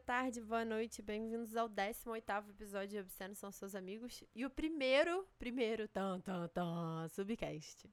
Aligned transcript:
tarde, 0.00 0.40
boa 0.40 0.64
noite. 0.64 1.02
Bem-vindos 1.02 1.54
ao 1.54 1.68
18º 1.68 2.48
episódio 2.48 2.88
de 2.88 2.98
Obsceno 2.98 3.34
São 3.34 3.52
Seus 3.52 3.74
Amigos. 3.74 4.24
E 4.34 4.46
o 4.46 4.50
primeiro, 4.50 5.26
primeiro, 5.38 5.86
tan, 5.88 6.20
tan, 6.20 6.48
tan, 6.48 7.06
subcast. 7.08 7.88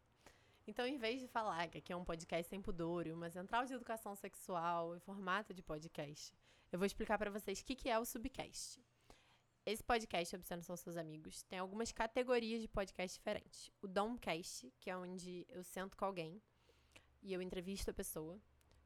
Então, 0.66 0.88
em 0.88 0.98
vez 0.98 1.20
de 1.20 1.28
falar 1.28 1.68
que 1.68 1.78
aqui 1.78 1.92
é 1.92 1.96
um 1.96 2.06
podcast 2.06 2.50
sem 2.50 2.62
pudor 2.62 3.06
e 3.06 3.12
uma 3.12 3.30
central 3.30 3.66
de 3.66 3.74
educação 3.74 4.16
sexual 4.16 4.96
em 4.96 5.00
formato 5.00 5.54
de 5.54 5.62
podcast, 5.62 6.34
eu 6.72 6.80
vou 6.80 6.86
explicar 6.86 7.18
para 7.18 7.30
vocês 7.30 7.60
o 7.60 7.66
que, 7.66 7.76
que 7.76 7.90
é 7.90 8.00
o 8.00 8.06
subcast. 8.06 8.82
Esse 9.66 9.84
podcast, 9.84 10.34
Obsceno 10.36 10.64
São 10.64 10.78
Seus 10.78 10.96
Amigos, 10.96 11.44
tem 11.44 11.60
algumas 11.60 11.92
categorias 11.92 12.62
de 12.62 12.70
podcast 12.70 13.18
diferentes. 13.20 13.70
O 13.82 13.88
Domcast, 13.88 14.72
que 14.80 14.90
é 14.90 14.96
onde 14.96 15.46
eu 15.50 15.64
sento 15.64 15.98
com 15.98 16.06
alguém 16.06 16.42
e 17.22 17.34
eu 17.34 17.42
entrevisto 17.42 17.92
a 17.92 17.94
pessoa 17.94 18.40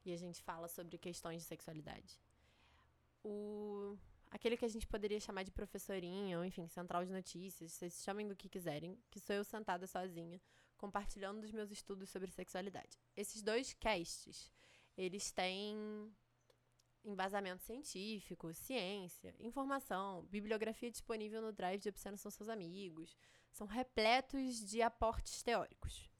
e 0.04 0.12
a 0.12 0.16
gente 0.16 0.42
fala 0.42 0.66
sobre 0.66 0.98
questões 0.98 1.42
de 1.42 1.46
sexualidade. 1.46 2.20
O 3.24 3.96
aquele 4.32 4.56
que 4.56 4.64
a 4.64 4.68
gente 4.68 4.86
poderia 4.86 5.20
chamar 5.20 5.44
de 5.44 5.50
professorinha, 5.50 6.38
ou 6.38 6.44
enfim, 6.44 6.66
central 6.66 7.04
de 7.04 7.12
notícias, 7.12 7.72
vocês 7.72 8.02
chamem 8.02 8.26
do 8.26 8.34
que 8.34 8.48
quiserem, 8.48 8.98
que 9.10 9.20
sou 9.20 9.36
eu 9.36 9.44
sentada 9.44 9.86
sozinha, 9.86 10.40
compartilhando 10.76 11.44
os 11.44 11.52
meus 11.52 11.70
estudos 11.70 12.08
sobre 12.10 12.30
sexualidade. 12.30 12.98
Esses 13.14 13.42
dois 13.42 13.74
casts, 13.74 14.50
eles 14.96 15.30
têm 15.30 15.76
embasamento 17.04 17.62
científico, 17.62 18.54
ciência, 18.54 19.34
informação, 19.38 20.22
bibliografia 20.24 20.90
disponível 20.90 21.42
no 21.42 21.52
Drive 21.52 21.80
de 21.80 21.88
Obsceno 21.88 22.16
São 22.16 22.30
Seus 22.30 22.48
Amigos, 22.48 23.16
são 23.52 23.66
repletos 23.66 24.64
de 24.64 24.80
aportes 24.80 25.42
teóricos. 25.42 26.10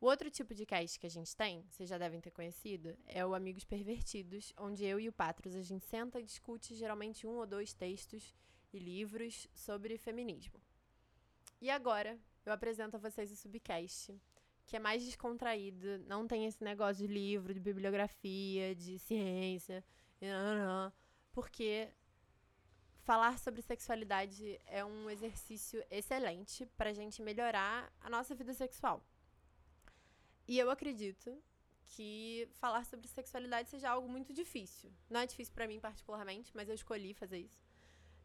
O 0.00 0.06
outro 0.06 0.30
tipo 0.30 0.54
de 0.54 0.64
cast 0.64 0.96
que 1.00 1.06
a 1.06 1.10
gente 1.10 1.34
tem, 1.34 1.64
vocês 1.68 1.88
já 1.88 1.98
devem 1.98 2.20
ter 2.20 2.30
conhecido, 2.30 2.96
é 3.04 3.26
o 3.26 3.34
Amigos 3.34 3.64
Pervertidos, 3.64 4.52
onde 4.56 4.84
eu 4.84 5.00
e 5.00 5.08
o 5.08 5.12
Patros 5.12 5.56
a 5.56 5.62
gente 5.62 5.84
senta 5.86 6.20
e 6.20 6.22
discute 6.22 6.72
geralmente 6.76 7.26
um 7.26 7.36
ou 7.36 7.44
dois 7.44 7.74
textos 7.74 8.32
e 8.72 8.78
livros 8.78 9.48
sobre 9.52 9.98
feminismo. 9.98 10.60
E 11.60 11.68
agora 11.68 12.16
eu 12.46 12.52
apresento 12.52 12.94
a 12.94 13.00
vocês 13.00 13.32
o 13.32 13.36
Subcast, 13.36 14.14
que 14.64 14.76
é 14.76 14.78
mais 14.78 15.04
descontraído, 15.04 15.98
não 16.06 16.28
tem 16.28 16.46
esse 16.46 16.62
negócio 16.62 17.04
de 17.04 17.12
livro, 17.12 17.52
de 17.52 17.58
bibliografia, 17.58 18.76
de 18.76 19.00
ciência, 19.00 19.84
porque 21.32 21.88
falar 23.00 23.36
sobre 23.40 23.62
sexualidade 23.62 24.60
é 24.64 24.84
um 24.84 25.10
exercício 25.10 25.82
excelente 25.90 26.66
para 26.76 26.90
a 26.90 26.94
gente 26.94 27.20
melhorar 27.20 27.92
a 28.00 28.08
nossa 28.08 28.32
vida 28.32 28.54
sexual. 28.54 29.02
E 30.48 30.58
eu 30.58 30.70
acredito 30.70 31.40
que 31.84 32.48
falar 32.54 32.84
sobre 32.86 33.06
sexualidade 33.06 33.68
seja 33.68 33.90
algo 33.90 34.08
muito 34.08 34.32
difícil. 34.32 34.90
Não 35.10 35.20
é 35.20 35.26
difícil 35.26 35.52
para 35.52 35.68
mim 35.68 35.78
particularmente, 35.78 36.50
mas 36.56 36.70
eu 36.70 36.74
escolhi 36.74 37.12
fazer 37.12 37.38
isso, 37.38 37.62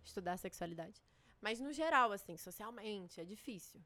estudar 0.04 0.38
sexualidade. 0.38 1.04
Mas 1.42 1.60
no 1.60 1.74
geral, 1.74 2.14
assim, 2.14 2.38
socialmente, 2.38 3.20
é 3.20 3.26
difícil. 3.26 3.84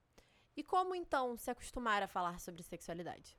E 0.55 0.63
como 0.63 0.93
então 0.93 1.35
se 1.35 1.49
acostumar 1.49 2.03
a 2.03 2.07
falar 2.07 2.39
sobre 2.39 2.61
sexualidade? 2.61 3.35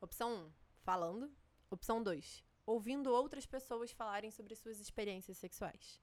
Opção 0.00 0.46
1, 0.46 0.52
falando. 0.82 1.32
Opção 1.68 2.02
2, 2.02 2.44
ouvindo 2.66 3.12
outras 3.12 3.46
pessoas 3.46 3.90
falarem 3.90 4.30
sobre 4.30 4.54
suas 4.54 4.80
experiências 4.80 5.38
sexuais. 5.38 6.00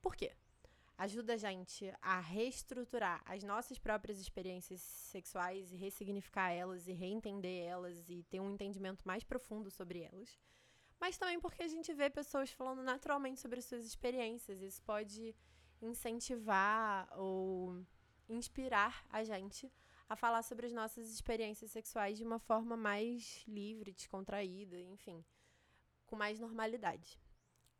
Por 0.00 0.14
quê? 0.14 0.34
Ajuda 1.02 1.34
a 1.34 1.36
gente 1.36 1.92
a 2.00 2.20
reestruturar 2.20 3.20
as 3.26 3.42
nossas 3.42 3.76
próprias 3.76 4.20
experiências 4.20 4.80
sexuais 4.80 5.72
e 5.72 5.76
ressignificar 5.76 6.50
elas 6.50 6.86
e 6.86 6.92
reentender 6.92 7.66
elas 7.66 8.08
e 8.08 8.22
ter 8.30 8.38
um 8.38 8.52
entendimento 8.54 9.06
mais 9.06 9.24
profundo 9.24 9.68
sobre 9.68 10.02
elas. 10.02 10.38
Mas 11.00 11.18
também 11.18 11.40
porque 11.40 11.64
a 11.64 11.68
gente 11.68 11.92
vê 11.92 12.08
pessoas 12.08 12.52
falando 12.52 12.84
naturalmente 12.84 13.40
sobre 13.40 13.60
suas 13.60 13.84
experiências. 13.84 14.62
Isso 14.62 14.80
pode 14.82 15.34
incentivar 15.80 17.08
ou 17.18 17.84
inspirar 18.28 19.04
a 19.10 19.24
gente 19.24 19.72
a 20.08 20.14
falar 20.14 20.42
sobre 20.44 20.66
as 20.66 20.72
nossas 20.72 21.12
experiências 21.12 21.72
sexuais 21.72 22.16
de 22.16 22.22
uma 22.22 22.38
forma 22.38 22.76
mais 22.76 23.42
livre, 23.48 23.90
descontraída, 23.90 24.78
enfim, 24.78 25.24
com 26.06 26.14
mais 26.14 26.38
normalidade. 26.38 27.18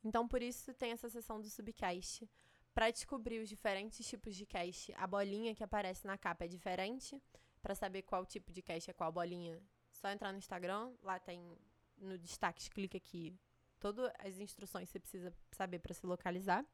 Então, 0.02 0.26
por 0.26 0.42
isso 0.42 0.74
tem 0.74 0.90
essa 0.90 1.08
sessão 1.08 1.40
do 1.40 1.48
subcast 1.48 2.28
para 2.74 2.90
descobrir 2.90 3.40
os 3.40 3.48
diferentes 3.48 4.06
tipos 4.06 4.34
de 4.34 4.46
cache, 4.46 4.94
a 4.96 5.06
bolinha 5.06 5.54
que 5.54 5.62
aparece 5.62 6.06
na 6.06 6.16
capa 6.16 6.44
é 6.44 6.48
diferente. 6.48 7.20
Para 7.60 7.74
saber 7.76 8.02
qual 8.02 8.26
tipo 8.26 8.52
de 8.52 8.60
cache 8.60 8.90
é 8.90 8.92
qual 8.92 9.12
bolinha, 9.12 9.62
só 9.92 10.10
entrar 10.10 10.32
no 10.32 10.38
Instagram. 10.38 10.92
Lá 11.02 11.18
tem 11.20 11.56
no 11.96 12.18
destaque, 12.18 12.68
clica 12.68 12.96
aqui 12.96 13.38
todas 13.78 14.12
as 14.18 14.38
instruções 14.38 14.88
que 14.88 14.92
você 14.92 15.00
precisa 15.00 15.34
saber 15.52 15.78
para 15.78 15.94
se 15.94 16.06
localizar. 16.06 16.64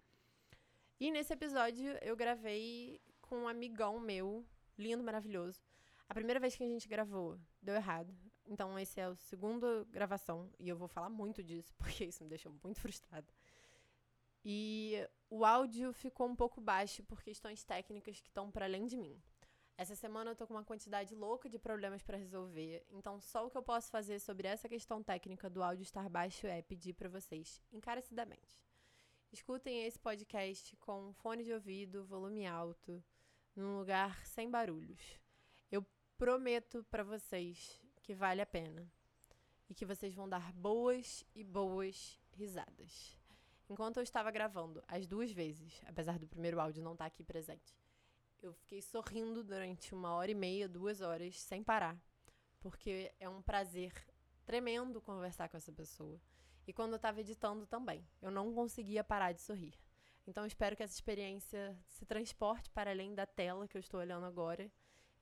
E 1.00 1.10
nesse 1.10 1.32
episódio 1.32 1.97
eu 2.03 2.16
gravei 2.16 3.00
com 3.20 3.41
um 3.41 3.48
amigão 3.48 4.00
meu, 4.00 4.44
lindo, 4.76 5.03
maravilhoso. 5.03 5.60
A 6.09 6.15
primeira 6.15 6.41
vez 6.41 6.56
que 6.56 6.65
a 6.65 6.66
gente 6.66 6.88
gravou 6.88 7.38
deu 7.62 7.75
errado. 7.75 8.15
Então 8.47 8.78
esse 8.78 8.98
é 8.98 9.04
a 9.04 9.15
segunda 9.16 9.84
gravação 9.91 10.50
e 10.59 10.69
eu 10.69 10.76
vou 10.76 10.88
falar 10.88 11.10
muito 11.10 11.42
disso 11.42 11.72
porque 11.78 12.04
isso 12.06 12.22
me 12.22 12.30
deixou 12.30 12.53
muito 12.62 12.80
frustrada. 12.80 13.26
E 14.44 15.06
o 15.31 15.44
áudio 15.44 15.93
ficou 15.93 16.27
um 16.27 16.34
pouco 16.37 16.61
baixo 16.61 17.03
por 17.05 17.22
questões 17.22 17.62
técnicas 17.65 18.21
que 18.21 18.28
estão 18.28 18.50
para 18.50 18.65
além 18.65 18.87
de 18.87 18.97
mim. 18.97 19.21
Essa 19.77 19.94
semana 19.94 20.31
eu 20.31 20.37
tô 20.37 20.47
com 20.47 20.55
uma 20.55 20.65
quantidade 20.65 21.15
louca 21.15 21.49
de 21.49 21.59
problemas 21.59 22.03
para 22.03 22.16
resolver, 22.16 22.84
então 22.91 23.21
só 23.21 23.47
o 23.47 23.50
que 23.50 23.56
eu 23.56 23.62
posso 23.62 23.91
fazer 23.91 24.19
sobre 24.19 24.49
essa 24.49 24.69
questão 24.69 25.03
técnica 25.03 25.49
do 25.49 25.62
áudio 25.62 25.83
estar 25.83 26.09
baixo 26.09 26.47
é 26.47 26.62
pedir 26.62 26.94
para 26.94 27.09
vocês, 27.09 27.62
encarecidamente. 27.71 28.59
Escutem 29.31 29.84
esse 29.84 29.99
podcast 29.99 30.75
com 30.78 31.12
fone 31.12 31.45
de 31.45 31.53
ouvido, 31.53 32.05
volume 32.06 32.47
alto, 32.47 33.05
num 33.55 33.78
lugar 33.78 34.25
sem 34.27 34.50
barulhos. 34.50 35.21
Eu 35.71 35.87
prometo 36.16 36.83
para 36.91 37.05
vocês 37.05 37.81
que 38.03 38.15
vale 38.15 38.41
a 38.41 38.47
pena 38.47 38.91
e 39.69 39.75
que 39.75 39.84
vocês 39.84 40.15
vão 40.15 40.28
dar 40.28 40.53
boas 40.55 41.22
e 41.34 41.45
boas 41.45 42.19
risadas. 42.33 43.18
Enquanto 43.69 43.99
eu 43.99 44.03
estava 44.03 44.31
gravando, 44.31 44.83
as 44.89 45.06
duas 45.06 45.31
vezes, 45.31 45.83
apesar 45.87 46.19
do 46.19 46.27
primeiro 46.27 46.59
áudio 46.59 46.83
não 46.83 46.93
estar 46.93 47.05
aqui 47.05 47.23
presente, 47.23 47.77
eu 48.41 48.53
fiquei 48.55 48.81
sorrindo 48.81 49.45
durante 49.45 49.95
uma 49.95 50.15
hora 50.15 50.31
e 50.31 50.34
meia, 50.34 50.69
duas 50.69 51.01
horas, 51.01 51.39
sem 51.39 51.62
parar. 51.62 52.01
Porque 52.61 53.12
é 53.21 53.28
um 53.28 53.43
prazer 53.43 53.93
tremendo 54.45 55.01
conversar 55.01 55.49
com 55.49 55.57
essa 55.57 55.73
pessoa. 55.73 56.19
E 56.67 56.73
quando 56.73 56.93
eu 56.93 56.97
estava 56.97 57.21
editando 57.21 57.67
também, 57.67 58.07
eu 58.23 58.31
não 58.31 58.55
conseguia 58.55 59.05
parar 59.05 59.33
de 59.33 59.43
sorrir. 59.43 59.75
Então 60.27 60.47
espero 60.47 60.77
que 60.77 60.83
essa 60.83 60.95
experiência 60.95 61.78
se 61.87 62.05
transporte 62.05 62.71
para 62.71 62.91
além 62.91 63.15
da 63.15 63.27
tela 63.27 63.67
que 63.67 63.77
eu 63.77 63.81
estou 63.81 64.01
olhando 64.01 64.27
agora 64.27 64.71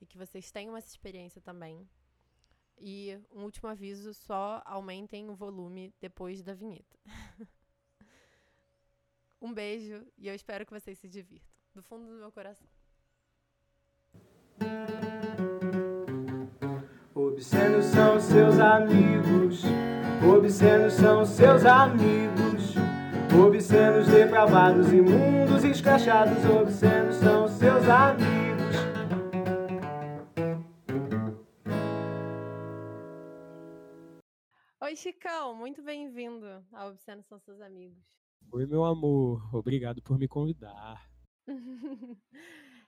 e 0.01 0.06
que 0.06 0.19
vocês 0.19 0.51
tenham 0.51 0.77
essa 0.77 0.89
experiência 0.89 1.41
também. 1.41 1.89
E 2.79 3.19
um 3.31 3.45
último 3.45 3.69
aviso, 3.69 4.12
só 4.12 4.62
aumentem 4.65 5.31
o 5.31 5.35
volume 5.35 5.95
depois 6.01 6.43
da 6.43 6.55
vinheta. 6.55 6.99
Um 9.41 9.53
beijo 9.53 10.07
e 10.17 10.29
eu 10.29 10.35
espero 10.35 10.65
que 10.65 10.73
vocês 10.73 10.99
se 10.99 11.09
divirtam. 11.09 11.55
Do 11.75 11.83
fundo 11.83 12.07
do 12.07 12.19
meu 12.19 12.33
coração. 12.33 12.67
Obscenos 17.15 17.85
são 17.87 18.19
seus 18.19 18.59
amigos, 18.59 19.63
obscenos 20.27 20.95
são 20.95 21.25
seus 21.27 21.67
amigos, 21.67 22.75
obscenos 23.47 24.09
depravados, 24.09 24.91
imundos, 24.91 25.65
escrachados, 25.65 26.45
obscenos 26.47 27.17
são 27.17 27.47
seus 27.47 27.87
amigos. 27.89 28.37
Oi, 34.81 34.97
Chicão, 34.97 35.55
muito 35.55 35.82
bem-vindo 35.82 36.65
ao 36.73 36.89
Obscenos 36.89 37.27
são 37.27 37.39
seus 37.39 37.61
amigos. 37.61 38.25
Oi, 38.53 38.67
meu 38.67 38.85
amor. 38.85 39.55
Obrigado 39.55 40.03
por 40.03 40.19
me 40.19 40.29
convidar. 40.29 41.11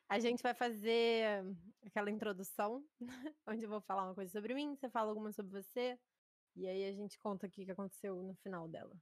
A 0.09 0.19
gente 0.19 0.43
vai 0.43 0.55
fazer 0.55 1.45
aquela 1.85 2.11
introdução, 2.11 2.83
onde 3.47 3.65
eu 3.65 3.69
vou 3.69 3.81
falar 3.83 4.05
uma 4.05 4.15
coisa 4.15 4.33
sobre 4.33 4.55
mim, 4.55 4.75
você 4.75 4.89
fala 4.89 5.11
alguma 5.11 5.31
sobre 5.33 5.53
você, 5.53 5.99
e 6.57 6.67
aí 6.67 6.87
a 6.87 6.93
gente 6.93 7.19
conta 7.19 7.47
o 7.47 7.51
que 7.51 7.71
aconteceu 7.71 8.17
no 8.23 8.35
final 8.37 8.67
dela. 8.67 8.97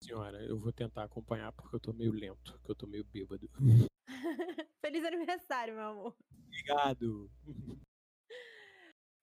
Senhora, 0.00 0.40
eu 0.44 0.58
vou 0.58 0.72
tentar 0.72 1.04
acompanhar 1.04 1.52
porque 1.52 1.74
eu 1.74 1.80
tô 1.80 1.92
meio 1.92 2.12
lento, 2.12 2.52
porque 2.58 2.70
eu 2.70 2.76
tô 2.76 2.86
meio 2.86 3.04
bêbado. 3.04 3.50
Feliz 4.80 5.04
aniversário, 5.04 5.74
meu 5.74 5.84
amor. 5.84 6.16
Obrigado. 6.46 7.30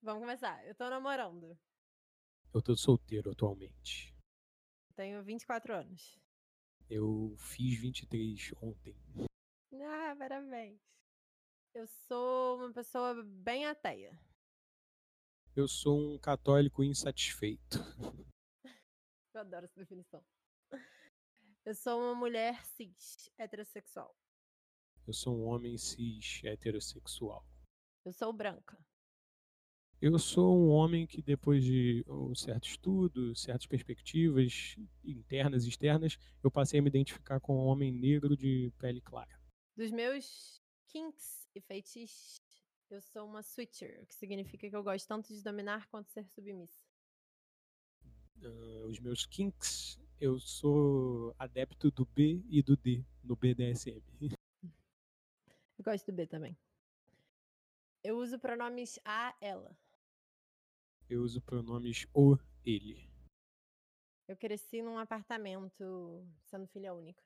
Vamos 0.01 0.21
começar. 0.21 0.65
Eu 0.65 0.75
tô 0.75 0.89
namorando. 0.89 1.57
Eu 2.53 2.61
tô 2.61 2.75
solteiro 2.75 3.31
atualmente. 3.31 4.13
Tenho 4.95 5.23
24 5.23 5.73
anos. 5.73 6.19
Eu 6.89 7.35
fiz 7.37 7.79
23 7.79 8.51
ontem. 8.63 8.95
Ah, 9.73 10.15
parabéns. 10.17 10.81
Eu 11.71 11.85
sou 11.85 12.57
uma 12.57 12.73
pessoa 12.73 13.23
bem 13.23 13.67
ateia. 13.67 14.19
Eu 15.55 15.67
sou 15.67 15.99
um 15.99 16.17
católico 16.17 16.83
insatisfeito. 16.83 17.77
Eu 19.35 19.41
adoro 19.41 19.65
essa 19.65 19.79
definição. 19.79 20.25
Eu 21.63 21.75
sou 21.75 22.01
uma 22.01 22.15
mulher 22.15 22.65
cis, 22.65 23.29
heterossexual. 23.37 24.15
Eu 25.05 25.13
sou 25.13 25.37
um 25.37 25.45
homem 25.45 25.77
cis 25.77 26.43
heterossexual. 26.43 27.45
Eu 28.03 28.11
sou 28.11 28.33
branca. 28.33 28.75
Eu 30.01 30.17
sou 30.17 30.57
um 30.57 30.69
homem 30.69 31.05
que, 31.05 31.21
depois 31.21 31.61
de 31.61 32.05
um 32.07 32.33
certo 32.33 32.69
estudo, 32.69 33.35
certas 33.35 33.67
perspectivas 33.67 34.77
internas 35.03 35.65
e 35.65 35.69
externas, 35.69 36.17
eu 36.41 36.49
passei 36.49 36.79
a 36.79 36.81
me 36.81 36.87
identificar 36.87 37.41
com 37.41 37.57
um 37.57 37.67
homem 37.67 37.91
negro 37.91 38.37
de 38.37 38.71
pele 38.79 39.01
clara. 39.01 39.37
Dos 39.75 39.91
meus 39.91 40.61
kinks 40.87 41.49
e 41.53 41.59
feitiços, 41.59 42.39
eu 42.89 43.01
sou 43.01 43.27
uma 43.27 43.43
switcher, 43.43 44.01
o 44.01 44.05
que 44.05 44.15
significa 44.15 44.69
que 44.69 44.75
eu 44.75 44.81
gosto 44.81 45.05
tanto 45.05 45.33
de 45.33 45.43
dominar 45.43 45.85
quanto 45.89 46.09
ser 46.11 46.25
submissa. 46.29 46.81
Uh, 48.41 48.87
os 48.87 49.01
meus 49.01 49.25
kinks, 49.25 49.99
eu 50.17 50.39
sou 50.39 51.35
adepto 51.37 51.91
do 51.91 52.05
B 52.05 52.41
e 52.49 52.63
do 52.63 52.77
D 52.77 53.03
no 53.21 53.35
BDSM. 53.35 54.01
Eu 55.77 55.85
gosto 55.85 56.07
do 56.07 56.13
B 56.13 56.27
também. 56.27 56.57
Eu 58.03 58.17
uso 58.17 58.37
pronomes 58.37 58.99
a, 59.05 59.33
ela. 59.39 59.73
Eu 61.09 61.23
uso 61.23 61.41
pronomes 61.41 62.05
o, 62.13 62.37
ele. 62.63 63.09
Eu 64.27 64.37
cresci 64.37 64.79
num 64.79 64.99
apartamento 64.99 66.23
sendo 66.45 66.67
filha 66.67 66.93
única. 66.93 67.23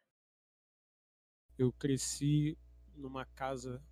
Eu 1.57 1.73
cresci 1.73 2.57
numa 2.95 3.25
casa 3.25 3.83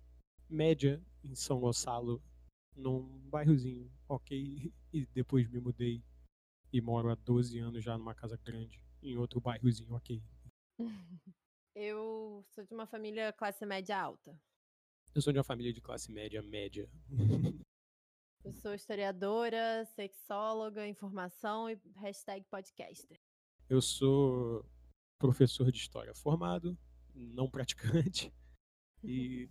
média 0.48 1.04
em 1.22 1.34
São 1.34 1.60
Gonçalo, 1.60 2.22
num 2.74 3.02
bairrozinho 3.28 3.92
ok, 4.08 4.72
e 4.92 5.06
depois 5.08 5.46
me 5.48 5.60
mudei 5.60 6.02
e 6.72 6.80
moro 6.80 7.10
há 7.10 7.14
12 7.14 7.58
anos 7.58 7.84
já 7.84 7.98
numa 7.98 8.14
casa 8.14 8.38
grande, 8.38 8.82
em 9.02 9.18
outro 9.18 9.42
bairrozinho 9.42 9.94
ok. 9.94 10.22
Eu 11.74 12.42
sou 12.48 12.64
de 12.64 12.72
uma 12.72 12.86
família 12.86 13.30
classe 13.32 13.64
média 13.66 13.98
alta. 13.98 14.38
Eu 15.14 15.20
sou 15.20 15.32
de 15.32 15.38
uma 15.38 15.44
família 15.44 15.72
de 15.72 15.82
classe 15.82 16.10
média 16.10 16.42
média. 16.42 16.88
Eu 18.44 18.52
sou 18.52 18.74
historiadora, 18.74 19.84
sexóloga, 19.94 20.84
informação 20.86 21.70
e 21.70 21.80
hashtag 21.94 22.44
podcaster. 22.50 23.20
Eu 23.68 23.80
sou 23.80 24.68
professor 25.16 25.70
de 25.70 25.78
história 25.78 26.12
formado, 26.12 26.76
não 27.14 27.48
praticante, 27.48 28.34
e 29.04 29.48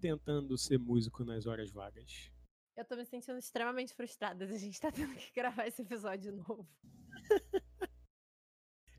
tentando 0.00 0.56
ser 0.56 0.78
músico 0.78 1.24
nas 1.24 1.46
horas 1.46 1.72
vagas. 1.72 2.30
Eu 2.76 2.84
tô 2.84 2.94
me 2.94 3.04
sentindo 3.04 3.38
extremamente 3.38 3.92
frustrada 3.92 4.44
a 4.44 4.56
gente 4.56 4.80
tá 4.80 4.92
tendo 4.92 5.12
que 5.16 5.32
gravar 5.32 5.66
esse 5.66 5.82
episódio 5.82 6.30
de 6.30 6.36
novo. 6.38 6.68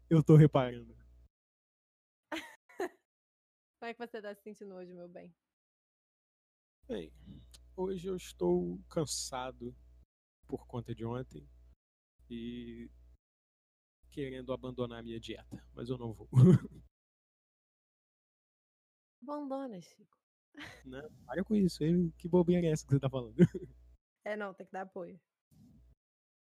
Eu 0.09 0.21
tô 0.21 0.35
reparando. 0.35 0.93
Como 3.79 3.89
é 3.89 3.93
que 3.93 3.99
você 4.05 4.21
tá 4.21 4.35
se 4.35 4.41
sentindo 4.41 4.75
hoje, 4.75 4.91
meu 4.91 5.07
bem? 5.07 5.33
Bem, 6.89 7.13
hoje 7.79 8.07
eu 8.07 8.15
estou 8.17 8.77
cansado 8.89 9.73
por 10.45 10.67
conta 10.67 10.93
de 10.93 11.05
ontem 11.05 11.47
e 12.29 12.91
querendo 14.11 14.51
abandonar 14.51 14.99
a 14.99 15.03
minha 15.03 15.19
dieta, 15.19 15.65
mas 15.73 15.89
eu 15.89 15.97
não 15.97 16.13
vou. 16.13 16.27
Abandona, 19.23 19.81
Chico. 19.81 20.17
Não, 20.85 21.09
para 21.25 21.43
com 21.43 21.55
isso. 21.55 21.79
Que 22.17 22.27
bobeira 22.27 22.67
é 22.67 22.71
essa 22.71 22.85
que 22.85 22.91
você 22.91 22.99
tá 22.99 23.09
falando? 23.09 23.35
É, 24.25 24.35
não, 24.35 24.53
tem 24.53 24.65
que 24.65 24.73
dar 24.73 24.81
apoio. 24.81 25.17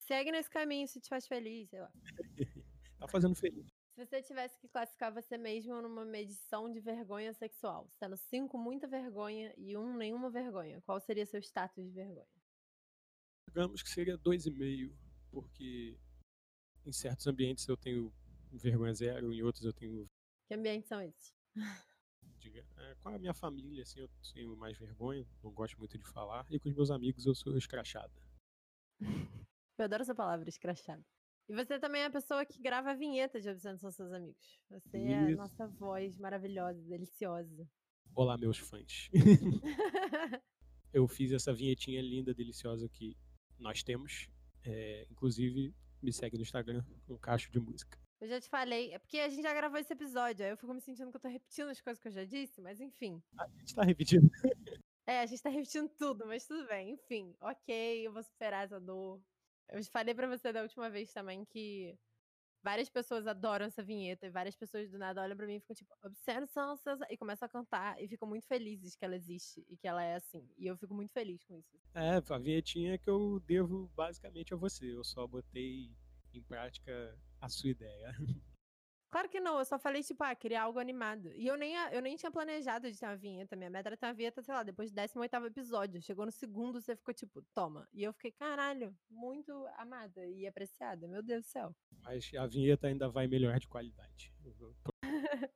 Segue 0.00 0.32
nesse 0.32 0.50
caminho 0.50 0.87
se 0.88 1.00
te 1.00 1.08
faz 1.08 1.29
feliz, 1.29 1.70
sei 1.70 1.81
lá. 1.81 1.90
tá 2.99 3.06
fazendo 3.06 3.37
feliz. 3.37 3.78
Se 3.99 4.06
você 4.06 4.23
tivesse 4.23 4.56
que 4.61 4.69
classificar 4.69 5.12
você 5.12 5.37
mesmo 5.37 5.83
numa 5.83 6.05
medição 6.05 6.71
de 6.71 6.79
vergonha 6.79 7.35
sexual, 7.35 7.91
sendo 7.99 8.17
cinco 8.17 8.56
muita 8.56 8.87
vergonha 8.87 9.53
e 9.59 9.77
um 9.77 9.97
nenhuma 9.97 10.31
vergonha, 10.31 10.81
qual 10.83 11.00
seria 11.00 11.27
seu 11.27 11.41
status 11.41 11.85
de 11.85 11.91
vergonha? 11.91 12.29
Digamos 13.49 13.83
que 13.83 13.91
seria 13.91 14.17
dois 14.17 14.47
e 14.47 14.53
meio, 14.53 14.97
porque 15.33 15.99
em 16.87 16.93
certos 16.93 17.27
ambientes 17.27 17.67
eu 17.67 17.77
tenho 17.77 18.15
vergonha 18.53 18.95
zero, 18.95 19.33
em 19.33 19.43
outros 19.43 19.65
eu 19.65 19.73
tenho. 19.73 20.09
Que 20.47 20.55
ambientes 20.55 20.89
são 20.89 21.03
esses? 21.03 21.35
Diga, 22.39 22.65
é, 22.77 22.95
com 23.03 23.09
a 23.09 23.19
minha 23.19 23.35
família, 23.35 23.83
assim, 23.83 23.99
eu 23.99 24.09
tenho 24.33 24.56
mais 24.56 24.79
vergonha, 24.79 25.27
não 25.43 25.50
gosto 25.50 25.77
muito 25.77 25.99
de 25.99 26.05
falar, 26.05 26.47
e 26.53 26.61
com 26.61 26.69
os 26.69 26.75
meus 26.77 26.93
amigos 26.93 27.27
eu 27.27 27.35
sou 27.35 27.59
escrachada. 27.59 28.15
Eu 29.77 29.85
adoro 29.85 30.03
essa 30.03 30.12
palavra, 30.12 30.49
escrachada. 30.49 31.05
E 31.49 31.55
você 31.55 31.79
também 31.79 32.03
é 32.03 32.05
a 32.05 32.11
pessoa 32.11 32.45
que 32.45 32.61
grava 32.61 32.91
a 32.91 32.95
vinheta 32.95 33.41
de 33.41 33.49
Obsessão 33.49 33.79
São 33.79 33.91
Seus 33.91 34.12
Amigos. 34.12 34.61
Você 34.69 34.99
é 34.99 35.19
a 35.19 35.31
Isso. 35.31 35.39
nossa 35.39 35.67
voz 35.67 36.19
maravilhosa, 36.19 36.79
deliciosa. 36.83 37.67
Olá, 38.15 38.37
meus 38.37 38.59
fãs. 38.59 39.09
eu 40.93 41.09
fiz 41.09 41.33
essa 41.33 41.55
vinhetinha 41.55 42.03
linda, 42.03 42.35
deliciosa 42.35 42.87
que 42.87 43.17
nós 43.59 43.83
temos. 43.83 44.29
É, 44.62 45.06
inclusive, 45.11 45.75
me 46.03 46.12
segue 46.12 46.37
no 46.37 46.43
Instagram, 46.43 46.85
um 47.09 47.17
cacho 47.17 47.50
de 47.50 47.59
música. 47.59 47.99
Eu 48.21 48.29
já 48.29 48.39
te 48.39 48.49
falei, 48.50 48.93
é 48.93 48.99
porque 48.99 49.19
a 49.19 49.29
gente 49.31 49.41
já 49.41 49.55
gravou 49.55 49.79
esse 49.79 49.93
episódio, 49.93 50.45
aí 50.45 50.50
eu 50.50 50.56
fico 50.59 50.75
me 50.75 50.83
sentindo 50.83 51.11
que 51.11 51.17
eu 51.17 51.21
tô 51.21 51.29
repetindo 51.29 51.69
as 51.69 51.81
coisas 51.81 52.03
que 52.03 52.09
eu 52.09 52.12
já 52.12 52.25
disse, 52.27 52.61
mas 52.61 52.79
enfim. 52.79 53.23
A 53.39 53.49
gente 53.49 53.75
tá 53.75 53.85
repetindo. 53.85 54.29
É, 55.06 55.21
a 55.21 55.27
gente 55.27 55.43
tá 55.43 55.49
repetindo 55.49 55.89
tudo, 55.97 56.27
mas 56.27 56.47
tudo 56.47 56.67
bem. 56.67 56.91
Enfim, 56.91 57.35
ok, 57.41 58.06
eu 58.06 58.12
vou 58.12 58.23
superar 58.23 58.67
essa 58.67 58.79
dor. 58.79 59.19
Eu 59.70 59.82
falei 59.85 60.15
pra 60.15 60.26
você 60.26 60.53
da 60.53 60.62
última 60.62 60.88
vez 60.88 61.12
também 61.12 61.44
que 61.44 61.99
várias 62.62 62.88
pessoas 62.88 63.26
adoram 63.26 63.67
essa 63.67 63.82
vinheta 63.82 64.26
e 64.26 64.31
várias 64.31 64.56
pessoas 64.56 64.91
do 64.91 64.99
nada 64.99 65.23
olham 65.23 65.37
pra 65.37 65.47
mim 65.47 65.56
e 65.56 65.61
ficam 65.61 65.76
tipo, 65.76 65.94
observação 66.03 66.76
e 67.09 67.17
começam 67.17 67.47
a 67.47 67.49
cantar 67.49 68.03
e 68.03 68.09
ficam 68.09 68.29
muito 68.29 68.47
felizes 68.47 68.97
que 68.97 69.05
ela 69.05 69.15
existe 69.17 69.65
e 69.69 69.76
que 69.76 69.87
ela 69.87 70.03
é 70.03 70.17
assim. 70.17 70.49
E 70.56 70.67
eu 70.67 70.76
fico 70.76 70.94
muito 70.94 71.12
feliz 71.12 71.43
com 71.44 71.55
isso. 71.55 71.79
É, 71.94 72.17
a 72.17 72.38
vinhetinha 72.38 72.99
que 72.99 73.09
eu 73.09 73.41
devo 73.47 73.91
basicamente 73.94 74.53
a 74.53 74.56
você. 74.56 74.94
Eu 74.94 75.05
só 75.05 75.26
botei 75.26 75.91
em 76.35 76.43
prática 76.43 77.19
a 77.41 77.49
sua 77.49 77.71
ideia. 77.71 78.14
Claro 79.11 79.29
que 79.29 79.41
não, 79.41 79.59
eu 79.59 79.65
só 79.65 79.79
falei, 79.79 80.03
tipo, 80.03 80.23
ah, 80.23 80.35
criar 80.35 80.65
algo 80.65 80.79
animado. 80.79 81.33
E 81.35 81.47
eu 81.47 81.57
nem, 81.57 81.75
eu 81.93 82.03
nem 82.03 82.15
tinha 82.15 82.31
planejado 82.31 82.91
de 82.91 82.99
ter 82.99 83.07
uma 83.07 83.17
vinheta. 83.17 83.57
Minha 83.57 83.71
meta 83.71 83.89
era 83.89 83.97
ter 83.97 84.07
uma 84.07 84.13
vinheta, 84.13 84.43
sei 84.43 84.55
lá, 84.55 84.63
depois 84.63 84.91
do 84.91 84.95
18 84.95 85.47
episódio. 85.47 86.03
Chegou 86.03 86.27
no 86.27 86.33
segundo, 86.33 86.81
você 86.81 86.95
ficou 86.95 87.15
tipo, 87.15 87.43
toma. 87.55 87.89
E 87.93 88.03
eu 88.03 88.13
fiquei, 88.13 88.33
caralho, 88.33 88.95
muito 89.09 89.53
amada 89.79 90.27
e 90.27 90.47
apreciada. 90.47 91.09
Meu 91.09 91.23
Deus 91.23 91.45
do 91.45 91.49
céu. 91.49 91.75
Mas 92.03 92.31
a 92.35 92.47
vinheta 92.47 92.87
ainda 92.87 93.09
vai 93.09 93.27
melhorar 93.27 93.59
de 93.59 93.69
qualidade. 93.69 94.33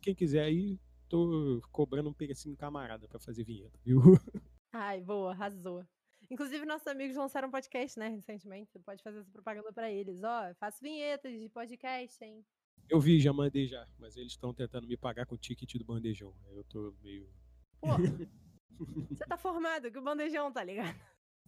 Quem 0.00 0.14
quiser 0.14 0.44
aí, 0.44 0.80
tô 1.08 1.60
cobrando 1.72 2.08
um 2.08 2.14
pedacinho 2.14 2.56
camarada 2.56 3.08
pra 3.08 3.18
fazer 3.18 3.42
vinheta, 3.42 3.78
viu? 3.84 4.00
Ai, 4.72 5.00
boa, 5.00 5.32
arrasou. 5.32 5.84
Inclusive, 6.30 6.64
nossos 6.64 6.86
amigos 6.86 7.16
lançaram 7.16 7.48
um 7.48 7.50
podcast, 7.50 7.98
né, 7.98 8.08
recentemente. 8.08 8.70
Você 8.70 8.78
pode 8.78 9.02
fazer 9.02 9.18
essa 9.18 9.30
propaganda 9.30 9.72
pra 9.72 9.90
eles. 9.90 10.22
Ó, 10.22 10.48
eu 10.48 10.54
faço 10.54 10.80
vinhetas 10.80 11.38
de 11.38 11.48
podcast, 11.48 12.24
hein? 12.24 12.44
Eu 12.92 13.00
vi, 13.00 13.18
já 13.18 13.32
mandei 13.32 13.66
já, 13.66 13.88
mas 13.98 14.18
eles 14.18 14.32
estão 14.32 14.52
tentando 14.52 14.86
me 14.86 14.98
pagar 14.98 15.24
com 15.24 15.34
o 15.34 15.38
ticket 15.38 15.76
do 15.78 15.84
bandejão. 15.84 16.36
Eu 16.50 16.62
tô 16.64 16.94
meio. 17.00 17.26
Pô, 17.80 17.86
você 19.08 19.24
tá 19.24 19.38
formado 19.38 19.90
que 19.90 19.96
o 19.96 20.02
bandejão, 20.02 20.52
tá 20.52 20.62
ligado? 20.62 20.94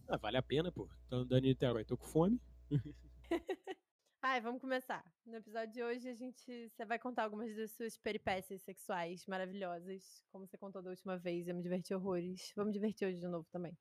Ah, 0.07 0.17
vale 0.17 0.37
a 0.37 0.41
pena, 0.41 0.71
pô. 0.71 0.89
Tô 1.07 1.17
andando 1.17 1.45
em 1.45 1.49
Niterói, 1.49 1.85
tô 1.85 1.95
com 1.95 2.07
fome. 2.07 2.41
Ai, 4.23 4.41
vamos 4.41 4.59
começar. 4.59 5.05
No 5.23 5.35
episódio 5.35 5.71
de 5.71 5.83
hoje, 5.83 6.09
a 6.09 6.15
gente. 6.15 6.67
Você 6.67 6.83
vai 6.83 6.97
contar 6.97 7.25
algumas 7.25 7.55
das 7.55 7.69
suas 7.73 7.95
peripécias 7.95 8.63
sexuais 8.63 9.23
maravilhosas, 9.27 10.25
como 10.31 10.47
você 10.47 10.57
contou 10.57 10.81
da 10.81 10.89
última 10.89 11.15
vez. 11.15 11.47
Eu 11.47 11.53
me 11.53 11.61
diverti 11.61 11.93
horrores. 11.93 12.51
Vamos 12.55 12.73
divertir 12.73 13.07
hoje 13.07 13.19
de 13.19 13.27
novo 13.27 13.47
também. 13.51 13.77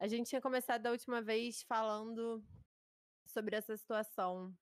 A 0.00 0.08
gente 0.08 0.26
tinha 0.28 0.40
começado 0.40 0.82
da 0.82 0.90
última 0.90 1.22
vez 1.22 1.62
falando 1.62 2.44
sobre 3.26 3.54
essa 3.54 3.76
situação 3.76 4.52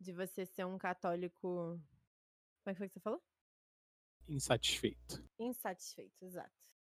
de 0.00 0.12
você 0.12 0.44
ser 0.46 0.64
um 0.64 0.78
católico. 0.78 1.80
Como 2.62 2.70
é 2.70 2.72
que 2.72 2.78
foi 2.78 2.88
que 2.88 2.94
você 2.94 3.00
falou? 3.00 3.22
Insatisfeito. 4.28 5.24
Insatisfeito, 5.38 6.24
exato. 6.24 6.52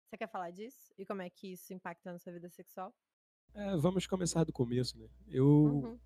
Você 0.09 0.19
quer 0.19 0.29
falar 0.29 0.51
disso? 0.51 0.93
E 0.99 1.07
como 1.07 1.23
é 1.23 1.31
que 1.31 1.53
isso 1.53 1.73
impacta 1.73 2.13
na 2.13 2.19
sua 2.19 2.33
vida 2.33 2.49
sexual? 2.51 2.95
É, 3.55 3.77
vamos 3.77 4.07
começar 4.07 4.45
do 4.45 4.53
começo, 4.53 4.99
né? 4.99 5.09
Eu 5.27 5.47
Uhum. 5.47 6.01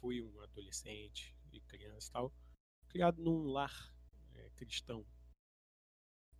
fui 0.00 0.22
um 0.22 0.40
adolescente 0.40 1.34
e 1.52 1.60
criança 1.60 2.08
e 2.08 2.12
tal, 2.12 2.32
criado 2.88 3.22
num 3.22 3.44
lar 3.44 3.94
é, 4.34 4.50
cristão 4.56 5.06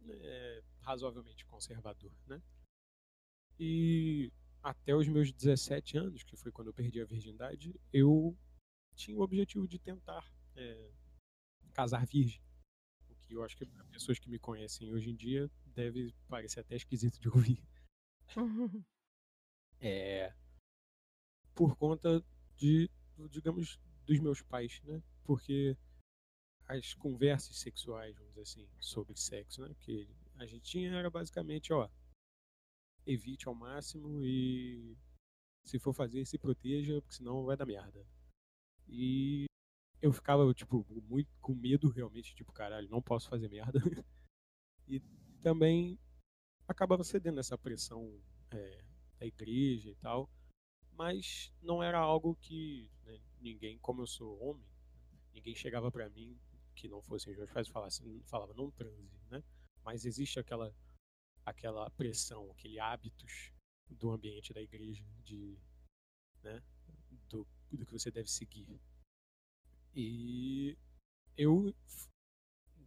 é, 0.08 0.62
razoavelmente 0.80 1.44
conservador, 1.46 2.12
né? 2.26 2.42
E 3.58 4.32
até 4.62 4.94
os 4.94 5.08
meus 5.08 5.32
17 5.32 5.96
anos, 5.96 6.22
que 6.22 6.36
foi 6.36 6.52
quando 6.52 6.68
eu 6.68 6.74
perdi 6.74 7.00
a 7.00 7.06
virgindade, 7.06 7.78
eu 7.92 8.36
tinha 8.96 9.16
o 9.16 9.20
objetivo 9.20 9.68
de 9.68 9.78
tentar 9.78 10.28
é, 10.56 10.90
casar 11.72 12.06
virgem. 12.06 12.42
O 13.08 13.14
que 13.16 13.34
eu 13.34 13.44
acho 13.44 13.56
que 13.56 13.66
para 13.66 13.84
pessoas 13.84 14.18
que 14.18 14.28
me 14.28 14.38
conhecem 14.38 14.92
hoje 14.92 15.10
em 15.10 15.14
dia 15.14 15.50
deve 15.66 16.14
parecer 16.28 16.60
até 16.60 16.74
esquisito 16.76 17.20
de 17.20 17.28
ouvir. 17.28 17.62
É, 19.78 20.34
por 21.54 21.76
conta 21.76 22.24
de, 22.56 22.90
digamos, 23.30 23.78
dos 24.06 24.18
meus 24.20 24.40
pais, 24.40 24.80
né? 24.84 25.02
Porque 25.22 25.76
as 26.66 26.94
conversas 26.94 27.58
sexuais, 27.58 28.16
vamos 28.16 28.30
dizer 28.30 28.42
assim, 28.42 28.68
sobre 28.80 29.14
sexo, 29.18 29.60
né? 29.60 29.74
Que 29.80 30.08
a 30.36 30.46
gente 30.46 30.62
tinha 30.62 30.90
era 30.94 31.10
basicamente, 31.10 31.74
ó, 31.74 31.90
evite 33.06 33.46
ao 33.48 33.54
máximo 33.54 34.24
e 34.24 34.96
se 35.64 35.78
for 35.78 35.92
fazer, 35.92 36.24
se 36.24 36.38
proteja, 36.38 37.00
porque 37.02 37.16
senão 37.16 37.44
vai 37.44 37.56
dar 37.56 37.66
merda. 37.66 38.06
E 38.88 39.46
eu 40.00 40.12
ficava, 40.12 40.52
tipo, 40.54 40.86
muito 41.08 41.30
com 41.40 41.54
medo 41.54 41.88
realmente, 41.88 42.34
tipo, 42.34 42.52
caralho, 42.52 42.88
não 42.88 43.02
posso 43.02 43.28
fazer 43.28 43.48
merda. 43.48 43.80
e 44.86 45.00
também 45.42 45.98
acabava 46.68 47.04
cedendo 47.04 47.40
essa 47.40 47.56
pressão 47.56 48.20
é, 48.50 48.84
da 49.18 49.26
igreja 49.26 49.90
e 49.90 49.94
tal, 49.96 50.30
mas 50.92 51.52
não 51.62 51.82
era 51.82 51.98
algo 51.98 52.36
que 52.36 52.90
né, 53.04 53.20
ninguém, 53.40 53.78
como 53.78 54.02
eu 54.02 54.06
sou 54.06 54.40
homem, 54.42 54.66
ninguém 55.32 55.54
chegava 55.54 55.90
para 55.90 56.08
mim 56.08 56.38
que 56.74 56.88
não 56.88 57.00
fossem 57.00 57.32
os 57.32 57.38
meus 57.38 57.50
pais 57.50 57.68
falasse, 57.68 58.02
falava 58.26 58.52
não 58.54 58.70
transe, 58.70 59.18
né? 59.30 59.42
Mas 59.82 60.04
existe 60.04 60.38
aquela 60.38 60.74
aquela 61.44 61.88
pressão, 61.90 62.50
aquele 62.50 62.78
hábitos 62.80 63.52
do 63.88 64.10
ambiente 64.10 64.52
da 64.52 64.60
igreja 64.60 65.04
de, 65.22 65.56
né, 66.42 66.60
do, 67.28 67.46
do 67.72 67.84
que 67.86 67.92
você 67.92 68.10
deve 68.10 68.28
seguir. 68.28 68.80
E 69.94 70.76
eu 71.36 71.74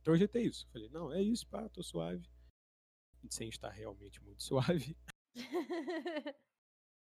projetei 0.04 0.46
isso. 0.46 0.68
Falei, 0.72 0.90
não, 0.90 1.12
é 1.12 1.22
isso, 1.22 1.48
pá, 1.48 1.68
tô 1.70 1.84
suave. 1.84 2.28
Sem 3.30 3.50
estar 3.50 3.70
realmente 3.70 4.22
muito 4.22 4.42
suave. 4.44 4.96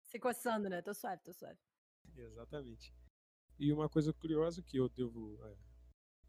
Se 0.04 0.20
coçando, 0.20 0.70
né? 0.70 0.82
Tô 0.82 0.94
suave, 0.94 1.22
tô 1.24 1.34
suave. 1.34 1.60
Exatamente. 2.16 2.94
E 3.60 3.72
uma 3.72 3.90
coisa 3.90 4.14
curiosa 4.14 4.62
que 4.62 4.78
eu 4.78 4.90
devo, 4.90 5.40
é, 5.46 5.58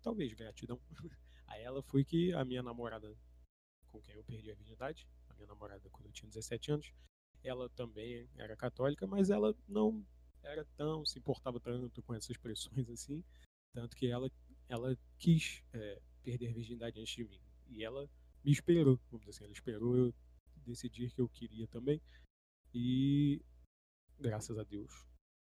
talvez 0.03 0.33
gratidão 0.33 0.81
a 1.47 1.59
ela, 1.59 1.83
foi 1.83 2.05
que 2.05 2.33
a 2.33 2.45
minha 2.45 2.63
namorada, 2.63 3.15
com 3.91 4.01
quem 4.01 4.15
eu 4.15 4.25
perdi 4.25 4.51
a 4.51 4.55
virgindade, 4.55 5.09
a 5.29 5.35
minha 5.35 5.47
namorada 5.47 5.89
quando 5.91 6.07
eu 6.07 6.13
tinha 6.13 6.29
17 6.29 6.73
anos, 6.73 6.93
ela 7.43 7.69
também 7.71 8.29
era 8.37 8.57
católica, 8.57 9.07
mas 9.07 9.31
ela 9.31 9.55
não 9.69 10.05
era 10.45 10.65
tão, 10.77 11.05
se 11.05 11.19
importava 11.19 11.59
tanto 11.61 12.03
com 12.03 12.15
essas 12.15 12.37
pressões 12.37 12.89
assim, 12.91 13.25
tanto 13.73 13.97
que 13.97 14.07
ela, 14.07 14.31
ela 14.69 14.97
quis 15.19 15.63
é, 15.73 16.01
perder 16.23 16.49
a 16.49 16.53
virgindade 16.53 17.01
antes 17.01 17.15
de 17.15 17.25
mim. 17.25 17.41
E 17.69 17.85
ela 17.85 18.09
me 18.45 18.53
esperou, 18.53 19.01
vamos 19.11 19.27
dizer 19.27 19.31
assim, 19.31 19.45
ela 19.45 19.53
esperou 19.53 19.97
eu 19.97 20.15
decidir 20.65 21.13
que 21.13 21.21
eu 21.21 21.29
queria 21.29 21.67
também. 21.69 22.01
E 22.73 23.43
graças 24.19 24.59
a 24.59 24.65
Deus 24.65 25.07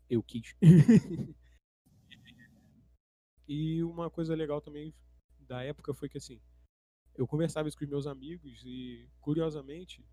eu 0.09 0.23
quis. 0.23 0.55
e 3.47 3.83
uma 3.83 4.09
coisa 4.09 4.35
legal 4.35 4.61
também 4.61 4.93
da 5.39 5.63
época 5.63 5.93
foi 5.93 6.09
que 6.09 6.17
assim, 6.17 6.41
eu 7.15 7.27
conversava 7.27 7.67
isso 7.67 7.77
com 7.77 7.83
os 7.83 7.89
meus 7.89 8.07
amigos 8.07 8.63
e 8.63 9.09
curiosamente, 9.19 10.05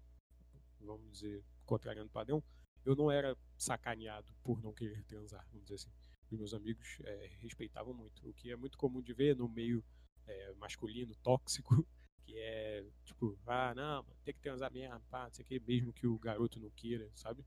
vamos 0.80 1.10
dizer, 1.12 1.44
contrariando 1.64 2.08
o 2.08 2.12
padrão, 2.12 2.42
eu 2.86 2.94
não 2.94 3.10
era 3.10 3.36
sacaneado 3.58 4.32
por 4.42 4.62
não 4.62 4.72
querer 4.72 5.02
transar, 5.04 5.44
vamos 5.50 5.64
dizer 5.64 5.74
assim. 5.74 5.90
Os 6.30 6.38
meus 6.38 6.54
amigos 6.54 6.98
é, 7.04 7.30
respeitavam 7.40 7.92
muito, 7.92 8.28
o 8.28 8.34
que 8.34 8.50
é 8.50 8.56
muito 8.56 8.78
comum 8.78 9.02
de 9.02 9.12
ver 9.12 9.36
no 9.36 9.48
meio 9.48 9.84
é, 10.26 10.52
masculino 10.54 11.14
tóxico, 11.16 11.86
que 12.24 12.38
é 12.38 12.84
tipo, 13.04 13.38
ah, 13.46 13.74
não, 13.74 14.04
tem 14.24 14.34
que 14.34 14.40
transar 14.40 14.72
mesmo, 14.72 15.00
pá, 15.10 15.24
não 15.24 15.34
sei 15.34 15.44
o 15.44 15.48
que, 15.48 15.60
mesmo 15.60 15.92
que 15.92 16.06
o 16.06 16.18
garoto 16.18 16.58
não 16.60 16.70
queira, 16.70 17.10
sabe? 17.14 17.44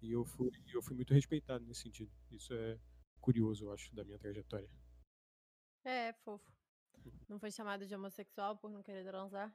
E 0.00 0.10
eu 0.10 0.24
fui, 0.24 0.50
eu 0.74 0.82
fui 0.82 0.96
muito 0.96 1.14
respeitado 1.14 1.64
nesse 1.64 1.82
sentido. 1.82 2.10
Isso 2.30 2.52
é 2.52 2.78
curioso, 3.20 3.64
eu 3.64 3.72
acho, 3.72 3.94
da 3.94 4.04
minha 4.04 4.18
trajetória. 4.18 4.68
É, 5.84 6.12
fofo. 6.12 6.52
Não 7.28 7.38
foi 7.38 7.50
chamado 7.50 7.86
de 7.86 7.94
homossexual 7.94 8.56
por 8.56 8.70
não 8.70 8.82
querer 8.82 9.04
transar? 9.04 9.54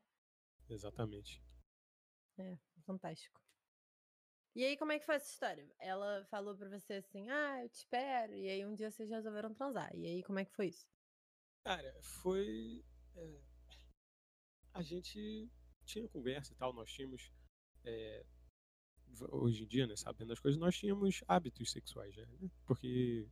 Exatamente. 0.70 1.42
É, 2.38 2.58
fantástico. 2.86 3.47
E 4.58 4.66
aí, 4.66 4.76
como 4.76 4.92
é 4.92 4.98
que 4.98 5.06
foi 5.06 5.14
essa 5.14 5.30
história? 5.30 5.72
Ela 5.78 6.26
falou 6.32 6.58
pra 6.58 6.68
você 6.68 6.94
assim, 6.94 7.30
ah, 7.30 7.62
eu 7.62 7.70
te 7.70 7.76
espero, 7.76 8.34
e 8.34 8.50
aí 8.50 8.66
um 8.66 8.74
dia 8.74 8.90
vocês 8.90 9.08
resolveram 9.08 9.54
transar. 9.54 9.96
E 9.96 10.08
aí, 10.08 10.24
como 10.24 10.40
é 10.40 10.46
que 10.46 10.56
foi 10.56 10.70
isso? 10.70 10.88
Cara, 11.64 11.96
foi. 12.02 12.84
É, 13.16 13.40
a 14.74 14.82
gente 14.82 15.48
tinha 15.86 16.10
conversa 16.10 16.54
e 16.54 16.56
tal, 16.56 16.74
nós 16.74 16.92
tínhamos. 16.92 17.32
É, 17.84 18.26
hoje 19.30 19.64
em 19.64 19.68
dia, 19.68 19.86
né, 19.86 19.96
sabendo 19.96 20.34
as 20.34 20.40
coisas, 20.40 20.60
nós 20.60 20.76
tínhamos 20.76 21.24
hábitos 21.28 21.72
sexuais, 21.72 22.16
né? 22.16 22.26
Porque, 22.66 23.30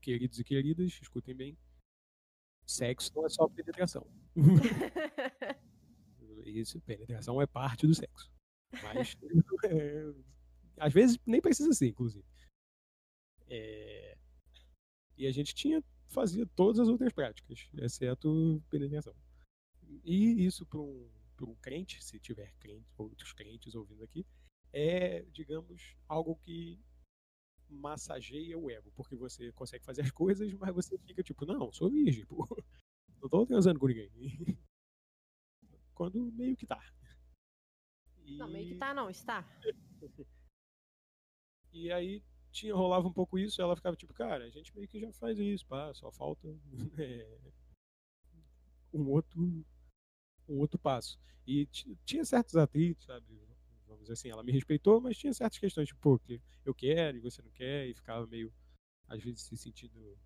queridos 0.00 0.38
e 0.38 0.44
queridas, 0.44 0.98
escutem 1.02 1.34
bem, 1.34 1.58
sexo 2.64 3.12
não 3.14 3.26
é 3.26 3.28
só 3.28 3.46
penetração. 3.46 4.10
Isso, 6.46 6.80
penetração 6.80 7.42
é 7.42 7.46
parte 7.46 7.86
do 7.86 7.94
sexo. 7.94 8.32
Mas 8.82 9.18
é, 9.66 10.14
às 10.82 10.92
vezes 10.92 11.16
nem 11.24 11.40
precisa 11.40 11.72
ser, 11.72 11.86
inclusive. 11.86 12.26
É... 13.46 14.18
E 15.16 15.26
a 15.26 15.30
gente 15.30 15.54
tinha, 15.54 15.82
fazia 16.08 16.44
todas 16.56 16.80
as 16.80 16.88
outras 16.88 17.12
práticas, 17.12 17.68
exceto 17.78 18.60
penetração. 18.68 19.14
E 20.04 20.44
isso 20.44 20.66
para 20.66 20.80
um, 20.80 21.08
um 21.42 21.54
crente, 21.56 22.02
se 22.02 22.18
tiver 22.18 22.52
crente, 22.58 22.84
outros 22.98 23.32
crentes 23.32 23.76
ouvindo 23.76 24.02
aqui, 24.02 24.26
é, 24.72 25.22
digamos, 25.30 25.94
algo 26.08 26.34
que 26.36 26.80
massageia 27.68 28.58
o 28.58 28.68
ego, 28.68 28.90
porque 28.96 29.14
você 29.14 29.52
consegue 29.52 29.84
fazer 29.84 30.02
as 30.02 30.10
coisas, 30.10 30.52
mas 30.54 30.74
você 30.74 30.98
fica 30.98 31.22
tipo, 31.22 31.46
não, 31.46 31.72
sou 31.72 31.90
virgem, 31.90 32.26
pô. 32.26 32.44
não 33.22 33.28
tô 33.28 33.46
transando 33.46 33.78
com 33.78 33.86
ninguém. 33.86 34.10
Quando 35.94 36.32
meio 36.32 36.56
que 36.56 36.66
tá. 36.66 36.82
E... 38.24 38.36
Não, 38.36 38.48
meio 38.48 38.66
que 38.66 38.78
tá 38.78 38.92
não, 38.92 39.08
está. 39.08 39.46
E 41.72 41.90
aí 41.90 42.22
tinha, 42.50 42.74
rolava 42.74 43.08
um 43.08 43.12
pouco 43.12 43.38
isso, 43.38 43.60
ela 43.60 43.74
ficava 43.74 43.96
tipo, 43.96 44.12
cara, 44.12 44.44
a 44.44 44.50
gente 44.50 44.74
meio 44.74 44.86
que 44.86 45.00
já 45.00 45.12
faz 45.12 45.38
isso, 45.38 45.66
pá, 45.66 45.92
só 45.94 46.12
falta 46.12 46.46
é, 46.98 47.38
um 48.92 49.08
outro 49.08 49.64
um 50.48 50.58
outro 50.58 50.78
passo. 50.78 51.18
E 51.46 51.66
tinha 52.04 52.24
certos 52.24 52.56
atritos, 52.56 53.06
sabe? 53.06 53.26
Vamos 53.86 54.02
dizer 54.02 54.12
assim, 54.12 54.30
ela 54.30 54.42
me 54.42 54.52
respeitou, 54.52 55.00
mas 55.00 55.16
tinha 55.16 55.32
certas 55.32 55.58
questões, 55.58 55.88
tipo, 55.88 56.00
pô, 56.00 56.18
que 56.18 56.40
eu 56.64 56.74
quero 56.74 57.16
e 57.16 57.20
você 57.20 57.42
não 57.42 57.50
quer, 57.50 57.88
e 57.88 57.94
ficava 57.94 58.26
meio, 58.26 58.52
às 59.08 59.22
vezes, 59.22 59.42
se 59.42 59.56
sentindo, 59.56 60.16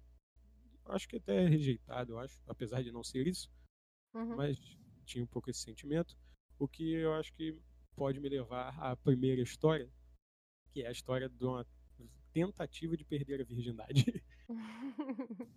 acho 0.86 1.08
que 1.08 1.16
até 1.16 1.46
rejeitado, 1.46 2.12
eu 2.12 2.18
acho, 2.18 2.40
apesar 2.46 2.82
de 2.82 2.92
não 2.92 3.02
ser 3.02 3.26
isso, 3.26 3.50
uhum. 4.14 4.36
mas 4.36 4.58
tinha 5.04 5.24
um 5.24 5.26
pouco 5.26 5.50
esse 5.50 5.60
sentimento, 5.60 6.16
o 6.58 6.68
que 6.68 6.92
eu 6.92 7.12
acho 7.14 7.32
que 7.34 7.58
pode 7.94 8.20
me 8.20 8.28
levar 8.28 8.78
à 8.78 8.94
primeira 8.96 9.40
história, 9.40 9.90
que 10.76 10.82
é 10.82 10.88
a 10.88 10.92
história 10.92 11.26
de 11.26 11.42
uma 11.42 11.66
tentativa 12.34 12.94
de 12.98 13.02
perder 13.02 13.40
a 13.40 13.44
virgindade. 13.44 14.22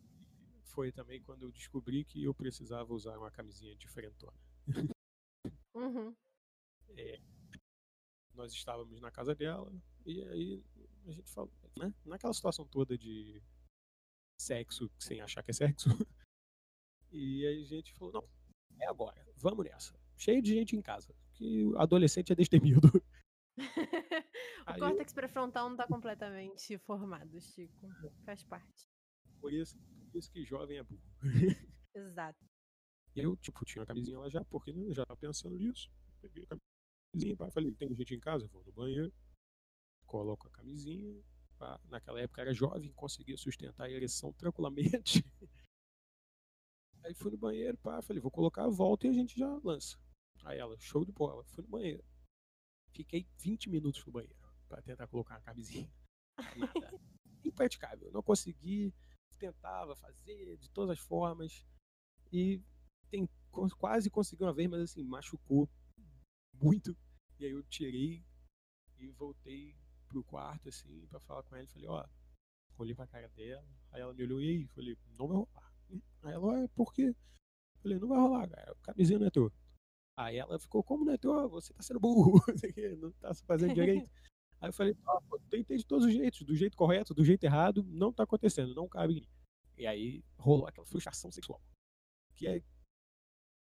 Foi 0.63 0.93
também 0.93 1.21
quando 1.21 1.43
eu 1.43 1.51
descobri 1.51 2.05
que 2.05 2.23
eu 2.23 2.33
precisava 2.33 2.93
usar 2.93 3.17
uma 3.17 3.29
camisinha 3.29 3.75
diferentona. 3.75 4.37
Uhum. 5.75 6.15
É, 6.91 7.19
nós 8.33 8.53
estávamos 8.53 9.01
na 9.01 9.11
casa 9.11 9.35
dela 9.35 9.69
e 10.05 10.23
aí 10.23 10.63
a 11.05 11.11
gente 11.11 11.29
falou, 11.29 11.51
né? 11.77 11.93
Naquela 12.05 12.33
situação 12.33 12.65
toda 12.65 12.97
de 12.97 13.43
sexo 14.39 14.89
sem 14.97 15.19
achar 15.19 15.43
que 15.43 15.51
é 15.51 15.53
sexo. 15.53 15.89
E 17.11 17.43
aí 17.43 17.63
a 17.63 17.65
gente 17.65 17.91
falou, 17.93 18.13
não, 18.13 18.29
é 18.79 18.87
agora, 18.87 19.25
vamos 19.35 19.65
nessa. 19.65 19.99
Cheio 20.15 20.43
de 20.43 20.53
gente 20.53 20.75
em 20.75 20.81
casa, 20.81 21.11
que 21.33 21.73
adolescente 21.75 22.31
é 22.31 22.35
destemido. 22.35 22.87
O 23.59 24.71
Aí 24.71 24.79
córtex 24.79 25.11
eu... 25.11 25.15
pré-frontal 25.15 25.65
não 25.65 25.75
está 25.75 25.87
completamente 25.87 26.77
formado, 26.79 27.39
Chico. 27.41 27.87
Faz 28.25 28.43
parte. 28.43 28.87
Por 29.39 29.53
isso, 29.53 29.77
por 30.11 30.17
isso 30.17 30.31
que 30.31 30.43
jovem 30.43 30.77
é 30.77 30.83
burro. 30.83 31.01
Exato. 31.95 32.45
Eu, 33.15 33.35
tipo, 33.37 33.65
tinha 33.65 33.83
a 33.83 33.85
camisinha 33.85 34.19
lá 34.19 34.29
já, 34.29 34.43
porque 34.45 34.71
eu 34.71 34.93
já 34.93 35.05
tava 35.05 35.19
pensando 35.19 35.57
nisso. 35.57 35.91
Peguei 36.21 36.45
a 36.49 36.57
camisinha, 37.11 37.35
pá, 37.35 37.49
falei, 37.51 37.73
tem 37.73 37.93
gente 37.95 38.15
em 38.15 38.19
casa, 38.19 38.47
vou 38.47 38.63
no 38.63 38.71
banheiro, 38.71 39.11
coloco 40.05 40.47
a 40.47 40.51
camisinha. 40.51 41.21
Pá. 41.57 41.79
Naquela 41.89 42.21
época 42.21 42.41
era 42.41 42.53
jovem, 42.53 42.93
conseguia 42.93 43.37
sustentar 43.37 43.85
a 43.85 43.91
ereção 43.91 44.31
tranquilamente. 44.33 45.23
Aí 47.03 47.13
fui 47.13 47.31
no 47.31 47.37
banheiro, 47.37 47.77
pá, 47.77 48.01
falei, 48.01 48.21
vou 48.21 48.31
colocar 48.31 48.65
a 48.65 48.69
volta 48.69 49.07
e 49.07 49.09
a 49.09 49.13
gente 49.13 49.37
já 49.37 49.59
lança. 49.63 49.97
Aí 50.43 50.57
ela, 50.57 50.77
show 50.79 51.03
de 51.03 51.11
bola, 51.11 51.43
fui 51.45 51.63
no 51.63 51.69
banheiro. 51.69 52.03
Fiquei 52.93 53.27
20 53.37 53.69
minutos 53.69 54.03
no 54.05 54.11
banheiro 54.11 54.35
para 54.67 54.81
tentar 54.81 55.07
colocar 55.07 55.35
uma 55.35 55.41
camisinha. 55.41 55.91
Nada. 56.55 56.99
Impraticável. 57.43 58.11
Não 58.11 58.21
consegui. 58.21 58.93
Tentava 59.37 59.95
fazer 59.95 60.57
de 60.57 60.69
todas 60.69 60.97
as 60.97 60.99
formas. 60.99 61.65
E 62.31 62.61
tem, 63.09 63.27
quase 63.77 64.09
consegui 64.09 64.43
uma 64.43 64.53
vez, 64.53 64.69
mas 64.69 64.81
assim, 64.81 65.03
machucou 65.03 65.69
muito. 66.53 66.95
E 67.39 67.45
aí 67.45 67.51
eu 67.51 67.63
tirei 67.63 68.23
e 68.97 69.09
voltei 69.11 69.75
pro 70.07 70.23
quarto, 70.23 70.67
assim, 70.69 71.07
para 71.07 71.19
falar 71.19 71.43
com 71.43 71.55
ela. 71.55 71.67
Falei, 71.67 71.87
ó, 71.87 72.05
olhei 72.77 72.93
pra 72.93 73.07
cara 73.07 73.29
dela. 73.29 73.65
Aí 73.91 74.01
ela 74.01 74.13
me 74.13 74.23
olhou 74.23 74.41
e 74.41 74.49
aí, 74.49 74.67
falei, 74.67 74.97
não 75.17 75.27
vai 75.27 75.37
rolar. 75.37 75.73
Aí 76.23 76.33
ela, 76.33 76.63
é 76.63 76.67
por 76.69 76.93
quê? 76.93 77.15
Falei, 77.81 77.97
não 77.97 78.07
vai 78.09 78.19
rolar, 78.19 78.49
cara. 78.49 78.75
Camisinha 78.81 79.19
não 79.19 79.27
é 79.27 79.31
tua. 79.31 79.51
Aí 80.19 80.35
ela 80.35 80.59
ficou, 80.59 80.83
como 80.83 81.05
não 81.05 81.13
é 81.13 81.17
tua? 81.17 81.47
Você 81.47 81.73
tá 81.73 81.81
sendo 81.81 81.97
burro, 81.97 82.43
não 82.99 83.09
tá 83.13 83.33
se 83.33 83.41
fazendo 83.45 83.73
direito. 83.73 84.11
Aí 84.59 84.67
eu 84.67 84.73
falei, 84.73 84.93
ah, 85.07 85.21
pô, 85.29 85.39
tentei 85.49 85.77
de 85.77 85.85
todos 85.85 86.05
os 86.05 86.11
jeitos, 86.11 86.41
do 86.41 86.53
jeito 86.53 86.75
correto, 86.75 87.13
do 87.13 87.23
jeito 87.23 87.45
errado, 87.45 87.85
não 87.87 88.11
tá 88.11 88.23
acontecendo, 88.23 88.75
não 88.75 88.85
cabe 88.85 89.13
em 89.13 89.21
mim. 89.21 89.27
E 89.77 89.87
aí 89.87 90.21
rolou 90.37 90.67
aquela 90.67 90.85
frustração 90.85 91.31
sexual. 91.31 91.61
Que 92.35 92.49
é 92.49 92.61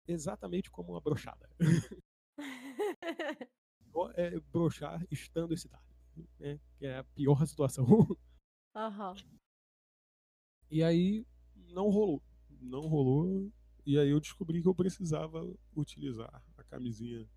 exatamente 0.05 0.69
como 0.69 0.91
uma 0.91 0.99
brochada. 0.99 1.49
é 4.15 4.37
brochar 4.51 5.07
estando 5.09 5.53
excitado. 5.53 5.85
Né? 6.37 6.59
Que 6.77 6.85
é 6.85 6.97
a 6.97 7.03
pior 7.05 7.47
situação. 7.47 7.85
Aham. 8.75 9.15
E 10.69 10.83
aí 10.83 11.25
não 11.55 11.87
rolou. 11.87 12.21
Não 12.49 12.89
rolou. 12.89 13.49
E 13.85 13.97
aí 13.97 14.09
eu 14.09 14.19
descobri 14.19 14.61
que 14.61 14.67
eu 14.67 14.75
precisava 14.75 15.41
utilizar 15.75 16.43
a 16.57 16.63
camisinha 16.63 17.27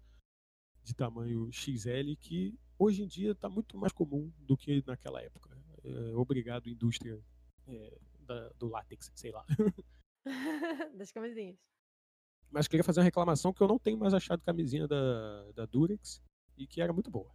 de 0.83 0.95
tamanho 0.95 1.51
XL, 1.51 2.15
que 2.21 2.59
hoje 2.79 3.03
em 3.03 3.07
dia 3.07 3.33
está 3.33 3.49
muito 3.49 3.79
mais 3.79 3.93
comum 3.93 4.31
do 4.39 4.57
que 4.57 4.83
naquela 4.87 5.23
época. 5.23 5.57
É, 5.83 6.15
obrigado, 6.15 6.69
indústria 6.69 7.19
é, 7.67 7.99
da, 8.21 8.49
do 8.59 8.69
látex, 8.69 9.11
sei 9.15 9.31
lá. 9.31 9.45
das 10.97 11.13
camisinhas. 11.13 11.57
Mas 12.51 12.69
queria 12.69 12.85
fazer 12.85 13.01
uma 13.01 13.05
reclamação 13.05 13.53
que 13.53 13.63
eu 13.63 13.69
não 13.69 13.79
tenho 13.79 13.99
mais 13.99 14.15
achado 14.15 14.43
camisinha 14.43 14.87
da, 14.87 15.53
da 15.53 15.67
Durex 15.67 16.23
e 16.57 16.67
que 16.67 16.81
era 16.81 16.93
muito 16.93 17.11
boa. 17.11 17.35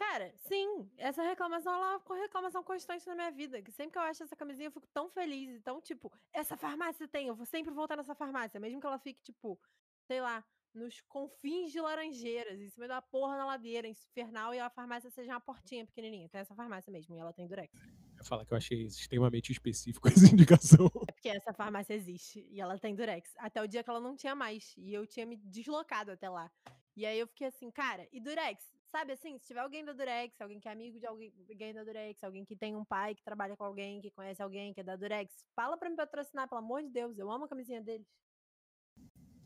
Cara, 0.00 0.32
sim, 0.48 0.90
essa 0.96 1.22
reclamação 1.22 1.74
ela 1.74 1.92
é 1.92 1.96
uma 1.98 2.22
reclamação 2.22 2.64
constante 2.64 3.06
na 3.06 3.14
minha 3.14 3.30
vida. 3.30 3.60
Que 3.60 3.70
sempre 3.70 3.92
que 3.92 3.98
eu 3.98 4.02
acho 4.02 4.22
essa 4.22 4.34
camisinha, 4.34 4.68
eu 4.68 4.72
fico 4.72 4.86
tão 4.94 5.10
feliz. 5.10 5.50
Então, 5.50 5.78
tipo, 5.78 6.10
essa 6.32 6.56
farmácia 6.56 7.06
tem, 7.06 7.28
eu 7.28 7.34
vou 7.34 7.44
sempre 7.44 7.70
voltar 7.70 7.98
nessa 7.98 8.14
farmácia. 8.14 8.58
Mesmo 8.58 8.80
que 8.80 8.86
ela 8.86 8.98
fique, 8.98 9.20
tipo, 9.22 9.60
sei 10.06 10.22
lá, 10.22 10.42
nos 10.72 11.02
confins 11.02 11.70
de 11.70 11.82
Laranjeiras, 11.82 12.58
em 12.58 12.70
cima 12.70 12.88
da 12.88 13.02
porra 13.02 13.36
na 13.36 13.44
ladeira 13.44 13.86
infernal, 13.86 14.54
e 14.54 14.58
a 14.58 14.70
farmácia 14.70 15.10
seja 15.10 15.32
uma 15.34 15.40
portinha 15.40 15.84
pequenininha. 15.84 16.30
Tem 16.30 16.40
essa 16.40 16.54
farmácia 16.54 16.90
mesmo, 16.90 17.14
e 17.14 17.18
ela 17.18 17.34
tem 17.34 17.46
Durex. 17.46 17.70
Eu 18.16 18.24
falar 18.24 18.46
que 18.46 18.54
eu 18.54 18.56
achei 18.56 18.86
extremamente 18.86 19.52
específico 19.52 20.08
essa 20.08 20.32
indicação. 20.32 20.90
É 21.08 21.12
porque 21.12 21.28
essa 21.28 21.52
farmácia 21.52 21.92
existe 21.92 22.46
e 22.50 22.58
ela 22.58 22.78
tem 22.78 22.94
Durex. 22.94 23.34
Até 23.36 23.62
o 23.62 23.68
dia 23.68 23.84
que 23.84 23.90
ela 23.90 24.00
não 24.00 24.16
tinha 24.16 24.34
mais. 24.34 24.74
E 24.78 24.94
eu 24.94 25.06
tinha 25.06 25.26
me 25.26 25.36
deslocado 25.36 26.10
até 26.10 26.30
lá. 26.30 26.50
E 26.96 27.04
aí 27.04 27.18
eu 27.18 27.26
fiquei 27.26 27.48
assim, 27.48 27.70
cara, 27.70 28.08
e 28.10 28.18
Durex? 28.18 28.79
Sabe 28.90 29.12
assim, 29.12 29.38
se 29.38 29.46
tiver 29.46 29.60
alguém 29.60 29.84
da 29.84 29.92
Durex, 29.92 30.40
alguém 30.40 30.58
que 30.58 30.68
é 30.68 30.72
amigo 30.72 30.98
de 30.98 31.06
alguém, 31.06 31.32
alguém 31.48 31.72
da 31.72 31.84
Durex, 31.84 32.24
alguém 32.24 32.44
que 32.44 32.56
tem 32.56 32.74
um 32.74 32.84
pai 32.84 33.14
que 33.14 33.22
trabalha 33.22 33.56
com 33.56 33.62
alguém, 33.62 34.00
que 34.00 34.10
conhece 34.10 34.42
alguém 34.42 34.74
que 34.74 34.80
é 34.80 34.82
da 34.82 34.96
Durex, 34.96 35.32
fala 35.54 35.76
pra 35.76 35.88
me 35.88 35.94
patrocinar, 35.94 36.48
pelo 36.48 36.58
amor 36.60 36.82
de 36.82 36.88
Deus. 36.88 37.16
Eu 37.16 37.30
amo 37.30 37.44
a 37.44 37.48
camisinha 37.48 37.80
deles. 37.80 38.06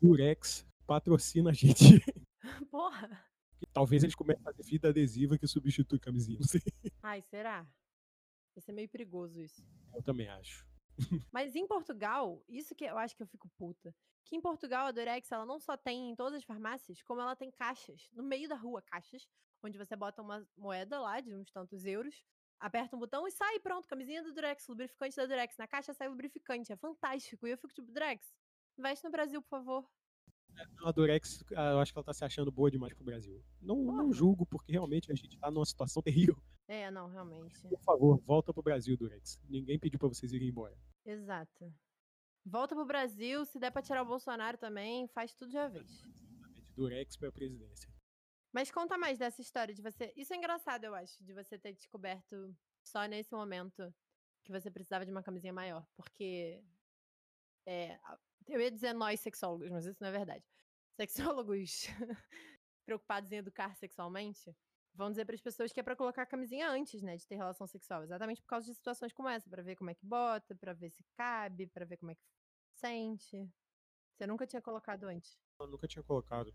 Durex 0.01 0.65
patrocina 0.87 1.51
a 1.51 1.53
gente. 1.53 1.75
Porra. 2.71 3.23
Talvez 3.71 4.03
eles 4.03 4.15
comecem 4.15 4.41
a 4.41 4.45
fazer 4.45 4.63
fita 4.63 4.89
adesiva 4.89 5.37
que 5.37 5.47
substitui 5.47 5.99
camisinha, 5.99 6.39
não 6.39 6.47
sei. 6.47 6.61
Ai, 7.03 7.21
será? 7.21 7.63
Vai 8.55 8.61
ser 8.61 8.71
meio 8.71 8.89
perigoso 8.89 9.39
isso. 9.39 9.63
Eu 9.93 10.01
também 10.01 10.27
acho. 10.27 10.65
Mas 11.31 11.55
em 11.55 11.67
Portugal, 11.67 12.43
isso 12.47 12.75
que 12.75 12.85
eu 12.85 12.97
acho 12.97 13.15
que 13.15 13.23
eu 13.23 13.27
fico 13.27 13.49
puta. 13.57 13.93
Que 14.25 14.35
em 14.35 14.41
Portugal 14.41 14.87
a 14.87 14.91
Durex 14.91 15.31
ela 15.31 15.45
não 15.45 15.59
só 15.59 15.77
tem 15.77 16.09
em 16.11 16.15
todas 16.15 16.33
as 16.33 16.43
farmácias, 16.43 17.01
como 17.03 17.21
ela 17.21 17.35
tem 17.35 17.51
caixas, 17.51 18.09
no 18.11 18.23
meio 18.23 18.49
da 18.49 18.55
rua, 18.55 18.81
caixas, 18.81 19.27
onde 19.63 19.77
você 19.77 19.95
bota 19.95 20.21
uma 20.21 20.47
moeda 20.57 20.99
lá 20.99 21.19
de 21.19 21.35
uns 21.35 21.51
tantos 21.51 21.85
euros, 21.85 22.23
aperta 22.59 22.95
um 22.95 22.99
botão 22.99 23.27
e 23.27 23.31
sai, 23.31 23.59
pronto, 23.59 23.87
camisinha 23.87 24.23
do 24.23 24.33
Durex, 24.33 24.67
lubrificante 24.67 25.15
da 25.15 25.25
Durex. 25.25 25.57
Na 25.57 25.67
caixa 25.67 25.93
sai 25.93 26.07
lubrificante, 26.07 26.71
é 26.71 26.75
fantástico. 26.75 27.45
E 27.47 27.51
eu 27.51 27.57
fico 27.57 27.73
tipo, 27.73 27.91
Durex, 27.91 28.33
investe 28.77 29.03
no 29.03 29.11
Brasil, 29.11 29.41
por 29.41 29.49
favor. 29.49 29.89
A 30.83 30.91
Durex, 30.91 31.43
ah, 31.55 31.71
eu 31.71 31.79
acho 31.79 31.91
que 31.91 31.99
ela 31.99 32.05
tá 32.05 32.13
se 32.13 32.23
achando 32.23 32.51
boa 32.51 32.71
demais 32.71 32.93
pro 32.93 33.03
Brasil. 33.03 33.43
Não, 33.61 33.75
não 33.75 34.13
julgo, 34.13 34.45
porque 34.45 34.71
realmente 34.71 35.11
a 35.11 35.15
gente 35.15 35.37
tá 35.37 35.51
numa 35.51 35.65
situação 35.65 36.01
terrível. 36.03 36.41
É, 36.67 36.89
não, 36.89 37.07
realmente. 37.07 37.67
Por 37.67 37.81
favor, 37.81 38.17
volta 38.21 38.53
pro 38.53 38.63
Brasil, 38.63 38.97
Durex. 38.97 39.39
Ninguém 39.47 39.77
pediu 39.79 39.99
pra 39.99 40.07
vocês 40.07 40.33
irem 40.33 40.49
embora. 40.49 40.75
Exato. 41.05 41.73
Volta 42.43 42.75
pro 42.75 42.85
Brasil, 42.85 43.45
se 43.45 43.59
der 43.59 43.71
pra 43.71 43.81
tirar 43.81 44.01
o 44.01 44.05
Bolsonaro 44.05 44.57
também, 44.57 45.07
faz 45.09 45.33
tudo 45.33 45.51
de 45.51 45.57
uma 45.57 45.69
vez. 45.69 45.89
Exatamente. 45.89 46.73
Durex 46.75 47.17
pra 47.17 47.31
presidência. 47.31 47.89
Mas 48.53 48.71
conta 48.71 48.97
mais 48.97 49.19
dessa 49.19 49.41
história 49.41 49.73
de 49.73 49.81
você. 49.81 50.13
Isso 50.15 50.33
é 50.33 50.37
engraçado, 50.37 50.83
eu 50.85 50.95
acho, 50.95 51.23
de 51.23 51.33
você 51.33 51.57
ter 51.57 51.73
descoberto 51.73 52.55
só 52.83 53.05
nesse 53.05 53.31
momento 53.33 53.93
que 54.43 54.51
você 54.51 54.71
precisava 54.71 55.05
de 55.05 55.11
uma 55.11 55.23
camisinha 55.23 55.53
maior. 55.53 55.85
Porque. 55.95 56.63
É, 57.67 57.99
eu 58.47 58.61
ia 58.61 58.71
dizer 58.71 58.93
nós 58.93 59.19
sexólogos, 59.19 59.69
mas 59.71 59.85
isso 59.85 59.97
não 59.99 60.09
é 60.09 60.11
verdade. 60.11 60.45
Sexólogos 60.95 61.87
preocupados 62.85 63.31
em 63.31 63.37
educar 63.37 63.75
sexualmente 63.75 64.55
vão 64.95 65.09
dizer 65.09 65.25
para 65.25 65.35
as 65.35 65.41
pessoas 65.41 65.71
que 65.71 65.79
é 65.79 65.83
para 65.83 65.95
colocar 65.95 66.23
a 66.23 66.25
camisinha 66.25 66.69
antes, 66.69 67.01
né, 67.01 67.15
de 67.15 67.27
ter 67.27 67.35
relação 67.35 67.67
sexual, 67.67 68.03
exatamente 68.03 68.41
por 68.41 68.47
causa 68.47 68.67
de 68.67 68.73
situações 68.73 69.13
como 69.13 69.29
essa, 69.29 69.49
para 69.49 69.61
ver 69.61 69.75
como 69.75 69.89
é 69.89 69.95
que 69.95 70.05
bota, 70.05 70.55
para 70.55 70.73
ver 70.73 70.89
se 70.89 71.03
cabe, 71.15 71.67
para 71.67 71.85
ver 71.85 71.97
como 71.97 72.11
é 72.11 72.15
que 72.15 72.21
sente. 72.73 73.49
Você 74.15 74.25
nunca 74.25 74.47
tinha 74.47 74.61
colocado 74.61 75.05
antes? 75.05 75.37
Eu 75.59 75.67
nunca 75.67 75.87
tinha 75.87 76.03
colocado. 76.03 76.53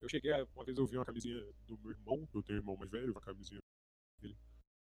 Eu 0.00 0.08
cheguei, 0.08 0.32
uma 0.54 0.64
vez 0.64 0.76
eu 0.76 0.86
vi 0.86 0.96
uma 0.96 1.04
camisinha 1.04 1.40
do 1.66 1.78
meu 1.78 1.90
irmão, 1.90 2.28
eu 2.34 2.42
tenho 2.42 2.58
um 2.58 2.62
irmão 2.62 2.76
mais 2.76 2.90
velho, 2.90 3.12
uma 3.12 3.20
camisinha 3.20 3.60
dele, 4.20 4.36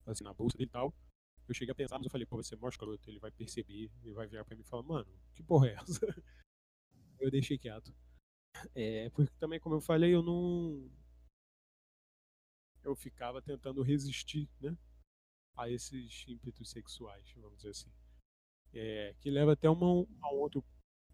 assim, 0.06 0.24
na 0.24 0.34
bolsa 0.34 0.56
dele 0.56 0.68
e 0.68 0.72
tal. 0.72 0.94
Eu 1.48 1.54
cheguei 1.54 1.72
a 1.72 1.74
pensar, 1.74 1.96
mas 1.96 2.06
eu 2.06 2.10
falei, 2.10 2.26
pô, 2.26 2.36
você 2.36 2.54
mostra 2.56 2.84
escroto, 2.84 3.10
ele 3.10 3.20
vai 3.20 3.30
perceber, 3.30 3.90
ele 4.02 4.12
vai 4.12 4.26
virar 4.26 4.44
pra 4.44 4.56
mim 4.56 4.62
e 4.62 4.64
falar, 4.64 4.82
mano, 4.82 5.10
que 5.32 5.42
porra 5.42 5.68
é 5.68 5.74
essa? 5.74 6.00
Eu 7.18 7.30
deixei 7.30 7.56
quieto. 7.56 7.94
É, 8.74 9.08
porque 9.10 9.32
também, 9.38 9.58
como 9.58 9.74
eu 9.74 9.80
falei, 9.80 10.14
eu 10.14 10.22
não. 10.22 10.90
Eu 12.86 12.94
ficava 12.94 13.42
tentando 13.42 13.82
resistir, 13.82 14.48
né? 14.60 14.76
A 15.56 15.68
esses 15.68 16.24
ímpetos 16.28 16.70
sexuais, 16.70 17.32
vamos 17.36 17.56
dizer 17.56 17.70
assim. 17.70 17.90
É, 18.72 19.14
que 19.20 19.28
leva 19.28 19.54
até 19.54 19.68
uma, 19.68 20.06
a 20.22 20.30
outro 20.30 20.64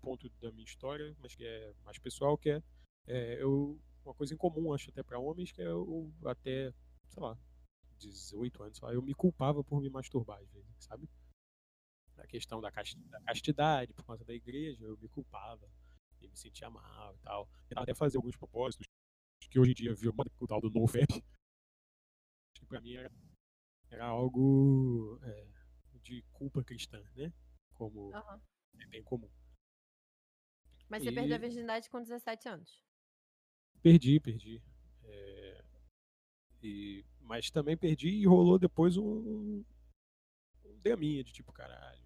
ponto 0.03 0.29
da 0.41 0.53
minha 0.53 0.65
história, 0.65 1.17
mas 1.19 1.35
que 1.35 1.47
é 1.47 1.73
mais 1.83 1.99
pessoal, 1.99 2.37
que 2.37 2.51
é, 2.51 2.63
é 3.07 3.43
eu, 3.43 3.81
uma 4.05 4.13
coisa 4.13 4.35
em 4.35 4.37
comum, 4.37 4.75
acho 4.75 4.91
até 4.91 5.03
para 5.03 5.19
homens, 5.19 5.51
que 5.51 5.63
é 5.63 5.67
eu 5.67 6.13
até, 6.27 6.75
sei 7.09 7.23
lá, 7.23 7.39
18 7.99 8.63
anos, 8.65 8.81
eu 8.83 9.01
me 9.01 9.15
culpava 9.15 9.65
por 9.65 9.81
me 9.81 9.89
masturbar 9.89 10.41
às 10.41 10.51
vezes, 10.51 10.69
sabe? 10.81 11.09
A 12.19 12.27
questão 12.27 12.61
da 12.61 12.71
castidade, 12.71 13.95
por 13.95 14.05
conta 14.05 14.25
da 14.25 14.35
igreja, 14.35 14.85
eu 14.85 14.99
me 14.99 15.09
culpava 15.09 15.67
e 16.21 16.29
me 16.29 16.37
sentia 16.37 16.69
mal 16.69 17.15
e 17.15 17.19
tal. 17.21 17.49
E 17.71 17.75
até 17.75 17.95
fazer 17.95 18.19
alguns 18.19 18.37
propósitos 18.37 18.87
que 19.51 19.59
hoje 19.59 19.73
em 19.73 19.75
dia 19.75 19.95
viu 19.95 20.15
o 20.41 20.47
tal 20.47 20.61
do 20.61 20.71
NoFap, 20.71 21.23
pra 22.73 22.81
mim 22.81 22.95
era, 22.95 23.13
era 23.91 24.07
algo 24.07 25.21
é, 25.23 25.47
de 26.01 26.23
culpa 26.33 26.65
cristã, 26.65 27.05
né? 27.15 27.31
Como 27.75 28.11
uhum. 28.11 28.41
é 28.81 28.87
bem 28.87 29.03
comum. 29.03 29.31
Mas 30.89 31.03
você 31.03 31.11
e... 31.11 31.15
perdeu 31.15 31.37
a 31.37 31.39
virgindade 31.39 31.91
com 31.91 32.01
17 32.01 32.49
anos? 32.49 32.83
Perdi, 33.83 34.19
perdi. 34.21 34.63
É... 35.05 35.65
E... 36.63 37.05
Mas 37.21 37.51
também 37.51 37.77
perdi 37.77 38.09
e 38.09 38.27
rolou 38.27 38.59
depois 38.59 38.97
um, 38.97 39.65
um 40.65 40.79
draminha 40.81 41.23
de 41.23 41.33
tipo, 41.33 41.53
caralho. 41.53 42.03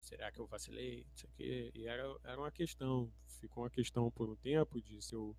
Será 0.00 0.30
que 0.32 0.38
eu 0.38 0.46
vacilei? 0.46 1.06
Isso 1.14 1.26
aqui. 1.26 1.70
E 1.74 1.86
era, 1.86 2.02
era 2.24 2.38
uma 2.38 2.50
questão. 2.50 3.12
Ficou 3.40 3.64
uma 3.64 3.70
questão 3.70 4.10
por 4.10 4.28
um 4.30 4.36
tempo 4.36 4.80
de 4.80 5.00
se 5.02 5.14
eu. 5.14 5.36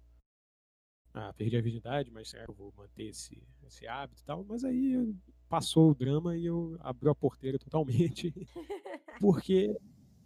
Ah, 1.18 1.32
perdi 1.32 1.56
a 1.56 1.62
virgindade, 1.62 2.12
mas 2.12 2.30
será 2.30 2.44
que 2.44 2.52
eu 2.52 2.56
vou 2.56 2.74
manter 2.76 3.06
esse, 3.06 3.42
esse 3.66 3.88
hábito 3.88 4.22
e 4.22 4.26
tal? 4.26 4.44
Mas 4.44 4.66
aí 4.66 5.16
passou 5.48 5.92
o 5.92 5.96
drama 5.96 6.36
e 6.36 6.46
eu 6.46 6.76
abri 6.82 7.08
a 7.08 7.16
porteira 7.16 7.58
totalmente. 7.58 8.34
porque 9.22 9.74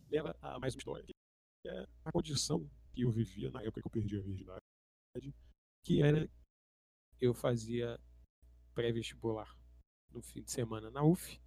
leva 0.10 0.36
a 0.42 0.58
mais 0.58 0.74
uma 0.74 0.80
história. 0.80 1.06
Que 1.06 1.70
é 1.70 1.88
a 2.06 2.12
condição 2.12 2.68
que 2.92 3.04
eu 3.04 3.12
vivia 3.12 3.52
na 3.52 3.62
época 3.62 3.82
que 3.82 3.88
eu 3.88 3.92
perdi 3.92 4.18
a 4.18 4.22
virgindade. 4.22 4.60
Que 5.86 6.02
era 6.02 6.28
eu 7.22 7.36
fazia 7.36 8.00
pré-vestibular 8.74 9.56
no 10.12 10.24
fim 10.24 10.42
de 10.42 10.50
semana 10.50 10.90
na 10.90 11.04
UF. 11.04 11.40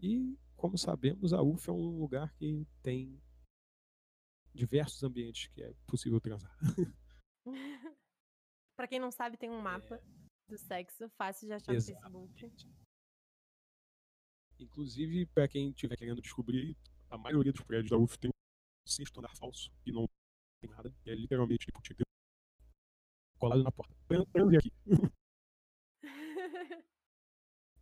E, 0.00 0.36
como 0.54 0.76
sabemos, 0.76 1.32
a 1.32 1.40
UF 1.40 1.70
é 1.70 1.72
um 1.72 1.98
lugar 1.98 2.30
que 2.34 2.66
tem 2.82 3.18
diversos 4.52 5.02
ambientes 5.02 5.46
que 5.46 5.62
é 5.62 5.72
possível 5.86 6.20
transar. 6.20 6.54
para 8.76 8.88
quem 8.88 8.98
não 8.98 9.10
sabe, 9.10 9.36
tem 9.36 9.50
um 9.50 9.60
mapa 9.60 9.96
é... 9.96 10.02
do 10.48 10.58
sexo 10.58 11.08
fácil 11.10 11.46
de 11.46 11.54
achar 11.54 11.74
Exatamente. 11.74 12.12
no 12.12 12.28
Facebook. 12.38 12.82
Inclusive, 14.58 15.26
para 15.26 15.48
quem 15.48 15.70
estiver 15.70 15.96
querendo 15.96 16.20
descobrir, 16.20 16.76
a 17.10 17.18
maioria 17.18 17.52
dos 17.52 17.62
prédios 17.62 17.90
da 17.90 17.98
UF 17.98 18.18
tem 18.18 18.30
um 18.30 18.88
sexto 18.88 19.18
andar 19.18 19.34
falso 19.36 19.72
e 19.84 19.92
não 19.92 20.06
tem 20.60 20.70
nada. 20.70 20.94
É 21.04 21.14
literalmente 21.14 21.66
tipo, 21.66 21.80
colado 23.38 23.62
na 23.64 23.72
porta. 23.72 23.94
Transe 24.32 24.56
aqui. 24.56 24.72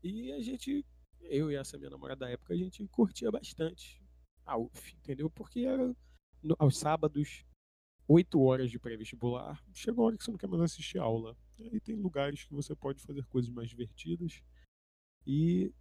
e 0.02 0.32
a 0.32 0.40
gente, 0.40 0.86
eu 1.20 1.50
e 1.50 1.56
essa 1.56 1.76
minha 1.76 1.90
namorada 1.90 2.24
da 2.24 2.30
época, 2.30 2.54
a 2.54 2.56
gente 2.56 2.86
curtia 2.88 3.30
bastante. 3.30 4.02
a 4.46 4.56
UF, 4.56 4.96
entendeu? 4.96 5.30
Porque 5.30 5.60
era 5.60 5.94
no, 6.42 6.56
aos 6.58 6.78
sábados, 6.78 7.44
8 8.08 8.40
horas 8.40 8.70
de 8.70 8.78
pré-vestibular, 8.78 9.62
chegou 9.72 10.04
a 10.04 10.06
hora 10.08 10.16
que 10.16 10.24
você 10.24 10.30
não 10.30 10.38
quer 10.38 10.48
mais 10.48 10.62
assistir 10.62 10.98
aula. 10.98 11.36
Aí 11.58 11.80
tem 11.80 11.94
lugares 11.96 12.44
que 12.44 12.52
você 12.52 12.74
pode 12.74 13.02
fazer 13.02 13.24
coisas 13.26 13.50
mais 13.50 13.68
divertidas. 13.68 14.42
E 15.26 15.72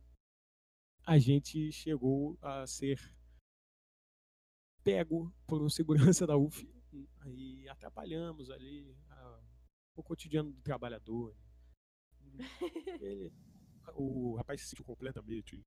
a 1.05 1.17
gente 1.17 1.71
chegou 1.71 2.37
a 2.41 2.67
ser 2.67 2.99
pego 4.83 5.33
por 5.47 5.61
um 5.61 5.69
segurança 5.69 6.27
da 6.27 6.37
UF 6.37 6.67
e 7.25 7.67
atrapalhamos 7.69 8.49
ali 8.49 8.95
a, 9.09 9.39
o 9.95 10.03
cotidiano 10.03 10.51
do 10.51 10.61
trabalhador. 10.61 11.35
Ele, 12.99 13.31
o 13.95 14.35
rapaz 14.35 14.61
se 14.61 14.67
sentiu 14.67 14.85
completamente 14.85 15.61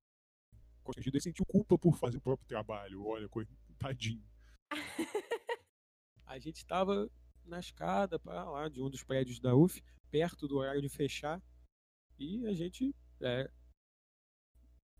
constrangido. 0.83 1.17
Ele 1.17 1.23
sentiu 1.23 1.45
culpa 1.45 1.77
por 1.77 1.97
fazer 1.97 2.17
o 2.17 2.21
próprio 2.21 2.47
trabalho. 2.47 3.05
Olha, 3.05 3.29
tadinho. 3.77 4.23
A 6.25 6.39
gente 6.39 6.57
estava 6.57 7.09
na 7.45 7.59
escada 7.59 8.17
para 8.17 8.49
lá 8.49 8.69
de 8.69 8.81
um 8.81 8.89
dos 8.89 9.03
prédios 9.03 9.39
da 9.39 9.55
UF, 9.55 9.83
perto 10.09 10.47
do 10.47 10.57
horário 10.57 10.81
de 10.81 10.89
fechar, 10.89 11.41
e 12.17 12.45
a 12.47 12.53
gente 12.53 12.95
é, 13.21 13.49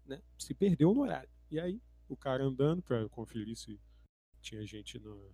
né, 0.06 0.22
se 0.38 0.54
perdeu 0.54 0.94
no 0.94 1.02
horário. 1.02 1.30
E 1.50 1.60
aí, 1.60 1.82
o 2.08 2.18
cara 2.18 2.44
andando 2.44 2.82
para 2.82 3.08
conferir 3.10 3.56
se 3.56 3.80
tinha 4.42 4.66
gente 4.66 5.00
no, 5.00 5.34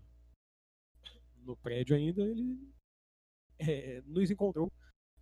no 1.38 1.58
prédio 1.58 1.95
ainda, 1.95 2.21
ele 2.21 2.73
é, 3.58 4.02
nos 4.02 4.30
encontrou 4.30 4.71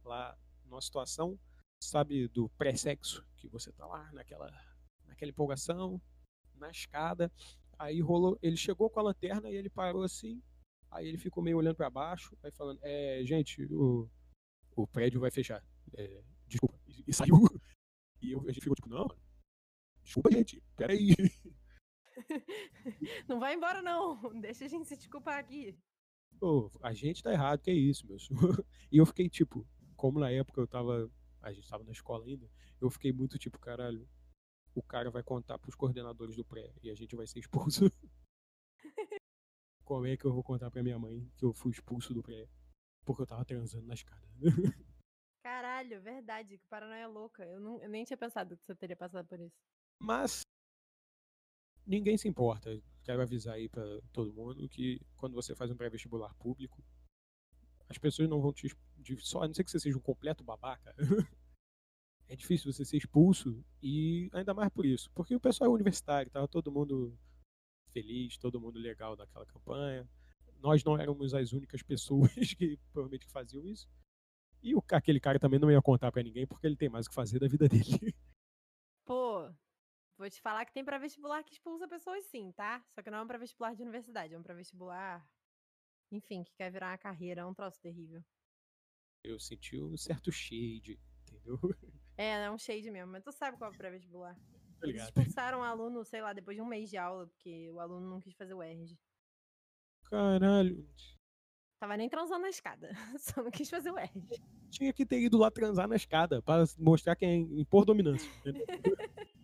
lá 0.04 0.38
numa 0.66 0.82
situação, 0.82 1.40
sabe, 1.82 2.28
do 2.28 2.50
pré-sexo, 2.50 3.26
que 3.38 3.48
você 3.48 3.72
tá 3.72 3.86
lá 3.86 4.12
naquela, 4.12 4.52
naquela 5.06 5.32
empolgação, 5.32 6.02
na 6.56 6.70
escada, 6.70 7.32
aí 7.78 8.02
rolou, 8.02 8.38
ele 8.42 8.58
chegou 8.58 8.90
com 8.90 9.00
a 9.00 9.04
lanterna 9.04 9.50
e 9.50 9.56
ele 9.56 9.70
parou 9.70 10.04
assim, 10.04 10.42
aí 10.98 11.08
ele 11.08 11.18
ficou 11.18 11.44
meio 11.44 11.58
olhando 11.58 11.76
para 11.76 11.90
baixo, 11.90 12.36
aí 12.44 12.52
falando, 12.52 12.80
é, 12.82 13.24
gente, 13.24 13.64
o, 13.72 14.10
o 14.76 14.88
prédio 14.88 15.20
vai 15.20 15.30
fechar, 15.30 15.64
é, 15.94 16.24
desculpa, 16.48 16.78
e, 16.88 17.04
e 17.08 17.14
saiu, 17.14 17.36
e 18.22 18.32
eu, 18.32 18.42
a 18.42 18.52
gente 18.52 18.62
ficou 18.62 18.76
tipo, 18.76 18.90
não, 18.90 19.08
desculpa 20.04 20.32
gente, 20.32 20.62
peraí. 20.76 21.16
Não 23.30 23.40
vai 23.40 23.54
embora 23.54 23.80
não, 23.80 24.20
deixa 24.42 24.66
a 24.66 24.68
gente 24.68 24.88
se 24.88 24.98
desculpar 24.98 25.38
aqui. 25.38 25.78
Pô, 26.40 26.72
a 26.82 26.92
gente 26.92 27.22
tá 27.22 27.32
errado, 27.32 27.62
que 27.62 27.70
é 27.70 27.76
isso, 27.76 28.08
meu 28.08 28.18
senhor. 28.18 28.66
E 28.92 28.98
eu 28.98 29.06
fiquei 29.06 29.30
tipo, 29.30 29.64
como 29.96 30.20
na 30.20 30.32
época 30.32 30.60
eu 30.60 30.68
tava, 30.68 31.12
a 31.44 31.54
gente 31.54 31.70
tava 31.70 31.84
na 31.84 31.92
escola 31.92 32.26
ainda, 32.26 32.50
eu 32.82 32.90
fiquei 32.90 33.12
muito 33.12 33.38
tipo, 33.38 33.60
caralho, 33.60 34.10
o 34.74 34.82
cara 34.82 35.12
vai 35.12 35.22
contar 35.22 35.60
pros 35.60 35.76
coordenadores 35.76 36.36
do 36.36 36.44
pré 36.44 36.74
e 36.82 36.90
a 36.90 36.96
gente 36.96 37.16
vai 37.16 37.28
ser 37.28 37.40
expulso. 37.40 37.86
Como 39.88 40.06
é 40.06 40.18
que 40.18 40.26
eu 40.26 40.34
vou 40.34 40.44
contar 40.44 40.70
pra 40.70 40.84
minha 40.84 41.00
mãe 41.00 41.32
que 41.38 41.46
eu 41.46 41.54
fui 41.54 41.72
expulso 41.72 42.14
do 42.14 42.22
pré? 42.22 42.46
Porque 43.06 43.22
eu 43.22 43.26
tava 43.26 43.46
transando 43.46 43.88
na 43.88 43.94
escada. 43.94 44.28
Caralho, 45.42 46.02
verdade, 46.02 46.58
que 46.58 46.68
paranoia 46.68 47.08
louca. 47.08 47.46
Eu, 47.46 47.58
não, 47.62 47.82
eu 47.82 47.88
nem 47.88 48.04
tinha 48.04 48.18
pensado 48.18 48.58
que 48.58 48.66
você 48.66 48.76
teria 48.76 48.98
passado 48.98 49.26
por 49.26 49.40
isso. 49.40 49.56
Mas 49.98 50.42
ninguém 51.86 52.18
se 52.18 52.28
importa. 52.28 52.70
Quero 53.02 53.22
avisar 53.22 53.56
aí 53.56 53.70
para 53.70 54.02
todo 54.12 54.34
mundo 54.34 54.68
que 54.68 55.00
quando 55.16 55.36
você 55.36 55.56
faz 55.56 55.72
um 55.72 55.78
pré-vestibular 55.78 56.36
público, 56.36 56.84
as 57.88 57.98
pessoas 57.98 58.28
não 58.28 58.42
vão 58.42 58.52
te 58.52 58.68
só, 59.20 59.44
a 59.44 59.48
não 59.48 59.54
ser 59.54 59.64
que 59.64 59.72
você 59.72 59.80
seja 59.80 59.98
um 59.98 60.02
completo 60.02 60.44
babaca. 60.44 60.94
é 62.28 62.36
difícil 62.36 62.74
você 62.74 62.84
ser 62.84 62.98
expulso 62.98 63.64
e 63.82 64.30
ainda 64.34 64.54
mais 64.54 64.70
por 64.70 64.86
isso, 64.86 65.10
porque 65.12 65.34
o 65.34 65.40
pessoal 65.40 65.72
é 65.72 65.74
universitário, 65.74 66.30
tava 66.30 66.46
todo 66.46 66.74
mundo 66.74 67.18
feliz, 67.88 68.38
todo 68.38 68.60
mundo 68.60 68.80
legal 68.80 69.16
naquela 69.16 69.46
campanha. 69.46 70.08
Nós 70.60 70.84
não 70.84 70.98
éramos 70.98 71.34
as 71.34 71.52
únicas 71.54 71.82
pessoas 71.84 72.32
que 72.58 72.78
provavelmente 72.92 73.28
faziam 73.28 73.66
isso. 73.66 73.88
E 74.62 74.76
o, 74.76 74.84
aquele 74.92 75.20
cara 75.20 75.40
também 75.40 75.60
não 75.60 75.72
ia 75.72 75.82
contar 75.82 76.12
para 76.12 76.24
ninguém 76.24 76.48
porque 76.48 76.66
ele 76.66 76.76
tem 76.76 76.90
mais 76.90 77.06
o 77.06 77.10
que 77.10 77.16
fazer 77.16 77.40
da 77.40 77.48
vida 77.48 77.68
dele. 77.68 77.84
Pô, 79.06 79.50
Vou 80.18 80.28
te 80.28 80.42
falar 80.42 80.66
que 80.66 80.74
tem 80.74 80.84
para 80.84 80.98
vestibular 80.98 81.44
que 81.44 81.54
expulsa 81.54 81.88
pessoas 81.88 82.26
sim, 82.26 82.52
tá? 82.54 82.84
Só 82.90 83.04
que 83.04 83.12
não 83.12 83.20
é 83.20 83.22
um 83.22 83.28
para 83.28 83.38
vestibular 83.38 83.76
de 83.76 83.84
universidade, 83.84 84.34
é 84.34 84.38
um 84.38 84.42
para 84.42 84.56
vestibular, 84.56 85.24
enfim, 86.12 86.44
que 86.44 86.56
quer 86.56 86.72
virar 86.72 86.90
uma 86.90 86.98
carreira, 86.98 87.42
é 87.42 87.46
um 87.46 87.54
troço 87.54 87.80
terrível. 87.80 88.24
Eu 89.24 89.40
senti 89.40 89.80
um 89.80 89.96
certo 89.96 90.32
shade, 90.32 91.00
entendeu? 91.22 91.60
É, 92.18 92.32
é 92.46 92.50
um 92.50 92.58
shade 92.58 92.90
mesmo, 92.90 93.12
mas 93.12 93.24
tu 93.24 93.32
sabe 93.32 93.58
qual 93.58 93.72
é 93.72 93.76
o 93.76 93.78
pré-vestibular. 93.78 94.36
Eles 94.84 95.04
expulsaram 95.04 95.60
o 95.60 95.64
aluno, 95.64 96.04
sei 96.04 96.22
lá, 96.22 96.34
depois 96.34 96.56
de 96.56 96.62
um 96.62 96.66
mês 96.66 96.90
de 96.90 96.98
aula, 96.98 97.28
porque 97.28 97.70
o 97.72 97.80
aluno 97.80 98.10
não 98.10 98.22
quis 98.22 98.36
fazer 98.36 98.54
o 98.54 98.62
RG. 98.62 98.98
Caralho. 100.06 100.88
Tava 101.80 101.96
nem 101.96 102.10
transando 102.10 102.42
na 102.42 102.50
escada, 102.50 102.90
só 103.20 103.44
não 103.44 103.52
quis 103.52 103.70
fazer 103.70 103.92
o 103.92 103.98
RG. 103.98 104.42
Tinha 104.70 104.94
que 104.94 105.06
ter 105.06 105.20
ido 105.20 105.38
lá 105.38 105.52
transar 105.52 105.88
na 105.88 105.96
escada, 105.96 106.42
para 106.42 106.64
mostrar 106.78 107.16
quem 107.16 107.30
é 107.30 107.36
impor 107.62 107.86
dominância. 107.86 108.30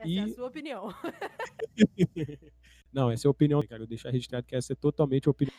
Essa 0.00 0.08
e... 0.08 0.18
é 0.18 0.22
a 0.22 0.28
sua 0.28 0.46
opinião. 0.46 0.88
Não, 2.92 3.10
essa 3.10 3.26
é 3.26 3.28
a 3.28 3.30
opinião, 3.30 3.62
cara. 3.62 3.82
Eu 3.82 3.86
deixar 3.86 4.10
registrado 4.10 4.46
que 4.46 4.56
essa 4.56 4.72
é 4.72 4.76
totalmente 4.76 5.28
a 5.28 5.30
opinião. 5.30 5.54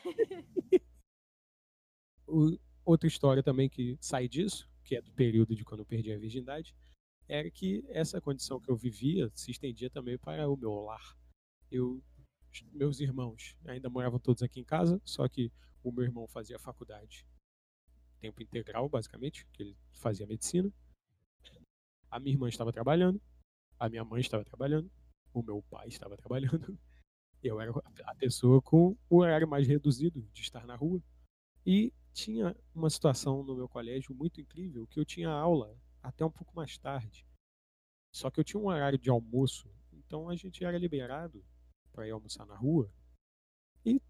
outra 2.83 3.07
história 3.07 3.43
também 3.43 3.69
que 3.69 3.97
sai 4.01 4.27
disso, 4.27 4.69
que 4.83 4.95
é 4.95 5.01
do 5.01 5.11
período 5.11 5.55
de 5.55 5.63
quando 5.63 5.81
eu 5.81 5.85
perdi 5.85 6.11
a 6.11 6.17
virgindade, 6.17 6.75
era 7.31 7.49
que 7.49 7.83
essa 7.89 8.19
condição 8.19 8.59
que 8.59 8.69
eu 8.69 8.75
vivia 8.75 9.31
se 9.33 9.51
estendia 9.51 9.89
também 9.89 10.17
para 10.17 10.49
o 10.49 10.57
meu 10.57 10.73
lar. 10.81 11.17
Eu, 11.71 12.03
meus 12.73 12.99
irmãos 12.99 13.55
ainda 13.65 13.89
moravam 13.89 14.19
todos 14.19 14.43
aqui 14.43 14.59
em 14.59 14.65
casa, 14.65 15.01
só 15.05 15.27
que 15.27 15.51
o 15.83 15.91
meu 15.91 16.03
irmão 16.03 16.27
fazia 16.27 16.59
faculdade 16.59 17.25
tempo 18.19 18.43
integral, 18.43 18.87
basicamente, 18.87 19.47
que 19.53 19.63
ele 19.63 19.77
fazia 19.93 20.27
medicina. 20.27 20.71
A 22.09 22.19
minha 22.19 22.35
irmã 22.35 22.49
estava 22.49 22.71
trabalhando 22.71 23.19
a 23.81 23.89
minha 23.89 24.05
mãe 24.05 24.21
estava 24.21 24.45
trabalhando, 24.45 24.91
o 25.33 25.41
meu 25.41 25.63
pai 25.63 25.87
estava 25.87 26.15
trabalhando, 26.15 26.77
eu 27.41 27.59
era 27.59 27.71
a 28.05 28.13
pessoa 28.13 28.61
com 28.61 28.95
o 29.09 29.17
horário 29.17 29.47
mais 29.47 29.67
reduzido 29.67 30.21
de 30.31 30.41
estar 30.41 30.67
na 30.67 30.75
rua. 30.75 31.01
E 31.65 31.91
tinha 32.13 32.55
uma 32.75 32.91
situação 32.91 33.43
no 33.43 33.55
meu 33.55 33.67
colégio 33.67 34.13
muito 34.13 34.39
incrível 34.39 34.85
que 34.85 34.99
eu 34.99 35.05
tinha 35.05 35.29
aula 35.29 35.75
até 36.01 36.25
um 36.25 36.31
pouco 36.31 36.55
mais 36.55 36.77
tarde. 36.77 37.25
Só 38.13 38.29
que 38.29 38.39
eu 38.39 38.43
tinha 38.43 38.59
um 38.59 38.67
horário 38.67 38.97
de 38.97 39.09
almoço, 39.09 39.69
então 39.93 40.29
a 40.29 40.35
gente 40.35 40.63
era 40.63 40.77
liberado 40.77 41.45
para 41.91 42.07
ir 42.07 42.11
almoçar 42.11 42.45
na 42.45 42.55
rua. 42.55 42.91
E 43.85 44.01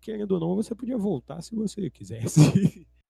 querendo 0.00 0.32
ou 0.32 0.40
não, 0.40 0.56
você 0.56 0.74
podia 0.74 0.96
voltar 0.96 1.42
se 1.42 1.54
você 1.54 1.90
quisesse. 1.90 2.40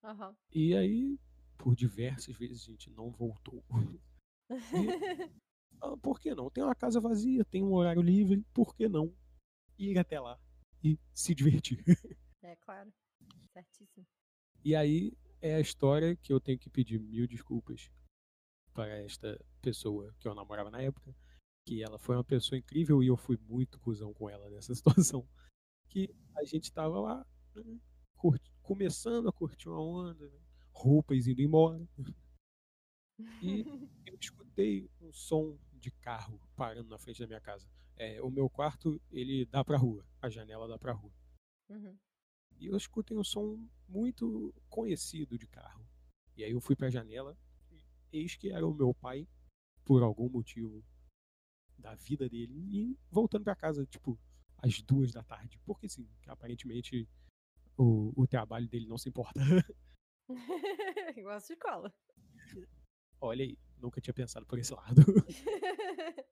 Uhum. 0.02 0.34
E 0.52 0.74
aí, 0.74 1.18
por 1.56 1.74
diversas 1.74 2.36
vezes, 2.36 2.62
a 2.62 2.70
gente 2.70 2.90
não 2.90 3.10
voltou. 3.10 3.64
E 5.80 5.80
ah, 5.80 5.96
por 5.96 6.20
que 6.20 6.34
não? 6.34 6.50
Tem 6.50 6.62
uma 6.62 6.74
casa 6.74 7.00
vazia, 7.00 7.44
tem 7.44 7.62
um 7.62 7.72
horário 7.72 8.02
livre, 8.02 8.44
por 8.52 8.74
que 8.74 8.88
não 8.88 9.12
ir 9.78 9.98
até 9.98 10.20
lá 10.20 10.38
e 10.82 10.98
se 11.14 11.34
divertir? 11.34 11.82
É 12.42 12.56
claro, 12.56 12.92
certíssimo. 13.52 14.06
E 14.62 14.76
aí 14.76 15.12
é 15.44 15.56
a 15.56 15.60
história 15.60 16.16
que 16.16 16.32
eu 16.32 16.40
tenho 16.40 16.58
que 16.58 16.70
pedir 16.70 16.98
mil 16.98 17.26
desculpas 17.28 17.90
para 18.72 18.96
esta 19.02 19.38
pessoa 19.60 20.10
que 20.18 20.26
eu 20.26 20.34
namorava 20.34 20.70
na 20.70 20.80
época, 20.80 21.14
que 21.66 21.82
ela 21.82 21.98
foi 21.98 22.16
uma 22.16 22.24
pessoa 22.24 22.58
incrível 22.58 23.02
e 23.02 23.08
eu 23.08 23.16
fui 23.16 23.36
muito 23.36 23.78
cuzão 23.78 24.14
com 24.14 24.30
ela 24.30 24.48
nessa 24.48 24.74
situação. 24.74 25.28
Que 25.90 26.08
a 26.34 26.44
gente 26.44 26.72
tava 26.72 26.98
lá, 26.98 27.26
né, 27.54 27.78
curti, 28.16 28.50
começando 28.62 29.28
a 29.28 29.32
curtir 29.32 29.68
uma 29.68 29.82
onda, 29.82 30.26
né, 30.26 30.40
roupas 30.72 31.26
indo 31.26 31.42
embora. 31.42 31.86
E 33.42 33.64
eu 34.06 34.16
escutei 34.18 34.90
um 34.98 35.12
som 35.12 35.58
de 35.74 35.90
carro 35.90 36.40
parando 36.56 36.88
na 36.88 36.98
frente 36.98 37.20
da 37.20 37.26
minha 37.26 37.40
casa. 37.40 37.68
É, 37.96 38.20
o 38.22 38.30
meu 38.30 38.48
quarto, 38.48 38.98
ele 39.10 39.44
dá 39.44 39.62
pra 39.62 39.76
rua. 39.76 40.06
A 40.22 40.30
janela 40.30 40.66
dá 40.66 40.78
pra 40.78 40.92
rua. 40.94 41.12
Uhum. 41.68 41.98
E 42.64 42.68
eu 42.68 42.76
escutei 42.78 43.14
um 43.14 43.22
som 43.22 43.68
muito 43.86 44.54
conhecido 44.70 45.36
de 45.36 45.46
carro. 45.46 45.86
E 46.34 46.42
aí 46.42 46.50
eu 46.50 46.62
fui 46.62 46.74
pra 46.74 46.88
janela. 46.88 47.36
Eis 48.10 48.36
que 48.36 48.48
era 48.48 48.66
o 48.66 48.72
meu 48.72 48.94
pai, 48.94 49.28
por 49.84 50.02
algum 50.02 50.30
motivo 50.30 50.82
da 51.76 51.94
vida 51.94 52.26
dele, 52.26 52.54
e 52.54 52.98
voltando 53.10 53.44
para 53.44 53.54
casa, 53.54 53.84
tipo, 53.84 54.18
às 54.56 54.80
duas 54.80 55.12
da 55.12 55.22
tarde. 55.22 55.60
Porque 55.66 55.90
sim, 55.90 56.08
aparentemente 56.26 57.06
o, 57.76 58.14
o 58.16 58.26
trabalho 58.26 58.66
dele 58.66 58.86
não 58.86 58.96
se 58.96 59.10
importa. 59.10 59.38
Igual 61.18 61.34
a 61.34 61.36
escola. 61.36 61.94
Olha 63.20 63.44
aí, 63.44 63.58
nunca 63.76 64.00
tinha 64.00 64.14
pensado 64.14 64.46
por 64.46 64.58
esse 64.58 64.72
lado. 64.72 65.02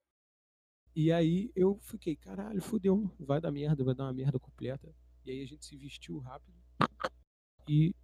e 0.96 1.12
aí 1.12 1.52
eu 1.54 1.78
fiquei, 1.80 2.16
caralho, 2.16 2.62
fudeu, 2.62 3.14
vai 3.20 3.38
dar 3.38 3.52
merda, 3.52 3.84
vai 3.84 3.94
dar 3.94 4.04
uma 4.04 4.14
merda 4.14 4.38
completa. 4.38 4.94
E 5.24 5.30
aí 5.30 5.42
a 5.42 5.46
gente 5.46 5.64
se 5.64 5.76
vestiu 5.76 6.18
rápido. 6.18 6.56
E 7.68 7.94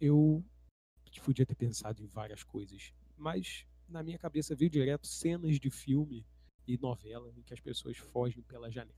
eu 0.00 0.44
podia 1.24 1.46
ter 1.46 1.54
pensado 1.54 2.02
em 2.02 2.06
várias 2.06 2.42
coisas, 2.42 2.92
mas 3.16 3.66
na 3.88 4.02
minha 4.02 4.18
cabeça 4.18 4.54
veio 4.54 4.70
direto 4.70 5.06
cenas 5.06 5.58
de 5.58 5.70
filme 5.70 6.26
e 6.66 6.76
novela 6.76 7.32
em 7.36 7.42
que 7.42 7.54
as 7.54 7.60
pessoas 7.60 7.96
fogem 7.96 8.42
pela 8.42 8.70
janela. 8.70 8.94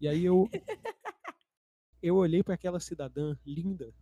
E 0.00 0.06
aí 0.06 0.24
eu 0.24 0.48
eu 2.02 2.16
olhei 2.16 2.42
para 2.42 2.54
aquela 2.54 2.78
cidadã 2.78 3.36
linda, 3.44 3.94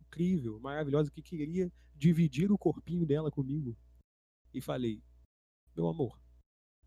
incrível, 0.00 0.58
maravilhosa 0.58 1.10
que 1.10 1.22
queria 1.22 1.72
dividir 1.94 2.50
o 2.50 2.58
corpinho 2.58 3.06
dela 3.06 3.30
comigo 3.30 3.76
e 4.52 4.60
falei: 4.60 5.00
"Meu 5.76 5.86
amor, 5.86 6.20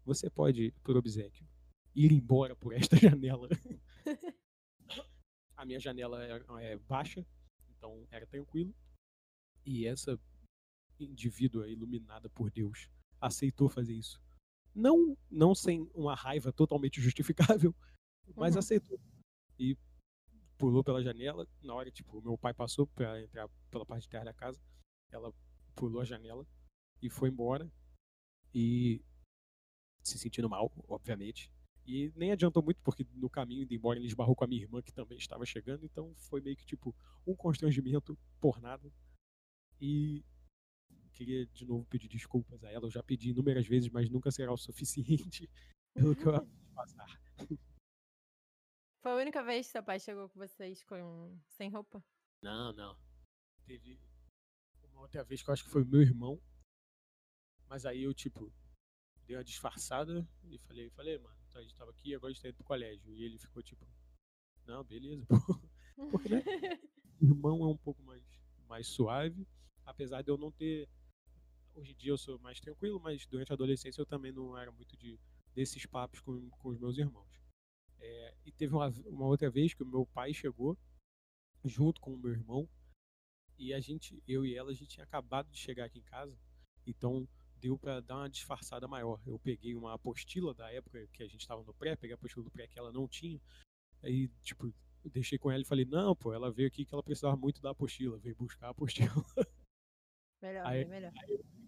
você 0.04 0.30
pode 0.30 0.74
por 0.84 0.98
obsequio 0.98 1.48
ir 1.96 2.12
embora 2.12 2.56
por 2.56 2.74
esta 2.74 2.96
janela". 3.00 3.48
a 5.62 5.66
minha 5.66 5.80
janela 5.80 6.24
é, 6.26 6.72
é 6.74 6.78
baixa, 6.78 7.24
então 7.70 8.08
era 8.10 8.26
tranquilo. 8.26 8.74
E 9.64 9.86
essa 9.86 10.20
indivídua 11.00 11.68
iluminada 11.70 12.28
por 12.30 12.50
Deus 12.50 12.90
aceitou 13.20 13.70
fazer 13.70 13.94
isso. 13.94 14.20
Não, 14.74 15.16
não 15.30 15.54
sem 15.54 15.88
uma 15.94 16.16
raiva 16.16 16.52
totalmente 16.52 17.00
justificável, 17.00 17.76
mas 18.36 18.56
Uhum. 18.56 18.60
aceitou. 18.60 19.00
E 19.60 19.78
pulou 20.58 20.84
pela 20.84 21.04
janela. 21.04 21.48
Na 21.62 21.76
hora, 21.76 21.92
tipo, 21.92 22.20
meu 22.24 22.38
pai 22.40 22.54
passou 22.56 22.88
para 22.88 23.22
entrar 23.22 23.48
pela 23.70 23.86
parte 23.86 24.04
de 24.04 24.10
trás 24.10 24.26
da 24.26 24.34
casa. 24.34 24.60
Ela 25.12 25.32
pulou 25.76 26.02
a 26.02 26.06
janela 26.06 26.48
e 27.04 27.10
foi 27.10 27.30
embora. 27.30 27.72
E 28.54 29.00
se 30.04 30.18
sentindo 30.18 30.50
mal, 30.50 30.72
obviamente. 30.88 31.52
E 31.86 32.12
nem 32.16 32.32
adiantou 32.32 32.64
muito, 32.64 32.82
porque 32.84 33.06
no 33.14 33.30
caminho 33.30 33.66
de 33.66 33.76
embora 33.76 33.98
ele 33.98 34.08
esbarrou 34.08 34.36
com 34.36 34.44
a 34.44 34.48
minha 34.48 34.62
irmã, 34.62 34.82
que 34.82 34.94
também 34.94 35.18
estava 35.18 35.46
chegando. 35.46 35.86
Então 35.86 36.14
foi 36.16 36.42
meio 36.42 36.56
que 36.56 36.66
tipo 36.66 36.96
um 37.26 37.36
constrangimento 37.36 38.18
por 38.40 38.62
nada. 38.62 38.92
E 39.80 40.24
queria 41.12 41.46
de 41.48 41.66
novo 41.66 41.86
pedir 41.86 42.08
desculpas 42.08 42.64
a 42.64 42.70
ela. 42.70 42.86
Eu 42.86 42.92
já 42.92 43.04
pedi 43.04 43.30
inúmeras 43.30 43.68
vezes, 43.68 43.90
mas 43.90 44.10
nunca 44.10 44.32
será 44.32 44.52
o 44.52 44.58
suficiente 44.58 45.50
pelo 45.94 46.16
que 46.16 46.26
eu 46.26 46.36
acabei 46.36 46.58
de 46.58 46.74
passar. 46.74 47.22
Foi 49.02 49.12
a 49.12 49.16
única 49.16 49.44
vez 49.44 49.66
que 49.66 49.72
seu 49.72 49.84
pai 49.84 50.00
chegou 50.00 50.30
com 50.30 50.40
vocês 50.40 50.84
com... 50.84 51.40
sem 51.48 51.70
roupa? 51.70 52.04
Não, 52.42 52.72
não. 52.74 52.98
Teve 53.66 54.00
uma 54.84 55.02
outra 55.02 55.24
vez 55.24 55.42
que 55.42 55.50
eu 55.50 55.54
acho 55.54 55.64
que 55.64 55.72
foi 55.72 55.84
o 55.84 55.88
meu 55.88 56.02
irmão. 56.02 56.40
Mas 57.68 57.86
aí 57.86 58.04
eu, 58.04 58.14
tipo, 58.14 58.54
dei 59.26 59.36
uma 59.36 59.44
disfarçada 59.44 60.28
e 60.44 60.60
falei, 60.60 60.90
falei, 60.92 61.18
mano, 61.18 61.41
a 61.60 61.62
gente 61.62 61.76
tava 61.76 61.92
aqui, 61.92 62.14
agora 62.16 62.32
a 62.32 62.34
gente 62.34 62.42
tá 62.42 62.50
indo 62.50 62.56
pro 62.56 62.64
colégio. 62.64 63.14
E 63.14 63.24
ele 63.24 63.38
ficou 63.38 63.62
tipo, 63.62 63.86
não, 64.66 64.84
beleza, 64.84 65.26
pô. 65.28 66.10
Porque, 66.12 66.30
né? 66.30 66.42
Irmão 67.22 67.64
é 67.64 67.68
um 67.68 67.78
pouco 67.78 68.02
mais, 68.04 68.24
mais 68.68 68.88
suave. 68.88 69.48
Apesar 69.86 70.22
de 70.22 70.30
eu 70.30 70.38
não 70.38 70.52
ter. 70.52 70.88
Hoje 71.74 71.92
em 71.92 71.96
dia 71.96 72.12
eu 72.12 72.18
sou 72.18 72.38
mais 72.40 72.60
tranquilo, 72.60 73.00
mas 73.00 73.26
durante 73.26 73.52
a 73.52 73.56
adolescência 73.56 74.02
eu 74.02 74.06
também 74.06 74.32
não 74.32 74.58
era 74.58 74.72
muito 74.72 74.98
de 74.98 75.20
desses 75.54 75.86
papos 75.86 76.20
com, 76.20 76.50
com 76.50 76.70
os 76.70 76.80
meus 76.80 76.98
irmãos. 76.98 77.42
É, 78.00 78.36
e 78.46 78.52
teve 78.52 78.74
uma, 78.74 78.90
uma 79.06 79.26
outra 79.26 79.50
vez 79.50 79.74
que 79.74 79.84
o 79.84 79.86
meu 79.86 80.06
pai 80.06 80.34
chegou 80.34 80.78
junto 81.64 82.02
com 82.02 82.14
o 82.14 82.18
meu 82.18 82.32
irmão 82.32 82.68
e 83.58 83.74
a 83.74 83.80
gente, 83.80 84.22
eu 84.28 84.44
e 84.46 84.56
ela, 84.56 84.72
a 84.72 84.74
gente 84.74 84.90
tinha 84.90 85.04
acabado 85.04 85.50
de 85.52 85.58
chegar 85.58 85.86
aqui 85.86 86.00
em 86.00 86.04
casa, 86.04 86.36
então 86.88 87.28
deu 87.62 87.78
para 87.78 88.02
dar 88.02 88.18
uma 88.18 88.30
disfarçada 88.30 88.88
maior. 88.88 89.22
Eu 89.26 89.40
peguei 89.40 89.76
uma 89.76 89.94
apostila 89.94 90.54
da 90.54 90.72
época 90.72 91.08
que 91.14 91.24
a 91.24 91.28
gente 91.28 91.42
estava 91.42 91.64
no 91.64 91.74
pré, 91.74 91.96
peguei 91.96 92.14
a 92.14 92.16
apostila 92.16 92.44
do 92.44 92.52
pré 92.52 92.68
que 92.68 92.80
ela 92.80 92.92
não 92.92 93.08
tinha, 93.08 93.40
aí 94.04 94.28
tipo 94.42 94.74
eu 95.04 95.10
deixei 95.10 95.38
com 95.38 95.50
ela 95.50 95.62
e 95.62 95.66
falei 95.66 95.86
não, 95.86 96.16
pô, 96.16 96.34
ela 96.34 96.52
veio 96.52 96.68
aqui 96.68 96.86
que 96.86 96.94
ela 96.94 97.02
precisava 97.04 97.36
muito 97.36 97.62
da 97.62 97.72
apostila, 97.72 98.18
veio 98.20 98.36
buscar 98.36 98.68
a 98.68 98.70
apostila. 98.72 99.10
Melhor, 100.42 100.66
Aí- 100.66 100.82
bem 100.82 100.90
melhor. 100.90 101.12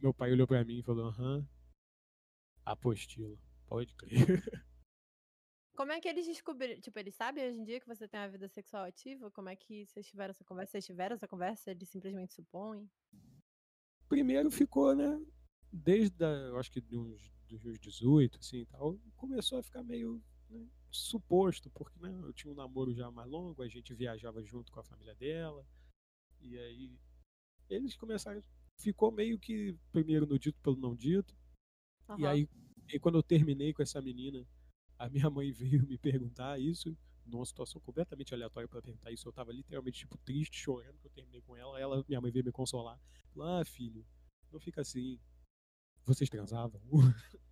Meu 0.01 0.13
pai 0.13 0.31
olhou 0.31 0.47
para 0.47 0.65
mim 0.65 0.79
e 0.79 0.83
falou 0.83 1.07
aham, 1.07 1.47
apostila, 2.65 3.37
pode 3.67 3.95
crer. 3.95 4.17
Como 5.75 5.91
é 5.91 5.99
que 5.99 6.07
eles 6.07 6.27
descobriram? 6.27 6.79
Tipo, 6.81 6.99
eles 6.99 7.15
sabem 7.15 7.47
hoje 7.47 7.57
em 7.59 7.63
dia 7.63 7.79
que 7.79 7.87
você 7.87 8.07
tem 8.07 8.19
uma 8.19 8.29
vida 8.29 8.47
sexual 8.47 8.83
ativa? 8.83 9.31
Como 9.31 9.49
é 9.49 9.55
que 9.55 9.87
vocês 9.87 10.07
tiveram 10.07 10.29
essa 10.29 10.43
conversa? 10.43 10.71
Vocês 10.71 10.85
tiveram 10.85 11.15
essa 11.15 11.27
conversa? 11.27 11.71
Eles 11.71 11.89
simplesmente 11.89 12.33
supõem? 12.33 12.87
primeiro 14.07 14.51
ficou, 14.51 14.93
né? 14.95 15.19
Desde, 15.75 16.23
a, 16.23 16.29
eu 16.29 16.57
acho 16.57 16.71
que 16.71 16.79
de 16.79 16.95
uns, 16.95 17.31
dos 17.49 17.61
meus 17.63 17.79
18, 17.79 18.37
assim 18.39 18.59
e 18.59 18.65
tal, 18.65 18.97
começou 19.15 19.57
a 19.57 19.63
ficar 19.63 19.83
meio 19.83 20.21
né, 20.49 20.67
suposto, 20.91 21.69
porque 21.71 21.99
né, 21.99 22.15
eu 22.23 22.31
tinha 22.31 22.51
um 22.51 22.55
namoro 22.55 22.93
já 22.93 23.09
mais 23.09 23.27
longo, 23.27 23.63
a 23.63 23.67
gente 23.67 23.93
viajava 23.93 24.43
junto 24.43 24.71
com 24.71 24.79
a 24.79 24.83
família 24.83 25.15
dela, 25.15 25.65
e 26.39 26.57
aí 26.59 26.99
eles 27.69 27.95
começaram, 27.95 28.43
ficou 28.77 29.11
meio 29.11 29.39
que 29.39 29.75
primeiro 29.91 30.27
no 30.27 30.37
dito 30.37 30.59
pelo 30.61 30.77
não 30.77 30.95
dito, 30.95 31.35
e 32.17 32.25
Aham. 32.25 32.29
aí 32.29 32.49
e 32.93 32.99
quando 32.99 33.17
eu 33.17 33.23
terminei 33.23 33.73
com 33.73 33.81
essa 33.81 34.01
menina, 34.01 34.45
a 34.99 35.09
minha 35.09 35.29
mãe 35.29 35.51
veio 35.51 35.83
me 35.87 35.97
perguntar 35.97 36.59
isso, 36.59 36.95
numa 37.25 37.45
situação 37.45 37.81
completamente 37.81 38.33
aleatória 38.33 38.67
para 38.67 38.81
perguntar 38.81 39.11
isso. 39.11 39.27
Eu 39.27 39.33
tava 39.33 39.51
literalmente 39.51 39.99
tipo 39.99 40.17
triste, 40.19 40.57
chorando 40.59 40.99
que 40.99 41.07
eu 41.07 41.11
terminei 41.11 41.41
com 41.41 41.55
ela. 41.55 41.79
Ela, 41.79 42.03
minha 42.07 42.21
mãe 42.21 42.31
veio 42.31 42.45
me 42.45 42.51
consolar. 42.51 42.99
Falou, 43.33 43.47
ah, 43.47 43.65
filho, 43.65 44.05
não 44.51 44.59
fica 44.59 44.81
assim. 44.81 45.19
Vocês 46.05 46.29
transavam? 46.29 46.81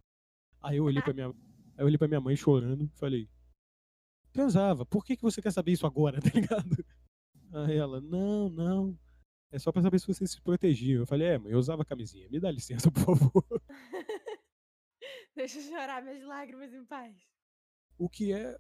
aí 0.62 0.78
eu 0.78 0.84
olhei 0.84 1.02
para 1.02 1.14
minha, 1.14 1.28
aí 1.28 1.34
eu 1.80 1.86
olhei 1.86 1.98
para 1.98 2.08
minha 2.08 2.22
mãe 2.22 2.36
chorando, 2.36 2.86
e 2.86 2.98
falei, 2.98 3.30
transava. 4.32 4.86
Por 4.86 5.06
que 5.06 5.16
que 5.16 5.24
você 5.24 5.42
quer 5.42 5.52
saber 5.52 5.72
isso 5.72 5.86
agora, 5.86 6.20
tá 6.22 6.30
ligado? 6.34 6.86
Aí 7.54 7.78
ela, 7.78 8.02
não, 8.02 8.50
não. 8.50 9.00
É 9.52 9.60
só 9.60 9.72
pra 9.72 9.82
saber 9.82 10.00
se 10.00 10.08
vocês 10.08 10.32
se 10.32 10.42
protegiam. 10.42 11.02
Eu 11.02 11.08
falei, 11.08 11.28
é, 11.28 11.38
mãe, 11.38 11.52
eu 11.52 11.60
usava 11.60 11.84
camisinha. 11.84 12.30
Me 12.30 12.40
dá 12.40 12.50
licença, 12.50 12.90
por 12.90 13.18
favor. 13.18 13.62
Deixa 15.36 15.60
eu 15.60 15.64
chorar 15.64 16.02
minhas 16.02 16.24
lágrimas 16.24 16.74
em 16.74 16.86
paz. 16.86 17.18
O 17.98 18.10
que 18.10 18.32
é 18.32 18.58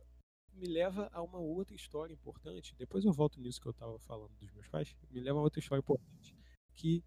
me 0.53 0.67
leva 0.67 1.09
a 1.13 1.21
uma 1.21 1.39
outra 1.39 1.75
história 1.75 2.13
importante. 2.13 2.75
Depois 2.75 3.05
eu 3.05 3.13
volto 3.13 3.39
nisso 3.39 3.61
que 3.61 3.67
eu 3.67 3.71
estava 3.71 3.97
falando 3.99 4.35
dos 4.37 4.51
meus 4.51 4.67
pais. 4.67 4.95
Me 5.09 5.19
leva 5.19 5.39
a 5.39 5.41
outra 5.41 5.59
história 5.59 5.79
importante, 5.79 6.35
que 6.73 7.03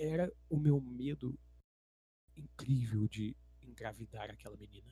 era 0.00 0.32
o 0.48 0.56
meu 0.56 0.80
medo 0.80 1.38
incrível 2.34 3.06
de 3.06 3.36
engravidar 3.62 4.30
aquela 4.30 4.56
menina. 4.56 4.90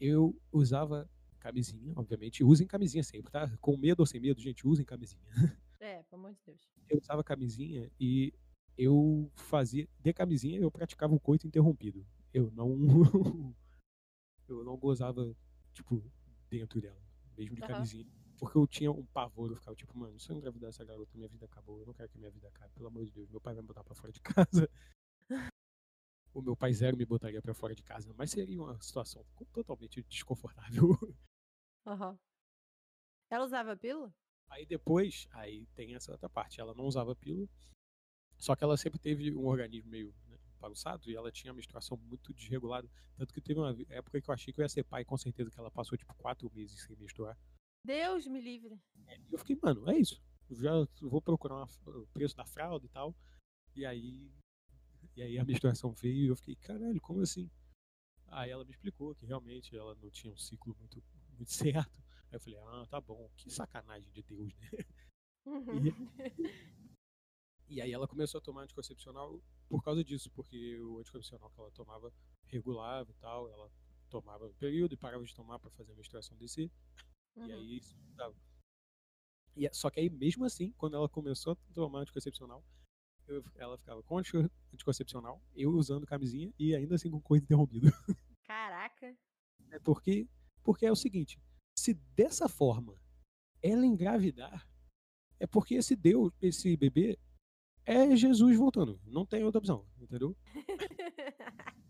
Eu 0.00 0.36
usava 0.50 1.08
camisinha, 1.38 1.92
obviamente. 1.96 2.42
Usem 2.42 2.66
camisinha 2.66 3.04
sempre, 3.04 3.30
tá? 3.30 3.56
Com 3.60 3.76
medo 3.76 4.00
ou 4.00 4.06
sem 4.06 4.20
medo, 4.20 4.40
gente, 4.40 4.66
usem 4.66 4.84
camisinha. 4.84 5.22
É, 5.78 6.02
pelo 6.04 6.20
amor 6.22 6.32
de 6.32 6.40
Deus. 6.44 6.60
Eu 6.88 6.98
usava 6.98 7.22
camisinha 7.22 7.90
e 7.98 8.32
eu 8.76 9.30
fazia 9.34 9.88
de 10.00 10.12
camisinha 10.12 10.58
eu 10.60 10.70
praticava 10.70 11.14
o 11.14 11.20
coito 11.20 11.46
interrompido. 11.46 12.04
Eu 12.32 12.50
não 12.50 12.76
eu 14.48 14.64
não 14.64 14.76
gozava 14.76 15.36
tipo 15.72 16.02
dentro 16.50 16.80
dela, 16.80 17.00
mesmo 17.36 17.54
de 17.54 17.62
Aham. 17.62 17.72
camisinha, 17.72 18.12
porque 18.42 18.58
eu 18.58 18.66
tinha 18.66 18.90
um 18.90 19.06
pavor, 19.06 19.52
eu 19.52 19.54
ficava 19.54 19.76
tipo, 19.76 19.96
mano, 19.96 20.18
se 20.18 20.28
eu 20.28 20.36
engravidar 20.36 20.68
essa 20.68 20.84
garota, 20.84 21.16
minha 21.16 21.28
vida 21.28 21.46
acabou, 21.46 21.78
eu 21.78 21.86
não 21.86 21.94
quero 21.94 22.08
que 22.08 22.18
minha 22.18 22.28
vida 22.28 22.48
acabe, 22.48 22.74
pelo 22.74 22.88
amor 22.88 23.04
de 23.04 23.12
Deus, 23.12 23.30
meu 23.30 23.40
pai 23.40 23.54
vai 23.54 23.62
me 23.62 23.68
botar 23.68 23.84
pra 23.84 23.94
fora 23.94 24.12
de 24.12 24.20
casa. 24.20 24.68
O 26.34 26.40
meu 26.40 26.56
pai 26.56 26.72
zero 26.72 26.96
me 26.96 27.04
botaria 27.04 27.42
pra 27.42 27.52
fora 27.52 27.74
de 27.74 27.82
casa, 27.82 28.10
mas 28.16 28.30
seria 28.30 28.58
uma 28.58 28.80
situação 28.80 29.22
totalmente 29.52 30.02
desconfortável. 30.04 30.88
Aham. 31.86 32.18
Ela 33.28 33.44
usava 33.44 33.76
pílula? 33.76 34.10
Aí 34.48 34.64
depois, 34.64 35.28
aí 35.32 35.66
tem 35.74 35.94
essa 35.94 36.10
outra 36.10 36.30
parte. 36.30 36.58
Ela 36.58 36.72
não 36.74 36.86
usava 36.86 37.14
pílula, 37.14 37.46
só 38.38 38.56
que 38.56 38.64
ela 38.64 38.78
sempre 38.78 38.98
teve 38.98 39.36
um 39.36 39.44
organismo 39.44 39.90
meio 39.90 40.14
né, 40.26 40.38
bagunçado 40.58 41.10
e 41.10 41.14
ela 41.14 41.30
tinha 41.30 41.50
a 41.50 41.54
menstruação 41.54 41.98
muito 41.98 42.32
desregulada. 42.32 42.88
Tanto 43.14 43.34
que 43.34 43.40
teve 43.42 43.60
uma 43.60 43.76
época 43.90 44.18
que 44.18 44.30
eu 44.30 44.34
achei 44.34 44.54
que 44.54 44.60
eu 44.60 44.64
ia 44.64 44.70
ser 44.70 44.84
pai, 44.84 45.04
com 45.04 45.18
certeza 45.18 45.50
que 45.50 45.60
ela 45.60 45.70
passou 45.70 45.98
tipo 45.98 46.14
quatro 46.14 46.50
meses 46.54 46.82
sem 46.82 46.96
menstruar. 46.96 47.38
Deus 47.84 48.26
me 48.26 48.40
livre. 48.40 48.80
E 49.08 49.32
eu 49.32 49.38
fiquei, 49.38 49.58
mano, 49.60 49.88
é 49.90 49.98
isso. 49.98 50.22
Eu 50.48 50.56
já 50.56 50.72
vou 51.00 51.20
procurar 51.20 51.64
o 51.86 52.06
preço 52.08 52.36
da 52.36 52.44
fralda 52.44 52.86
e 52.86 52.88
tal. 52.88 53.14
E 53.74 53.86
aí, 53.86 54.30
e 55.16 55.22
aí 55.22 55.38
a 55.38 55.44
menstruação 55.44 55.92
veio 55.92 56.24
e 56.24 56.28
eu 56.28 56.36
fiquei, 56.36 56.56
caralho, 56.56 57.00
como 57.00 57.20
assim? 57.20 57.50
Aí 58.26 58.50
ela 58.50 58.64
me 58.64 58.70
explicou 58.70 59.14
que 59.14 59.26
realmente 59.26 59.76
ela 59.76 59.94
não 59.96 60.10
tinha 60.10 60.32
um 60.32 60.36
ciclo 60.36 60.76
muito, 60.78 61.02
muito 61.36 61.50
certo. 61.52 62.02
Aí 62.30 62.36
eu 62.36 62.40
falei, 62.40 62.58
ah, 62.58 62.86
tá 62.88 63.00
bom, 63.00 63.30
que 63.36 63.50
sacanagem 63.50 64.10
de 64.12 64.22
Deus, 64.22 64.52
né? 64.54 64.70
E 67.68 67.80
aí 67.80 67.90
ela 67.90 68.06
começou 68.06 68.38
a 68.38 68.42
tomar 68.42 68.64
anticoncepcional 68.64 69.40
por 69.66 69.82
causa 69.82 70.04
disso, 70.04 70.30
porque 70.32 70.78
o 70.78 70.98
anticoncepcional 70.98 71.50
que 71.50 71.58
ela 71.58 71.70
tomava 71.70 72.12
regulava 72.44 73.10
e 73.10 73.14
tal, 73.14 73.48
ela 73.48 73.72
tomava 74.10 74.46
um 74.46 74.52
período 74.52 74.92
e 74.92 74.96
parava 74.98 75.24
de 75.24 75.34
tomar 75.34 75.58
para 75.58 75.70
fazer 75.70 75.92
a 75.92 75.94
menstruação 75.94 76.36
descer, 76.36 76.66
e 76.66 76.70
Uhum. 77.36 77.44
aí 77.44 77.76
isso 77.76 77.96
dava. 78.14 78.34
E, 79.56 79.66
é- 79.66 79.72
só 79.72 79.90
que 79.90 80.00
aí 80.00 80.08
mesmo 80.10 80.44
assim, 80.44 80.72
quando 80.72 80.96
ela 80.96 81.08
começou 81.08 81.52
a 81.52 81.56
tomar 81.74 82.00
anticoncepcional, 82.00 82.64
eu- 83.26 83.44
ela 83.56 83.76
ficava 83.78 84.02
com 84.02 84.18
antico- 84.18 84.50
anticoncepcional, 84.72 85.42
eu 85.54 85.70
usando 85.72 86.06
camisinha 86.06 86.52
e 86.58 86.74
ainda 86.74 86.94
assim 86.94 87.10
com 87.10 87.20
coisa 87.20 87.44
interrompida. 87.44 87.86
Caraca. 88.44 89.16
É 89.70 89.78
porque, 89.78 90.28
porque 90.62 90.84
é 90.86 90.92
o 90.92 90.96
seguinte, 90.96 91.38
se 91.78 91.94
dessa 92.14 92.48
forma 92.48 92.96
ela 93.62 93.86
engravidar, 93.86 94.68
é 95.38 95.46
porque 95.46 95.74
esse 95.74 95.94
Deus, 95.96 96.32
esse 96.40 96.76
bebê 96.76 97.18
é 97.84 98.14
Jesus 98.16 98.56
voltando. 98.56 99.00
Não 99.06 99.24
tem 99.26 99.44
outra 99.44 99.58
opção, 99.58 99.86
entendeu? 100.00 100.36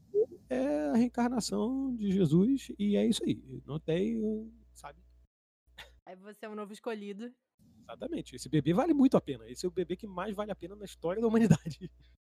É 0.48 0.88
a 0.90 0.96
reencarnação 0.96 1.96
de 1.96 2.12
Jesus 2.12 2.70
e 2.78 2.94
é 2.94 3.07
isso 3.07 3.24
aí. 3.24 3.42
Não 3.64 3.81
tem, 3.81 4.20
sabe? 4.74 5.00
Aí 6.05 6.17
você 6.17 6.47
é 6.47 6.49
um 6.49 6.55
novo 6.55 6.73
escolhido. 6.73 7.35
Exatamente. 7.83 8.37
Esse 8.37 8.49
bebê 8.49 8.73
vale 8.73 8.93
muito 8.95 9.17
a 9.17 9.21
pena. 9.21 9.49
Esse 9.49 9.67
é 9.67 9.69
o 9.69 9.73
bebê 9.73 9.97
que 9.97 10.07
mais 10.07 10.35
vale 10.35 10.51
a 10.51 10.57
pena 10.57 10.75
na 10.75 10.85
história 10.85 11.21
da 11.21 11.29
humanidade. 11.29 11.91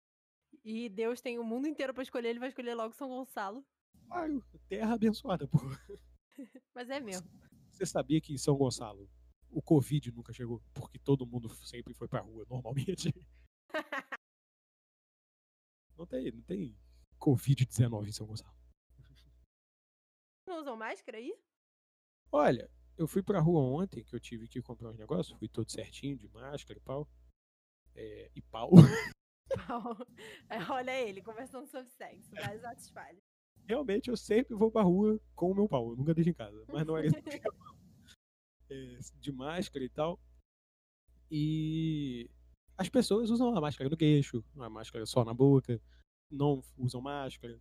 E 0.63 0.89
Deus 0.89 1.19
tem 1.19 1.39
o 1.39 1.43
mundo 1.43 1.67
inteiro 1.67 1.91
pra 1.91 2.03
escolher, 2.03 2.29
ele 2.29 2.37
vai 2.37 2.49
escolher 2.49 2.75
logo 2.75 2.93
São 2.93 3.09
Gonçalo. 3.09 3.65
Claro, 4.05 4.45
terra 4.69 4.93
abençoada, 4.93 5.47
pô. 5.47 5.57
Mas 6.75 6.87
é 6.91 6.99
mesmo. 6.99 7.27
Você 7.71 7.83
sabia 7.83 8.21
que 8.21 8.31
em 8.31 8.37
São 8.37 8.55
Gonçalo 8.55 9.09
o 9.49 9.59
Covid 9.59 10.11
nunca 10.11 10.31
chegou? 10.31 10.61
Porque 10.71 10.99
todo 10.99 11.25
mundo 11.25 11.49
sempre 11.49 11.95
foi 11.95 12.07
pra 12.07 12.21
rua, 12.21 12.45
normalmente. 12.47 13.11
Não 15.97 16.07
tem, 16.07 16.31
não 16.31 16.41
tem 16.41 16.75
Covid-19 17.19 18.07
em 18.07 18.11
São 18.11 18.25
Gonçalo. 18.25 18.55
Não 20.47 20.59
usam 20.59 20.75
máscara 20.75 21.19
aí? 21.19 21.31
Olha, 22.31 22.71
eu 23.01 23.07
fui 23.07 23.23
pra 23.23 23.39
rua 23.39 23.61
ontem, 23.61 24.03
que 24.03 24.15
eu 24.15 24.19
tive 24.19 24.47
que 24.47 24.61
comprar 24.61 24.89
uns 24.89 24.97
negócios, 24.97 25.37
fui 25.37 25.47
todo 25.47 25.71
certinho, 25.71 26.17
de 26.17 26.27
máscara 26.29 26.77
e 26.77 26.81
pau. 26.81 27.07
É, 27.95 28.31
e 28.35 28.41
pau. 28.41 28.71
Pau. 29.67 29.97
É, 30.49 30.57
Olha 30.71 30.97
ele, 31.01 31.21
conversando 31.21 31.67
sobre 31.67 31.89
sexo. 31.89 32.31
Vários 32.31 32.63
atos 32.63 32.89
falhos. 32.89 33.21
Realmente 33.67 34.09
eu 34.09 34.15
sempre 34.15 34.55
vou 34.55 34.71
pra 34.71 34.81
rua 34.81 35.19
com 35.35 35.51
o 35.51 35.55
meu 35.55 35.67
pau, 35.67 35.89
eu 35.89 35.97
nunca 35.97 36.13
deixo 36.13 36.29
em 36.29 36.33
casa. 36.33 36.63
Mas 36.71 36.87
não 36.87 36.95
era 36.95 37.07
isso 37.07 37.21
que. 37.21 37.41
É, 38.69 38.99
de 39.19 39.31
máscara 39.33 39.83
e 39.83 39.89
tal. 39.89 40.17
E 41.29 42.29
as 42.77 42.87
pessoas 42.87 43.29
usam 43.29 43.53
a 43.53 43.59
máscara 43.59 43.89
no 43.89 43.97
queixo, 43.97 44.41
a 44.57 44.69
máscara 44.69 45.05
só 45.05 45.25
na 45.25 45.33
boca, 45.33 45.81
não 46.29 46.63
usam 46.77 47.01
máscara. 47.01 47.59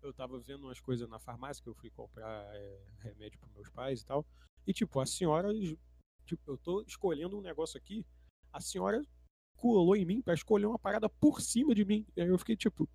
Eu 0.00 0.14
tava 0.14 0.40
vendo 0.40 0.64
umas 0.64 0.80
coisas 0.80 1.06
na 1.08 1.18
farmácia 1.18 1.62
que 1.62 1.68
eu 1.68 1.74
fui 1.74 1.90
comprar 1.90 2.46
é, 2.54 2.86
remédio 3.00 3.38
para 3.38 3.50
meus 3.50 3.68
pais 3.68 4.00
e 4.00 4.06
tal. 4.06 4.24
E 4.68 4.72
tipo, 4.74 5.00
a 5.00 5.06
senhora, 5.06 5.48
tipo, 6.26 6.42
eu 6.52 6.58
tô 6.58 6.82
escolhendo 6.82 7.38
um 7.38 7.40
negócio 7.40 7.78
aqui, 7.78 8.04
a 8.52 8.60
senhora 8.60 9.00
colou 9.56 9.96
em 9.96 10.04
mim 10.04 10.20
pra 10.20 10.34
escolher 10.34 10.66
uma 10.66 10.78
parada 10.78 11.08
por 11.08 11.40
cima 11.40 11.74
de 11.74 11.86
mim. 11.86 12.06
E 12.14 12.20
aí 12.20 12.28
eu 12.28 12.38
fiquei 12.38 12.54
tipo, 12.54 12.86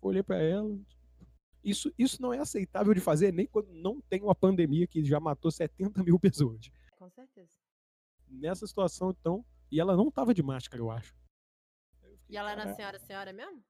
olhei 0.00 0.22
pra 0.22 0.38
ela. 0.40 0.78
Isso, 1.64 1.92
isso 1.98 2.22
não 2.22 2.32
é 2.32 2.38
aceitável 2.38 2.94
de 2.94 3.00
fazer 3.00 3.32
nem 3.32 3.44
quando 3.48 3.72
não 3.74 4.00
tem 4.02 4.22
uma 4.22 4.36
pandemia 4.36 4.86
que 4.86 5.04
já 5.04 5.18
matou 5.18 5.50
70 5.50 6.00
mil 6.04 6.16
pessoas. 6.16 6.70
Com 6.92 7.10
certeza. 7.10 7.50
Nessa 8.28 8.64
situação, 8.64 9.10
então, 9.10 9.44
e 9.68 9.80
ela 9.80 9.96
não 9.96 10.12
tava 10.12 10.32
de 10.32 10.44
máscara, 10.44 10.80
eu 10.80 10.92
acho. 10.92 11.12
Aí 12.04 12.12
eu 12.12 12.18
fiquei, 12.18 12.36
E 12.36 12.38
ela 12.38 12.52
era 12.52 12.60
"Caraca". 12.60 12.76
senhora, 12.76 12.98
senhora 13.00 13.32
mesmo? 13.32 13.64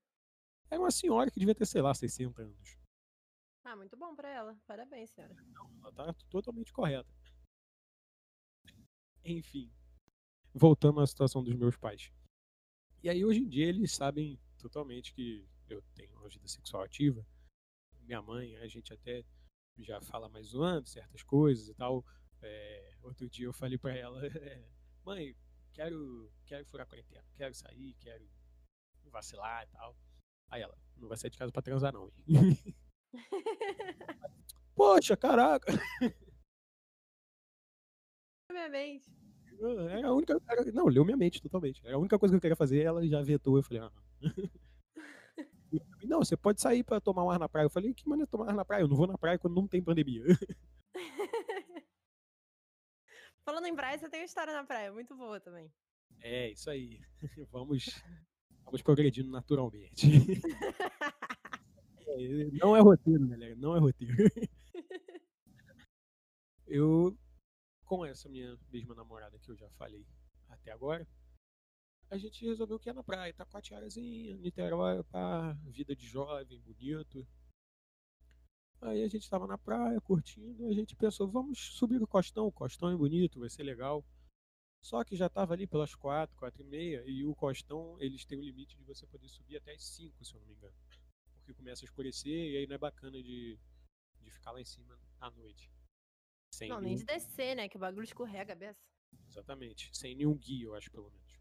Era 0.71 0.79
uma 0.81 0.91
senhora 0.91 1.31
que 1.31 1.41
devia 1.41 1.55
ter, 1.55 1.65
sei 1.65 1.81
lá, 1.81 1.95
60 1.95 2.43
anos. 2.43 2.79
Ah, 3.65 3.75
muito 3.77 3.97
bom 3.97 4.15
pra 4.15 4.29
ela. 4.29 4.55
Parabéns, 4.67 5.09
senhora. 5.11 5.35
Ela 5.83 5.93
tá 5.93 6.15
totalmente 6.29 6.71
correta. 6.71 7.09
Enfim, 9.27 9.69
voltando 10.55 11.01
à 11.01 11.07
situação 11.07 11.43
dos 11.43 11.55
meus 11.57 11.77
pais. 11.77 12.13
E 13.03 13.09
aí, 13.09 13.25
hoje 13.25 13.41
em 13.41 13.49
dia, 13.49 13.67
eles 13.67 13.93
sabem 13.93 14.39
totalmente 14.57 15.13
que 15.13 15.45
eu 15.69 15.83
tenho 15.95 16.13
uma 16.17 16.29
vida 16.29 16.47
sexual 16.47 16.85
ativa. 16.85 17.27
Minha 18.03 18.23
mãe, 18.23 18.57
a 18.57 18.69
gente 18.69 18.93
até 18.93 19.25
já 19.79 20.01
fala 20.01 20.29
mais 20.29 20.47
zoando 20.47 20.89
certas 20.89 21.23
coisas 21.25 21.69
e 21.69 21.75
tal. 21.75 22.05
É, 22.41 22.95
outro 23.03 23.29
dia 23.29 23.47
eu 23.47 23.53
falei 23.53 23.77
pra 23.77 23.95
ela: 23.95 24.21
é, 24.39 24.65
Mãe, 25.05 25.37
quero, 25.73 26.33
quero 26.45 26.65
furar 26.67 26.87
quarentena, 26.87 27.25
quero 27.35 27.55
sair, 27.55 27.95
quero 27.99 28.29
vacilar 29.07 29.65
e 29.65 29.71
tal. 29.73 29.97
Aí 30.49 30.63
ela: 30.63 30.79
Não 30.97 31.09
vai 31.09 31.19
sair 31.19 31.31
de 31.31 31.39
casa 31.39 31.51
pra 31.51 31.63
transar, 31.63 31.93
não. 31.93 32.13
hein?" 32.29 32.57
Poxa, 34.77 35.17
caraca! 35.17 35.73
Minha 38.51 38.69
mente. 38.69 39.11
Era 39.91 40.09
a 40.09 40.15
única. 40.15 40.41
era- 40.49 40.65
não, 40.73 40.87
leu 40.87 41.05
minha 41.05 41.17
mente 41.17 41.41
totalmente. 41.41 41.81
Era 41.85 41.97
a 41.97 41.99
única 41.99 42.19
coisa 42.19 42.33
que 42.33 42.37
eu 42.37 42.41
queria 42.41 42.57
fazer, 42.57 42.83
ela 42.83 43.07
já 43.07 43.23
vetou. 43.23 43.57
Eu 43.57 43.63
falei, 43.63 43.83
ah. 43.83 43.93
não, 46.05 46.19
você 46.25 46.37
pode 46.37 46.61
sair 46.61 46.85
pra 46.85 47.01
tomar 47.01 47.25
um 47.25 47.31
ar 47.31 47.39
na 47.39 47.49
praia. 47.49 47.67
Eu 47.67 47.71
falei, 47.71 47.95
que 47.95 48.09
maneira 48.09 48.31
tomar 48.31 48.51
ar 48.51 48.55
na 48.55 48.65
praia? 48.65 48.83
Eu 48.83 48.89
não 48.89 48.97
vou 48.97 49.07
na 49.07 49.17
praia 49.19 49.39
quando 49.39 49.55
não 49.55 49.67
tem 49.67 49.83
pandemia. 49.83 50.23
Falando 53.45 53.67
em 53.67 53.77
praia, 53.77 53.99
você 53.99 54.09
tem 54.11 54.25
história 54.25 54.53
na 54.53 54.65
praia. 54.65 54.93
Muito 54.93 55.15
boa 55.17 55.39
também. 55.41 55.73
É, 56.21 56.51
isso 56.51 56.69
aí. 56.69 57.01
Vamos, 57.53 58.03
vamos 58.65 58.83
progredindo 58.83 59.31
naturalmente. 59.31 60.07
É, 62.09 62.45
Não 62.61 62.77
é 62.77 62.81
roteiro, 62.81 63.27
galera. 63.29 63.55
Não 63.57 63.77
é 63.77 63.79
roteiro. 63.79 64.15
Eu, 66.67 67.17
com 67.87 68.05
essa 68.05 68.29
minha 68.29 68.59
mesma 68.71 68.95
namorada 68.95 69.39
que 69.39 69.51
eu 69.51 69.57
já 69.57 69.71
falei 69.71 70.05
até 70.49 70.73
agora, 70.73 71.07
a 72.11 72.19
gente 72.19 72.45
resolveu 72.45 72.79
que 72.79 72.89
ia 72.89 72.95
na 72.95 73.03
praia, 73.03 73.33
Taquatiarazinha, 73.33 74.37
Niterói, 74.37 75.03
pá, 75.05 75.53
vida 75.65 75.95
de 75.95 76.07
jovem, 76.07 76.61
bonito. 76.61 77.27
Aí 78.81 79.03
a 79.03 79.09
gente 79.09 79.29
tava 79.29 79.47
na 79.47 79.57
praia, 79.57 80.01
curtindo, 80.01 80.67
a 80.67 80.73
gente 80.73 80.95
pensou, 80.95 81.27
vamos 81.29 81.59
subir 81.59 82.03
o 82.03 82.07
Costão, 82.07 82.47
o 82.47 82.53
Costão 82.53 82.91
é 82.91 82.97
bonito, 82.97 83.41
vai 83.41 83.49
ser 83.49 83.63
legal. 83.63 84.05
Só 84.81 85.03
que 85.03 85.17
já 85.17 85.29
tava 85.29 85.55
ali 85.55 85.67
pelas 85.67 85.95
quatro, 85.95 86.37
quatro 86.37 86.63
e 86.63 86.65
meia, 86.65 87.03
e 87.07 87.25
o 87.25 87.35
Costão, 87.35 87.97
eles 88.01 88.25
têm 88.25 88.39
o 88.39 88.43
limite 88.43 88.77
de 88.77 88.85
você 88.85 89.07
poder 89.07 89.29
subir 89.29 89.57
até 89.57 89.73
as 89.73 89.83
cinco, 89.83 90.25
se 90.25 90.35
eu 90.35 90.41
não 90.41 90.47
me 90.47 90.55
engano. 90.55 90.75
Porque 91.39 91.55
começa 91.55 91.85
a 91.85 91.87
escurecer 91.87 92.53
e 92.53 92.57
aí 92.59 92.67
não 92.67 92.75
é 92.75 92.79
bacana 92.79 93.21
de, 93.23 93.59
de 94.21 94.31
ficar 94.31 94.53
lá 94.53 94.61
em 94.61 94.65
cima 94.65 94.97
à 95.21 95.31
noite. 95.31 95.76
Sem 96.57 96.71
Não, 96.71 96.81
nenhum- 96.81 96.97
nem 96.97 96.97
de 96.97 97.05
descer, 97.05 97.55
né? 97.55 97.69
Que 97.69 97.77
o 97.77 97.81
bagulho 97.81 98.05
escorrega 98.05 98.55
a 98.55 98.57
beça. 98.57 98.81
Exatamente. 99.29 99.91
Sem 99.95 100.15
nenhum 100.15 100.35
guia, 100.37 100.65
eu 100.65 100.75
acho, 100.75 100.91
pelo 100.91 101.11
menos. 101.11 101.39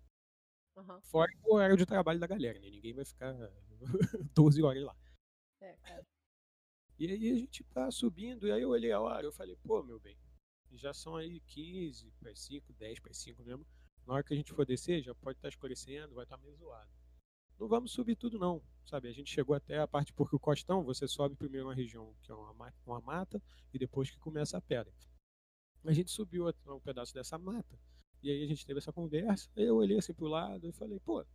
Aham. 0.76 1.02
Fora 1.04 1.32
o 1.46 1.56
horário 1.56 1.78
de 1.78 1.86
trabalho 1.86 2.20
da 2.20 2.28
galera, 2.28 2.60
né? 2.60 2.70
Ninguém 2.70 2.94
vai 2.94 3.06
ficar 3.06 3.34
12 4.36 4.62
horas 4.62 4.84
lá. 4.84 4.94
É, 5.62 5.78
cara. 5.78 6.06
E 7.00 7.10
aí 7.10 7.32
a 7.32 7.36
gente 7.36 7.64
tá 7.66 7.90
subindo, 7.92 8.46
e 8.46 8.52
aí 8.52 8.62
eu 8.62 8.70
olhei 8.70 8.92
a 8.92 9.00
hora, 9.00 9.26
eu 9.26 9.32
falei, 9.32 9.56
pô, 9.64 9.82
meu 9.84 10.00
bem, 10.00 10.18
já 10.74 10.94
são 10.94 11.16
aí 11.16 11.40
15 11.42 12.12
para 12.20 12.36
5, 12.36 12.74
10 12.74 13.00
para 13.00 13.14
5 13.14 13.42
mesmo. 13.44 13.66
Na 14.06 14.16
hora 14.16 14.24
que 14.24 14.34
a 14.34 14.38
gente 14.38 14.54
for 14.54 14.66
descer, 14.66 15.02
já 15.02 15.16
pode 15.16 15.38
estar 15.38 15.48
escurecendo, 15.50 16.14
vai 16.14 16.26
estar 16.26 16.38
meio 16.38 16.56
zoado. 16.58 16.92
Não 17.60 17.68
vamos 17.68 17.92
subir 17.92 18.16
tudo 18.16 18.38
não, 18.38 18.62
sabe? 18.86 19.08
A 19.08 19.14
gente 19.14 19.32
chegou 19.34 19.56
até 19.56 19.80
a 19.80 19.88
parte, 19.88 20.12
porque 20.14 20.36
o 20.36 20.40
costão, 20.40 20.84
você 20.84 21.08
sobe 21.08 21.36
primeiro 21.36 21.68
uma 21.68 21.74
região 21.74 22.14
que 22.22 22.32
é 22.32 22.36
uma, 22.36 22.54
ma- 22.54 22.74
uma 22.86 23.00
mata, 23.02 23.42
e 23.74 23.80
depois 23.80 24.10
que 24.12 24.20
começa 24.20 24.58
a 24.58 24.62
pedra. 24.62 24.94
A 25.86 25.94
gente 25.94 26.12
subiu 26.12 26.48
um 26.68 26.80
pedaço 26.80 27.14
dessa 27.14 27.38
mata, 27.38 27.80
e 28.22 28.30
aí 28.32 28.44
a 28.44 28.48
gente 28.48 28.66
teve 28.66 28.80
essa 28.80 28.92
conversa, 28.92 29.50
eu 29.56 29.76
olhei 29.78 29.98
assim 29.98 30.14
pro 30.14 30.28
lado 30.28 30.68
e 30.68 30.72
falei, 30.74 31.00
pô, 31.00 31.26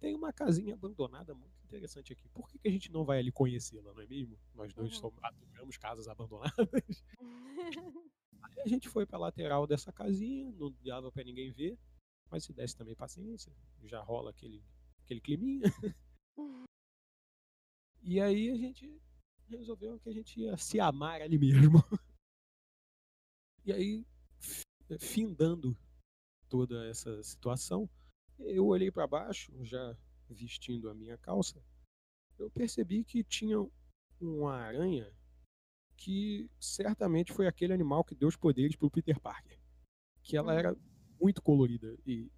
tem 0.00 0.16
uma 0.16 0.32
casinha 0.32 0.74
abandonada 0.74 1.32
muito 1.34 1.54
interessante 1.64 2.12
aqui. 2.12 2.28
Por 2.30 2.48
que, 2.48 2.58
que 2.58 2.66
a 2.68 2.70
gente 2.72 2.90
não 2.90 3.04
vai 3.04 3.18
ali 3.18 3.30
conhecê-la, 3.30 3.92
não 3.92 4.00
é 4.02 4.06
mesmo? 4.06 4.36
Nós 4.54 4.72
dois 4.74 4.92
Uhum. 4.96 5.12
somos, 5.56 5.76
casas 5.76 6.08
abandonadas. 6.08 7.04
Aí 8.42 8.60
a 8.64 8.66
gente 8.68 8.88
foi 8.88 9.06
pra 9.06 9.18
lateral 9.18 9.66
dessa 9.66 9.92
casinha, 9.92 10.50
não 10.58 10.74
dava 10.84 11.12
pra 11.12 11.22
ninguém 11.22 11.52
ver, 11.52 11.78
mas 12.30 12.44
se 12.44 12.52
desse 12.52 12.74
também 12.76 12.96
paciência, 12.96 13.52
já 13.84 14.00
rola 14.02 14.30
aquele, 14.30 14.60
aquele 15.04 15.20
climinha. 15.20 15.62
E 18.04 18.20
aí 18.20 18.50
a 18.50 18.56
gente 18.56 19.00
resolveu 19.48 19.96
que 20.00 20.08
a 20.08 20.12
gente 20.12 20.40
ia 20.40 20.56
se 20.56 20.80
amar 20.80 21.22
ali 21.22 21.38
mesmo. 21.38 21.78
E 23.64 23.72
aí, 23.72 24.04
fi- 24.40 24.98
findando 24.98 25.76
toda 26.48 26.84
essa 26.88 27.22
situação, 27.22 27.88
eu 28.40 28.66
olhei 28.66 28.90
para 28.90 29.06
baixo, 29.06 29.52
já 29.64 29.96
vestindo 30.28 30.90
a 30.90 30.94
minha 30.94 31.16
calça, 31.16 31.64
eu 32.40 32.50
percebi 32.50 33.04
que 33.04 33.22
tinha 33.22 33.56
uma 34.20 34.54
aranha 34.56 35.08
que 35.96 36.50
certamente 36.58 37.32
foi 37.32 37.46
aquele 37.46 37.72
animal 37.72 38.02
que 38.02 38.16
deu 38.16 38.26
os 38.26 38.36
poderes 38.36 38.74
pro 38.74 38.90
Peter 38.90 39.20
Parker. 39.20 39.60
Que 40.24 40.36
ela 40.36 40.52
Uhum. 40.54 40.58
era 40.58 40.76
muito 41.20 41.40
colorida 41.40 41.96
e 42.04 42.28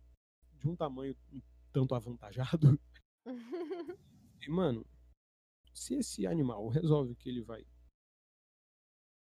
de 0.59 0.69
um 0.69 0.77
tamanho 0.77 1.17
tanto 1.75 1.95
avantajado. 1.95 2.81
E, 4.47 4.51
mano, 4.51 4.85
se 5.73 5.95
esse 5.95 6.27
animal 6.27 6.69
resolve 6.69 7.15
que 7.15 7.31
ele 7.31 7.41
vai 7.41 7.65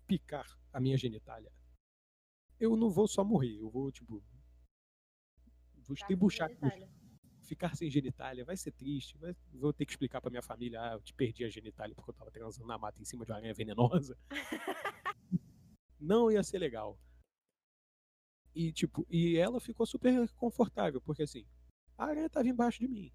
picar 0.08 0.48
a 0.74 0.80
minha 0.80 0.98
genitália, 0.98 1.52
eu 2.60 2.76
não 2.76 2.90
vou 2.90 3.08
só 3.08 3.24
morrer, 3.24 3.56
eu 3.60 3.70
vou, 3.70 3.92
tipo. 3.92 4.24
Vou 5.78 5.94
estribuchar, 5.94 6.50
ficar 7.44 7.76
sem 7.76 7.88
genitália, 7.90 8.44
vai 8.44 8.58
ser 8.58 8.72
triste, 8.72 9.16
vai- 9.20 9.36
vou 9.54 9.72
ter 9.72 9.86
que 9.86 9.92
explicar 9.92 10.20
pra 10.22 10.32
minha 10.32 10.42
família, 10.42 10.82
ah, 10.82 10.94
eu 10.94 11.02
te 11.02 11.14
perdi 11.14 11.46
a 11.46 11.50
genitália 11.50 11.94
porque 11.96 12.10
eu 12.10 12.16
tava 12.16 12.32
transando 12.32 12.68
na 12.68 12.80
mata 12.80 13.00
em 13.00 13.06
cima 13.06 13.24
de 13.24 13.32
uma 13.32 13.38
aranha 13.38 13.54
venenosa. 13.54 14.18
Não 16.00 16.32
ia 16.32 16.42
ser 16.42 16.58
legal. 16.58 16.98
E, 18.56 18.72
tipo, 18.72 19.06
e 19.10 19.38
ela 19.38 19.60
ficou 19.62 19.86
super 19.86 20.28
confortável, 20.34 21.00
porque 21.02 21.24
assim, 21.24 21.46
a 22.02 22.06
aranha 22.06 22.30
tava 22.30 22.48
embaixo 22.48 22.80
de 22.80 22.88
mim. 22.88 23.14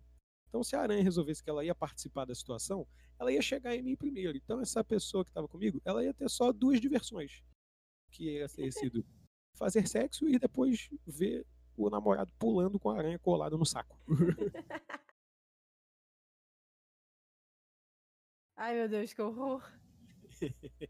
Então, 0.49 0.62
se 0.62 0.76
a 0.76 0.80
aranha 0.80 1.03
resolvesse 1.03 1.43
que 1.43 1.51
ela 1.51 1.64
ia 1.64 1.74
participar 1.74 2.24
da 2.24 2.32
situação, 2.34 2.87
ela 3.18 3.32
ia 3.32 3.43
chegar 3.43 3.74
em 3.74 3.82
mim 3.82 3.97
primeiro. 3.97 4.37
Então, 4.37 4.61
essa 4.61 4.84
pessoa 4.84 5.24
que 5.24 5.30
estava 5.30 5.49
comigo, 5.49 5.82
ela 5.84 6.05
ia 6.05 6.14
ter 6.14 6.30
só 6.30 6.53
duas 6.53 6.80
diversões. 6.80 7.43
Que 8.12 8.37
ia 8.37 8.49
ter 8.49 8.70
sido 8.72 9.05
fazer 9.55 9.89
sexo 9.89 10.28
e 10.28 10.39
depois 10.39 10.89
ver 11.05 11.45
o 11.76 11.91
namorado 11.91 12.32
pulando 12.39 12.78
com 12.78 12.89
a 12.91 12.97
aranha 12.97 13.18
colada 13.18 13.57
no 13.57 13.66
saco. 13.66 13.99
Ai, 18.57 18.76
meu 18.76 18.89
Deus, 18.89 19.12
que 19.12 19.20
horror. 19.20 19.68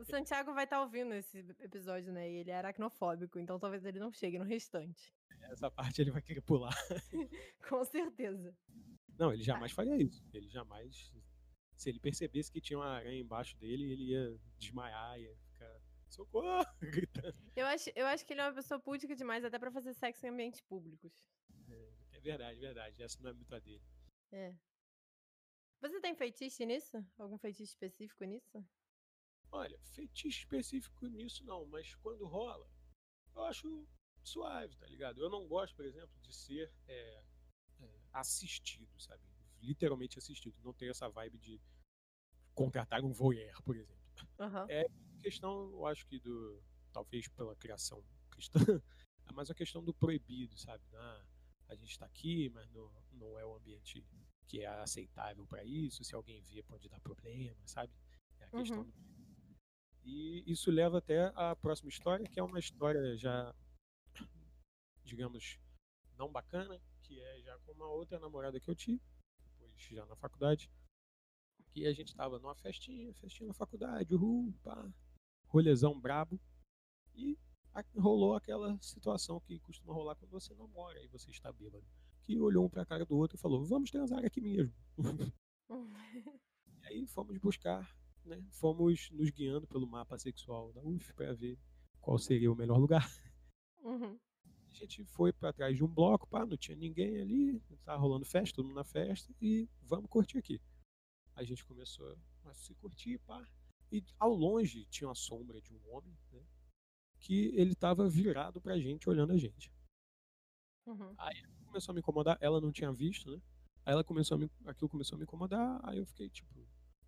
O 0.01 0.05
Santiago 0.05 0.53
vai 0.53 0.65
estar 0.65 0.81
ouvindo 0.81 1.15
esse 1.15 1.39
episódio, 1.61 2.13
né? 2.13 2.31
E 2.31 2.37
ele 2.37 2.51
é 2.51 2.57
aracnofóbico, 2.57 3.39
então 3.39 3.59
talvez 3.59 3.85
ele 3.85 3.99
não 3.99 4.13
chegue 4.13 4.39
no 4.39 4.45
restante. 4.45 5.15
Essa 5.51 5.71
parte 5.71 6.01
ele 6.01 6.11
vai 6.11 6.23
querer 6.23 6.41
pular. 6.41 6.75
Com 7.69 7.85
certeza. 7.85 8.57
Não, 9.19 9.33
ele 9.33 9.43
jamais 9.43 9.73
faria 9.73 9.97
isso. 9.97 10.25
Ele 10.33 10.49
jamais. 10.49 11.13
Se 11.77 11.91
ele 11.91 12.01
percebesse 12.01 12.51
que 12.51 12.61
tinha 12.61 12.79
uma 12.79 12.89
aranha 12.89 13.21
embaixo 13.21 13.57
dele, 13.59 13.93
ele 13.93 14.05
ia 14.11 14.41
desmaiar, 14.59 15.21
ia 15.21 15.37
ficar. 15.37 15.81
Socorro! 16.09 16.65
gritando. 16.81 17.35
Eu 17.55 17.67
acho, 17.67 17.91
eu 17.95 18.07
acho 18.07 18.25
que 18.25 18.33
ele 18.33 18.41
é 18.41 18.45
uma 18.45 18.55
pessoa 18.55 18.81
púdica 18.81 19.15
demais 19.15 19.45
até 19.45 19.59
pra 19.59 19.71
fazer 19.71 19.93
sexo 19.95 20.25
em 20.27 20.31
ambientes 20.31 20.61
públicos. 20.61 21.13
É 22.13 22.21
verdade, 22.21 22.59
verdade. 22.59 23.03
Essa 23.03 23.23
não 23.23 23.31
é 23.31 23.33
muito 23.33 23.55
a 23.55 23.59
dele. 23.59 23.83
É. 24.33 24.55
Você 25.81 26.01
tem 26.01 26.15
feitiço 26.15 26.65
nisso? 26.65 27.05
Algum 27.19 27.37
feitiço 27.39 27.71
específico 27.73 28.25
nisso? 28.25 28.65
Olha, 29.51 29.79
fetiche 29.85 30.41
específico 30.41 31.07
nisso 31.07 31.45
não, 31.45 31.65
mas 31.67 31.95
quando 31.97 32.27
rola, 32.27 32.69
eu 33.35 33.45
acho 33.45 33.87
suave, 34.23 34.77
tá 34.77 34.87
ligado? 34.87 35.21
Eu 35.21 35.31
não 35.31 35.47
gosto, 35.47 35.75
por 35.75 35.85
exemplo, 35.85 36.19
de 36.21 36.33
ser 36.35 36.73
é, 36.89 37.25
é, 37.81 38.01
assistido, 38.13 38.99
sabe? 39.01 39.23
Literalmente 39.63 40.19
assistido. 40.19 40.59
Não 40.63 40.75
tenho 40.75 40.91
essa 40.91 41.09
vibe 41.09 41.39
de 41.39 41.61
contratar 42.55 43.05
um 43.05 43.13
voyeur, 43.13 43.63
por 43.63 43.77
exemplo. 43.77 44.05
Aham. 44.39 44.67
É 44.69 44.85
questão, 45.21 45.71
eu 45.73 45.87
acho 45.87 46.07
que 46.07 46.19
do. 46.19 46.63
Talvez 46.93 47.29
pela 47.29 47.55
criação 47.57 48.03
cristã, 48.31 48.59
é 49.27 49.33
mais 49.33 49.51
a 49.51 49.55
questão 49.55 49.85
do 49.85 49.93
proibido, 49.93 50.57
sabe? 50.57 50.83
Ah, 50.95 51.27
a 51.69 51.75
gente 51.75 51.91
está 51.91 52.07
aqui, 52.07 52.49
mas 52.51 52.71
não, 52.71 52.91
não 53.13 53.39
é 53.39 53.45
o 53.45 53.55
ambiente 53.55 54.03
que 54.47 54.61
é 54.63 54.67
aceitável 54.67 55.47
para 55.47 55.63
isso. 55.65 56.03
Se 56.05 56.15
alguém 56.15 56.41
vê, 56.43 56.63
pode 56.63 56.89
dar 56.89 57.01
problema, 57.01 57.61
sabe? 57.67 57.93
É 58.41 58.45
a 58.45 58.51
questão 58.51 58.83
Uhum. 58.83 58.91
do 58.91 58.95
e 60.07 60.43
isso 60.47 60.71
leva 60.71 60.99
até 60.99 61.33
a 61.35 61.55
próxima 61.57 61.89
história, 61.91 62.27
que 62.27 62.39
é 62.41 62.43
uma 62.43 62.59
história 62.59 63.17
já, 63.17 63.55
digamos, 65.05 65.59
não 66.19 66.31
bacana, 66.31 66.81
que 67.03 67.21
é 67.21 67.41
já 67.43 67.59
com 67.61 67.73
uma 67.73 67.89
outra 67.89 68.19
namorada 68.19 68.59
que 68.61 68.69
eu 68.69 68.75
tive, 68.75 69.01
depois 69.45 69.73
já 69.91 70.05
na 70.07 70.17
faculdade, 70.17 70.71
que 71.71 71.87
a 71.87 71.93
gente 71.93 72.15
tava 72.15 72.39
numa 72.39 72.55
festinha, 72.55 73.13
festinha 73.15 73.47
na 73.49 73.55
faculdade, 73.55 74.15
uhul, 74.15 74.53
pá, 74.63 74.91
rolezão 75.49 75.99
brabo, 75.99 76.41
e 77.15 77.39
a- 77.75 77.85
rolou 77.97 78.35
aquela 78.35 78.79
situação 78.83 79.41
que 79.41 79.59
costuma 79.61 79.95
rolar 79.95 80.17
quando 80.17 80.31
você 80.31 80.55
namora 80.55 81.03
e 81.03 81.09
você 81.09 81.31
está 81.31 81.53
bêbado, 81.53 81.87
que 82.23 82.39
olhou 82.41 82.65
um 82.67 82.71
pra 82.71 82.87
cara 82.87 83.05
do 83.05 83.17
outro 83.17 83.37
e 83.37 83.41
falou, 83.41 83.65
vamos 83.65 83.91
transar 83.91 84.25
aqui 84.25 84.41
mesmo. 84.41 84.75
E 86.83 86.87
aí 86.87 87.07
fomos 87.07 87.37
buscar, 87.39 87.91
né? 88.27 88.45
Fomos 88.51 89.11
nos 89.11 89.31
guiando 89.31 89.67
pelo 89.67 89.87
mapa 89.87 90.19
sexual 90.19 90.73
da 90.73 90.83
UF 90.83 91.13
para 91.15 91.33
ver 91.35 91.59
qual 92.01 92.19
seria 92.19 92.51
o 92.51 92.57
melhor 92.57 92.79
lugar. 92.79 93.09
Uhum. 93.83 94.19
A 94.71 94.75
gente 94.75 95.05
foi 95.05 95.33
para 95.33 95.53
trás 95.53 95.77
de 95.77 95.83
um 95.83 95.89
bloco, 95.89 96.29
pá, 96.29 96.45
não 96.45 96.57
tinha 96.57 96.77
ninguém 96.77 97.21
ali, 97.21 97.61
tá 97.85 97.97
rolando 97.97 98.27
festa, 98.27 98.57
todo 98.57 98.67
mundo 98.67 98.77
na 98.77 98.85
festa 98.85 99.33
e 99.41 99.69
vamos 99.83 100.11
curtir 100.11 100.39
aqui. 100.39 100.61
A 101.35 101.45
gente 101.45 101.65
começou 101.65 102.19
a 102.45 102.53
se 102.53 102.75
curtir, 102.75 103.19
pá, 103.21 103.43
e 103.91 104.05
ao 104.19 104.35
longe 104.35 104.85
tinha 104.87 105.09
uma 105.09 105.15
sombra 105.15 105.61
de 105.61 105.73
um 105.73 105.81
homem, 105.89 106.17
né? 106.33 106.45
Que 107.21 107.53
ele 107.55 107.75
tava 107.75 108.09
virado 108.09 108.61
pra 108.61 108.79
gente, 108.79 109.09
olhando 109.09 109.33
a 109.33 109.39
gente. 109.39 109.73
Uhum. 110.87 111.15
Começou 111.65 111.93
a 111.93 111.95
me 111.95 112.01
incomodar, 112.01 112.37
ela 112.41 112.61
não 112.61 112.71
tinha 112.71 112.93
visto, 112.93 113.31
né? 113.31 113.41
Aí 113.85 113.93
ela 113.93 114.05
começou 114.05 114.35
a 114.35 114.39
me, 114.39 114.51
aquilo 114.65 114.89
começou 114.89 115.17
a 115.17 115.19
me 115.19 115.25
incomodar, 115.25 115.81
aí 115.85 115.99
eu 115.99 116.07
fiquei 116.07 116.29
tipo, 116.29 116.66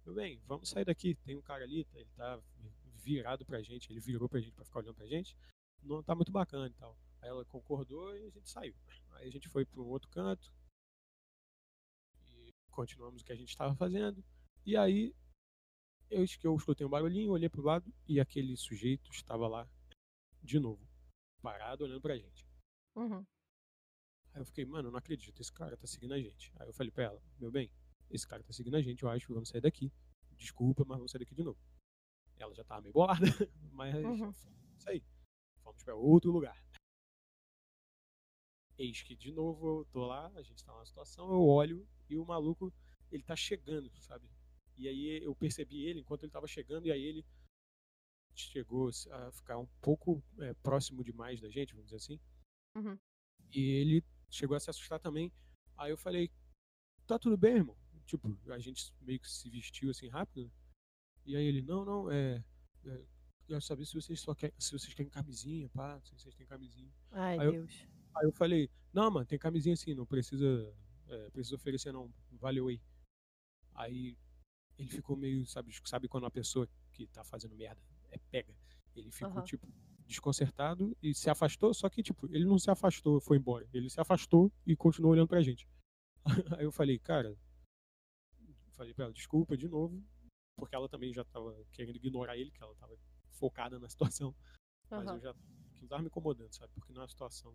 meu 0.09 0.14
bem, 0.14 0.40
vamos 0.46 0.70
sair 0.70 0.86
daqui, 0.86 1.14
tem 1.16 1.36
um 1.36 1.42
cara 1.42 1.64
ali, 1.64 1.86
ele 1.92 2.09
tá 2.16 2.40
virado 2.94 3.44
pra 3.44 3.61
gente, 3.61 3.92
ele 3.92 4.00
virou 4.00 4.26
pra 4.26 4.40
gente 4.40 4.54
pra 4.54 4.64
ficar 4.64 4.78
olhando 4.78 4.94
pra 4.94 5.06
gente, 5.06 5.36
não 5.82 6.02
tá 6.02 6.14
muito 6.14 6.32
bacana 6.32 6.66
e 6.66 6.72
tal. 6.72 6.96
Aí 7.20 7.28
ela 7.28 7.44
concordou 7.44 8.16
e 8.16 8.24
a 8.24 8.30
gente 8.30 8.48
saiu. 8.48 8.74
Aí 9.11 9.28
a 9.28 9.30
gente 9.30 9.48
foi 9.50 9.66
para 9.66 9.82
um 9.82 9.88
outro 9.88 10.09
canto 10.09 10.50
e 12.26 12.54
continuamos 12.70 13.20
o 13.20 13.24
que 13.24 13.32
a 13.32 13.36
gente 13.36 13.50
estava 13.50 13.74
fazendo. 13.74 14.24
E 14.64 14.78
aí 14.78 15.14
eu 16.11 16.24
que 16.24 16.46
eu 16.46 16.56
escutei 16.56 16.86
um 16.86 16.90
barulhinho, 16.90 17.32
olhei 17.32 17.50
pro 17.50 17.62
lado 17.62 17.92
e 18.06 18.18
aquele 18.18 18.56
sujeito 18.56 19.11
estava 19.11 19.46
lá 19.46 19.68
de 20.42 20.59
novo, 20.59 20.88
parado 21.42 21.84
olhando 21.84 22.00
pra 22.00 22.16
gente. 22.16 22.48
Uhum. 22.96 23.26
Aí 24.32 24.40
eu 24.40 24.46
fiquei, 24.46 24.64
mano, 24.64 24.88
eu 24.88 24.92
não 24.92 24.98
acredito, 24.98 25.38
esse 25.38 25.52
cara 25.52 25.76
tá 25.76 25.86
seguindo 25.86 26.14
a 26.14 26.18
gente. 26.18 26.50
Aí 26.56 26.66
eu 26.66 26.72
falei 26.72 26.90
pra 26.90 27.04
ela, 27.04 27.22
meu 27.38 27.50
bem, 27.50 27.70
esse 28.11 28.26
cara 28.26 28.42
tá 28.42 28.52
seguindo 28.52 28.76
a 28.76 28.82
gente, 28.82 29.02
eu 29.02 29.09
acho, 29.09 29.32
vamos 29.32 29.48
sair 29.48 29.61
daqui. 29.61 29.92
Desculpa, 30.36 30.84
mas 30.86 30.96
vamos 30.98 31.11
sair 31.12 31.20
daqui 31.20 31.34
de 31.34 31.42
novo. 31.42 31.59
Ela 32.38 32.54
já 32.54 32.64
tava 32.64 32.82
meio 32.82 32.92
bolada, 32.92 33.20
mas 33.72 33.94
Uhum. 33.94 34.30
isso 34.76 34.88
aí. 34.88 35.02
Fomos 35.62 35.82
pra 35.82 35.94
outro 35.94 36.30
lugar. 36.30 36.56
Eis 38.78 39.02
que 39.02 39.16
de 39.16 39.32
novo 39.32 39.80
eu 39.80 39.84
tô 39.86 40.06
lá, 40.06 40.28
a 40.36 40.42
gente 40.42 40.64
tá 40.64 40.72
numa 40.72 40.86
situação, 40.86 41.28
eu 41.30 41.44
olho 41.44 41.86
e 42.09 42.16
o 42.16 42.24
maluco, 42.24 42.72
ele 43.11 43.24
tá 43.24 43.34
chegando, 43.34 43.90
sabe? 44.00 44.30
E 44.76 44.86
aí 44.86 45.22
eu 45.22 45.34
percebi 45.34 45.84
ele 45.84 46.00
enquanto 46.00 46.22
ele 46.22 46.30
tava 46.30 46.46
chegando, 46.46 46.86
e 46.86 46.92
aí 46.92 47.02
ele 47.02 47.26
chegou 48.36 48.88
a 49.11 49.32
ficar 49.32 49.59
um 49.59 49.66
pouco 49.82 50.22
é, 50.38 50.54
próximo 50.54 51.02
demais 51.02 51.40
da 51.40 51.48
gente, 51.50 51.72
vamos 51.74 51.86
dizer 51.90 51.96
assim. 51.96 52.20
Uhum. 52.76 52.96
E 53.52 53.61
ele 53.80 54.04
chegou 54.30 54.56
a 54.56 54.61
se 54.61 54.70
assustar 54.70 55.00
também. 55.00 55.32
Aí 55.76 55.90
eu 55.90 55.96
falei, 55.96 56.30
tá 57.04 57.18
tudo 57.18 57.36
bem, 57.36 57.56
irmão? 57.56 57.76
Tipo, 58.09 58.34
a 58.50 58.59
gente 58.59 58.90
meio 59.02 59.20
que 59.20 59.30
se 59.30 59.50
vestiu 59.50 59.90
assim 59.90 60.09
rápido. 60.09 60.44
né? 60.44 60.50
E 61.26 61.36
aí 61.36 61.44
ele, 61.44 61.61
não, 61.61 61.84
não, 61.84 62.11
é. 62.11 62.42
é 62.86 63.04
quero 63.46 63.61
saber 63.61 63.84
se 63.84 63.94
vocês 63.94 64.18
só 64.18 64.34
querem, 64.34 64.54
se 64.59 64.72
vocês 64.72 64.94
têm 64.94 65.06
camisinha, 65.09 65.68
pá, 65.68 66.00
se 66.00 66.14
vocês 66.18 66.34
têm 66.34 66.46
camisinha. 66.46 66.90
Ai, 67.11 67.38
Aí 67.38 67.46
eu- 67.46 67.52
Deus. 67.52 67.86
Aí 68.16 68.24
eu 68.26 68.32
falei, 68.32 68.70
não, 68.92 69.11
mano, 69.11 69.26
tem 69.26 69.38
camisinha 69.38 69.76
sim, 69.76 69.94
não 69.94 70.06
precisa, 70.06 70.74
é, 71.06 71.30
precisa 71.30 71.54
oferecer 71.56 71.92
não, 71.92 72.11
valeu 72.32 72.68
aí. 72.68 72.80
Aí 73.74 74.16
ele 74.78 74.88
ficou 74.88 75.14
meio, 75.16 75.46
sabe, 75.46 75.70
sabe 75.84 76.09
quando 76.09 76.24
uma 76.24 76.30
pessoa 76.30 76.66
que 76.92 77.06
tá 77.09 77.22
fazendo 77.22 77.54
merda 77.54 77.80
é 78.11 78.16
pega. 78.30 78.54
Ele 78.96 79.11
ficou, 79.11 79.32
Aham. 79.32 79.44
tipo, 79.44 79.68
desconcertado 80.06 80.96
e 81.02 81.14
se 81.14 81.28
afastou, 81.28 81.72
só 81.74 81.88
que, 81.90 82.02
tipo, 82.02 82.26
ele 82.34 82.46
não 82.46 82.59
se 82.59 82.70
afastou, 82.70 83.20
foi 83.20 83.36
embora. 83.36 83.68
Ele 83.72 83.90
se 83.90 84.00
afastou 84.00 84.50
e 84.66 84.74
continuou 84.74 85.12
olhando 85.12 85.28
pra 85.28 85.42
gente. 85.42 85.68
Aí 86.59 86.64
eu 86.64 86.72
falei, 86.72 86.98
cara, 86.98 87.36
falei 88.78 88.94
pra 88.94 89.04
ela, 89.04 89.12
desculpa 89.12 89.56
de 89.56 89.68
novo, 89.68 90.02
porque 90.56 90.74
ela 90.74 90.88
também 90.88 91.12
já 91.12 91.24
tava 91.24 91.54
querendo 91.72 91.96
ignorar 91.96 92.38
ele, 92.38 92.50
que 92.50 92.62
ela 92.62 92.74
tava 92.76 92.96
focada 93.32 93.78
na 93.78 93.88
situação. 93.90 94.34
Mas 94.90 95.06
Aham. 95.06 95.16
eu 95.16 95.20
já 95.20 95.30
aquilo 95.70 95.88
tava 95.88 96.02
me 96.02 96.08
incomodando, 96.08 96.52
sabe? 96.54 96.72
Porque 96.74 96.92
não 96.92 97.00
é 97.00 97.02
uma 97.02 97.08
situação 97.08 97.54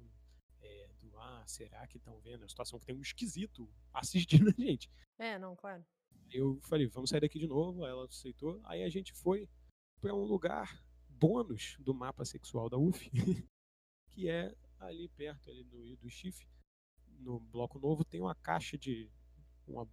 é, 0.61 0.89
do 0.99 1.17
ah, 1.17 1.43
será 1.47 1.87
que 1.87 1.97
estão 1.97 2.19
vendo? 2.19 2.41
É 2.41 2.43
uma 2.43 2.49
situação 2.49 2.79
que 2.79 2.85
tem 2.85 2.95
um 2.95 3.01
esquisito 3.01 3.69
assistindo 3.93 4.49
a 4.55 4.61
gente. 4.61 4.89
É, 5.17 5.39
não, 5.39 5.55
claro. 5.55 5.83
Eu 6.31 6.59
falei, 6.63 6.87
vamos 6.87 7.09
sair 7.09 7.21
daqui 7.21 7.39
de 7.39 7.47
novo. 7.47 7.83
Aí 7.83 7.91
ela 7.91 8.05
aceitou. 8.05 8.59
Aí 8.63 8.83
a 8.83 8.89
gente 8.89 9.13
foi 9.13 9.47
para 9.99 10.13
um 10.13 10.23
lugar 10.23 10.83
bônus 11.09 11.77
do 11.79 11.93
mapa 11.93 12.25
sexual 12.25 12.69
da 12.69 12.77
UF, 12.77 13.09
que 14.11 14.29
é 14.29 14.55
ali 14.79 15.07
perto 15.09 15.49
ali 15.49 15.63
do, 15.63 15.95
do 15.97 16.09
chifre. 16.09 16.47
No 17.19 17.39
bloco 17.39 17.79
novo 17.79 18.03
tem 18.03 18.19
uma 18.19 18.35
caixa 18.35 18.77
de. 18.77 19.09
uma, 19.67 19.87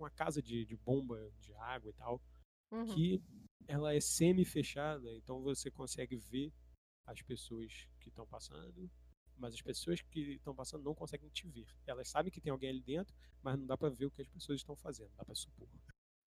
uma 0.00 0.10
casa 0.10 0.42
de, 0.42 0.64
de 0.64 0.76
bomba 0.76 1.30
de 1.40 1.54
água 1.54 1.90
e 1.90 1.94
tal 1.94 2.20
Uhum. 2.72 2.86
que 2.94 3.22
ela 3.66 3.94
é 3.94 4.00
semi-fechada, 4.00 5.12
então 5.16 5.42
você 5.42 5.70
consegue 5.70 6.16
ver 6.16 6.52
as 7.04 7.20
pessoas 7.22 7.88
que 8.00 8.08
estão 8.08 8.26
passando, 8.26 8.90
mas 9.36 9.54
as 9.54 9.62
pessoas 9.62 10.00
que 10.02 10.20
estão 10.34 10.54
passando 10.54 10.84
não 10.84 10.94
conseguem 10.94 11.28
te 11.30 11.48
ver. 11.48 11.66
Elas 11.86 12.08
sabem 12.08 12.30
que 12.32 12.40
tem 12.40 12.50
alguém 12.52 12.70
ali 12.70 12.82
dentro, 12.82 13.14
mas 13.42 13.58
não 13.58 13.66
dá 13.66 13.76
pra 13.76 13.88
ver 13.88 14.06
o 14.06 14.10
que 14.10 14.22
as 14.22 14.28
pessoas 14.28 14.60
estão 14.60 14.76
fazendo, 14.76 15.10
dá 15.16 15.24
pra 15.24 15.34
supor. 15.34 15.68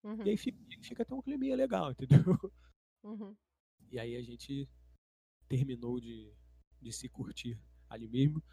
Uhum. 0.03 0.25
E 0.25 0.29
aí 0.31 0.37
fica, 0.37 0.57
fica 0.81 1.03
até 1.03 1.13
um 1.13 1.21
climinha 1.21 1.55
legal, 1.55 1.91
entendeu? 1.91 2.23
Uhum. 3.03 3.35
E 3.91 3.99
aí 3.99 4.15
a 4.15 4.21
gente 4.21 4.67
terminou 5.47 5.99
de, 5.99 6.33
de 6.81 6.91
se 6.91 7.07
curtir 7.09 7.59
ali 7.89 8.07
mesmo, 8.07 8.43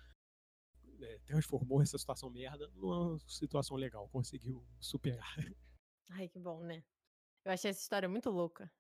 é, 1.02 1.18
transformou 1.20 1.80
essa 1.82 1.98
situação 1.98 2.30
merda 2.30 2.68
numa 2.74 3.18
situação 3.26 3.76
legal, 3.76 4.08
conseguiu 4.08 4.64
superar. 4.78 5.36
Ai, 6.10 6.28
que 6.28 6.38
bom, 6.38 6.62
né? 6.62 6.82
Eu 7.44 7.52
achei 7.52 7.70
essa 7.70 7.80
história 7.80 8.08
muito 8.08 8.30
louca. 8.30 8.70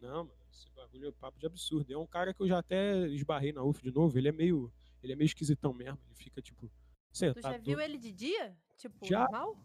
Não, 0.00 0.24
mano, 0.24 0.40
esse 0.50 0.70
bagulho 0.70 1.08
é 1.08 1.12
papo 1.12 1.38
de 1.38 1.46
absurdo. 1.46 1.92
É 1.92 1.96
um 1.96 2.06
cara 2.06 2.34
que 2.34 2.42
eu 2.42 2.48
já 2.48 2.58
até 2.58 3.06
esbarrei 3.08 3.52
na 3.52 3.62
UF 3.62 3.82
de 3.82 3.90
novo. 3.90 4.16
Ele 4.18 4.28
é 4.28 4.32
meio. 4.32 4.72
Ele 5.02 5.12
é 5.12 5.16
meio 5.16 5.26
esquisitão 5.26 5.72
mesmo. 5.72 5.98
Ele 6.06 6.14
fica, 6.14 6.40
tipo. 6.42 6.68
Tu 6.68 7.18
já 7.18 7.32
Sentado. 7.34 7.62
viu 7.62 7.80
ele 7.80 7.96
de 7.96 8.12
dia? 8.12 8.56
Tipo, 8.76 9.06
Já. 9.06 9.20
normal? 9.20 9.56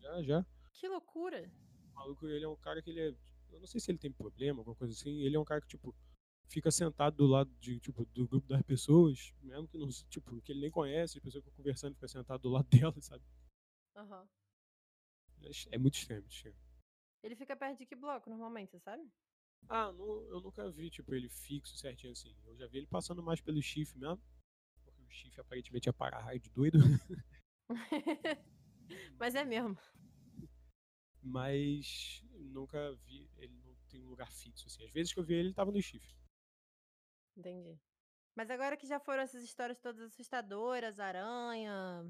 Já, 0.00 0.22
já. 0.22 0.46
Que 0.72 0.88
loucura. 0.88 1.50
O 1.92 1.94
maluco, 1.94 2.26
ele 2.26 2.44
é 2.44 2.48
um 2.48 2.56
cara 2.56 2.82
que 2.82 2.90
ele 2.90 3.00
é. 3.00 3.14
Eu 3.50 3.60
não 3.60 3.66
sei 3.66 3.80
se 3.80 3.90
ele 3.90 3.98
tem 3.98 4.12
problema, 4.12 4.60
alguma 4.60 4.76
coisa 4.76 4.92
assim. 4.92 5.22
Ele 5.22 5.36
é 5.36 5.40
um 5.40 5.44
cara 5.44 5.60
que, 5.60 5.68
tipo, 5.68 5.94
fica 6.48 6.70
sentado 6.70 7.16
do 7.16 7.26
lado 7.26 7.50
de, 7.60 7.78
tipo, 7.78 8.04
do 8.06 8.26
grupo 8.26 8.48
das 8.48 8.62
pessoas, 8.62 9.34
mesmo 9.42 9.68
que 9.68 9.78
não, 9.78 9.88
tipo, 10.08 10.40
que 10.40 10.52
ele 10.52 10.60
nem 10.60 10.70
conhece, 10.70 11.18
a 11.18 11.20
pessoa 11.20 11.42
fica 11.42 11.54
conversando, 11.56 11.94
fica 11.94 12.08
sentado 12.08 12.42
do 12.42 12.48
lado 12.48 12.66
dela, 12.70 13.00
sabe? 13.00 13.22
Aham. 13.96 14.28
É, 15.42 15.50
é 15.76 15.78
muito 15.78 15.94
extremo, 15.94 16.26
extremo. 16.26 16.56
Ele 17.22 17.36
fica 17.36 17.56
perto 17.56 17.78
de 17.78 17.86
que 17.86 17.94
bloco, 17.94 18.30
normalmente, 18.30 18.70
você 18.70 18.80
sabe? 18.80 19.02
Ah, 19.68 19.92
não, 19.92 20.22
eu 20.28 20.40
nunca 20.40 20.70
vi, 20.70 20.88
tipo, 20.90 21.14
ele 21.14 21.28
fixo 21.28 21.76
certinho 21.76 22.12
assim. 22.12 22.34
Eu 22.46 22.56
já 22.56 22.66
vi 22.66 22.78
ele 22.78 22.86
passando 22.86 23.22
mais 23.22 23.40
pelo 23.40 23.60
chifre 23.60 23.98
mesmo. 23.98 24.20
Porque 24.84 25.02
o 25.02 25.10
chifre 25.10 25.40
aparentemente 25.40 25.88
é 25.88 25.92
para-raio 25.92 26.40
de 26.40 26.48
doido. 26.50 26.78
Mas 29.18 29.34
é 29.34 29.44
mesmo. 29.44 29.76
Mas 31.22 32.24
nunca 32.32 32.94
vi, 33.04 33.28
ele 33.36 33.52
não 33.64 33.74
tem 33.88 34.02
um 34.02 34.08
lugar 34.08 34.30
fixo, 34.32 34.66
assim. 34.66 34.84
Às 34.84 34.90
vezes 34.92 35.12
que 35.12 35.20
eu 35.20 35.24
vi 35.24 35.34
ele, 35.34 35.48
ele 35.48 35.54
tava 35.54 35.72
no 35.72 35.82
chifre. 35.82 36.16
Entendi. 37.38 37.78
Mas 38.34 38.50
agora 38.50 38.76
que 38.76 38.86
já 38.86 38.98
foram 38.98 39.22
essas 39.22 39.42
histórias 39.44 39.78
todas 39.80 40.02
assustadoras, 40.02 40.98
aranha, 40.98 42.04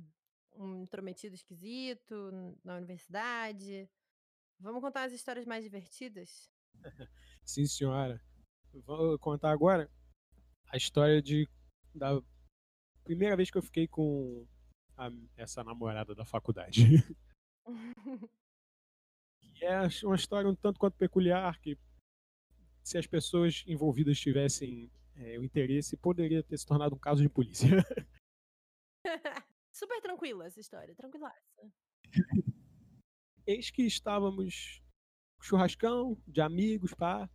um 0.57 0.83
intrometido 0.83 1.35
esquisito 1.35 2.33
na 2.65 2.77
universidade, 2.77 3.89
vamos 4.59 4.81
contar 4.81 5.05
as 5.05 5.13
histórias 5.13 5.45
mais 5.45 5.63
divertidas? 5.65 6.51
Sim, 7.45 7.67
senhora. 7.67 8.21
Vou 8.85 9.19
contar 9.19 9.51
agora 9.51 9.91
a 10.69 10.77
história 10.77 11.23
de 11.23 11.49
da 11.95 12.21
primeira 13.05 13.37
vez 13.37 13.51
que 13.51 13.57
eu 13.59 13.63
fiquei 13.63 13.89
com 13.89 14.47
a- 14.97 15.11
essa 15.37 15.65
namorada 15.65 16.15
da 16.15 16.25
faculdade. 16.25 16.83
Que 19.55 19.65
é 19.65 19.81
uma 20.05 20.17
história 20.17 20.49
um 20.49 20.55
tanto 20.55 20.79
quanto 20.79 20.97
peculiar, 20.97 21.59
que 21.61 21.77
se 22.83 22.99
as 22.99 23.07
pessoas 23.07 23.65
envolvidas 23.67 24.19
tivessem 24.19 24.91
é, 25.19 25.39
o 25.39 25.45
interesse, 25.45 25.97
poderia 25.97 26.43
ter 26.43 26.57
se 26.57 26.67
tornado 26.67 26.95
um 26.95 26.99
caso 26.99 27.23
de 27.23 27.29
polícia. 27.29 27.69
Super 29.73 30.01
tranquila 30.01 30.47
essa 30.47 30.61
história, 30.61 30.95
tranquilaça. 30.95 31.73
Eis 33.47 33.71
que 33.71 33.83
estávamos 33.83 34.81
com 35.37 35.43
churrascão 35.43 36.21
de 36.27 36.41
amigos, 36.41 36.95
pá. 36.95 37.29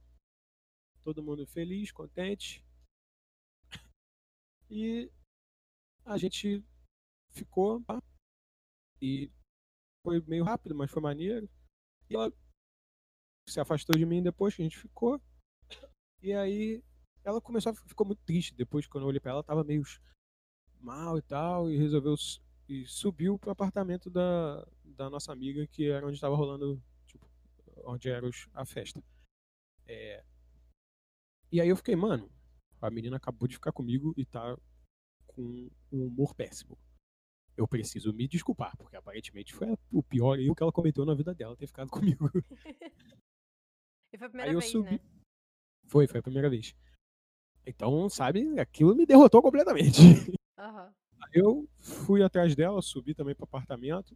Todo 1.03 1.23
mundo 1.23 1.45
feliz, 1.45 1.91
contente. 1.91 2.63
E 4.69 5.11
a 6.05 6.17
gente 6.17 6.63
ficou, 7.31 7.81
pá. 7.84 8.01
E 9.01 9.29
foi 10.05 10.21
meio 10.21 10.43
rápido, 10.43 10.75
mas 10.75 10.91
foi 10.91 11.01
maneiro. 11.01 11.49
E 12.09 12.15
ela 12.15 12.31
se 13.49 13.59
afastou 13.59 13.97
de 13.97 14.05
mim 14.05 14.23
depois 14.23 14.55
que 14.55 14.61
a 14.61 14.65
gente 14.65 14.79
ficou. 14.79 15.21
E 16.21 16.34
aí 16.34 16.81
ela 17.24 17.41
começou 17.41 17.71
a 17.71 17.76
ficou 17.76 18.05
muito 18.05 18.21
triste 18.26 18.53
depois 18.53 18.88
quando 18.88 19.03
eu 19.03 19.07
olhei 19.07 19.19
pra 19.19 19.32
ela, 19.32 19.38
ela 19.38 19.43
tava 19.43 19.63
meio 19.63 19.84
mal 20.80 21.17
e 21.17 21.21
tal 21.21 21.69
e 21.69 21.78
resolveu 21.78 22.15
e 22.67 22.86
subiu 22.86 23.38
pro 23.38 23.51
apartamento 23.51 24.09
da, 24.09 24.65
da 24.84 25.09
nossa 25.09 25.32
amiga 25.32 25.65
que 25.67 25.89
era 25.89 26.05
onde 26.05 26.15
estava 26.15 26.36
rolando 26.36 26.82
tipo, 27.05 27.28
onde 27.86 28.09
era 28.09 28.26
os- 28.26 28.47
a 28.53 28.65
festa. 28.65 29.01
É, 29.86 30.24
E 31.51 31.61
aí 31.61 31.69
eu 31.69 31.76
fiquei, 31.78 31.95
mano, 31.95 32.32
a 32.82 32.89
menina 32.89 33.17
acabou 33.17 33.47
de 33.47 33.55
ficar 33.55 33.71
comigo 33.71 34.13
e 34.17 34.26
tá 34.26 34.57
com 35.28 35.69
um 35.91 36.05
humor 36.07 36.34
péssimo. 36.34 36.78
Eu 37.55 37.67
preciso 37.67 38.11
me 38.11 38.28
desculpar, 38.28 38.76
porque 38.78 38.95
aparentemente 38.95 39.53
foi 39.53 39.67
o 39.91 40.01
pior 40.01 40.39
erro 40.39 40.55
que 40.55 40.63
ela 40.63 40.71
cometeu 40.71 41.05
na 41.05 41.13
vida 41.13 41.34
dela 41.36 41.55
ter 41.55 41.67
ficado 41.67 41.89
comigo. 42.17 42.30
E 44.11 44.17
foi 44.17 44.28
a 44.28 44.30
primeira 44.30 44.51
eu 44.53 44.59
vez, 44.59 44.71
subi. 44.71 44.91
né? 44.91 44.99
Foi, 45.88 46.07
foi 46.07 46.19
a 46.19 46.24
primeira 46.24 46.47
vez. 46.49 46.76
Então, 47.66 48.09
sabe, 48.09 48.59
aquilo 48.59 48.95
me 48.95 49.05
derrotou 49.05 49.41
completamente. 49.41 50.01
Aham. 50.57 50.93
Eu 51.34 51.68
fui 51.80 52.22
atrás 52.22 52.55
dela, 52.55 52.82
subi 52.82 53.16
também 53.16 53.34
pro 53.34 53.45
apartamento, 53.45 54.16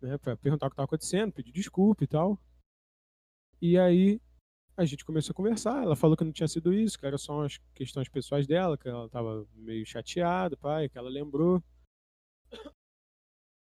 né, 0.00 0.16
pra 0.18 0.36
perguntar 0.36 0.66
o 0.66 0.70
que 0.70 0.76
tava 0.76 0.84
acontecendo, 0.84 1.32
pedir 1.32 1.50
desculpa 1.50 2.04
e 2.04 2.06
tal. 2.06 2.38
E 3.60 3.76
aí 3.78 4.20
a 4.76 4.84
gente 4.84 5.04
começou 5.04 5.32
a 5.32 5.34
conversar. 5.34 5.82
Ela 5.82 5.96
falou 5.96 6.16
que 6.16 6.24
não 6.24 6.32
tinha 6.32 6.46
sido 6.46 6.72
isso, 6.72 6.98
que 6.98 7.06
era 7.06 7.18
só 7.18 7.40
umas 7.40 7.58
questões 7.74 8.08
pessoais 8.08 8.46
dela, 8.46 8.76
que 8.76 8.88
ela 8.88 9.08
tava 9.08 9.46
meio 9.54 9.84
chateada, 9.86 10.56
pai, 10.56 10.88
que 10.88 10.98
ela 10.98 11.08
lembrou. 11.08 11.62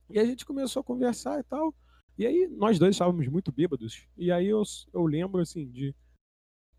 E 0.09 0.17
a 0.17 0.25
gente 0.25 0.45
começou 0.45 0.79
a 0.79 0.83
conversar 0.83 1.39
e 1.39 1.43
tal. 1.43 1.75
E 2.17 2.25
aí 2.25 2.47
nós 2.47 2.79
dois 2.79 2.95
estávamos 2.95 3.27
muito 3.27 3.51
bêbados. 3.51 4.07
E 4.17 4.31
aí 4.31 4.47
eu, 4.47 4.63
eu 4.93 5.05
lembro 5.05 5.41
assim 5.41 5.69
de 5.69 5.95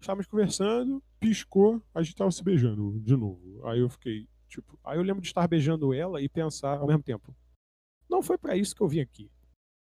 estávamos 0.01 0.27
conversando, 0.27 1.03
piscou, 1.21 1.83
a 1.95 2.03
gente 2.03 2.17
tava 2.17 2.31
se 2.31 2.43
beijando 2.43 2.99
de 3.01 3.15
novo. 3.15 3.67
Aí 3.69 3.81
eu 3.81 3.89
fiquei, 3.89 4.27
tipo, 4.49 4.79
aí 4.83 4.99
eu 4.99 5.03
lembro 5.03 5.21
de 5.21 5.29
estar 5.29 5.47
beijando 5.47 5.93
ela 5.93 6.21
e 6.21 6.29
pensar 6.29 6.79
ao 6.79 6.87
mesmo 6.87 7.03
tempo. 7.03 7.37
Não 8.09 8.23
foi 8.23 8.39
pra 8.39 8.57
isso 8.57 8.75
que 8.75 8.81
eu 8.81 8.89
vim 8.89 9.01
aqui. 9.01 9.31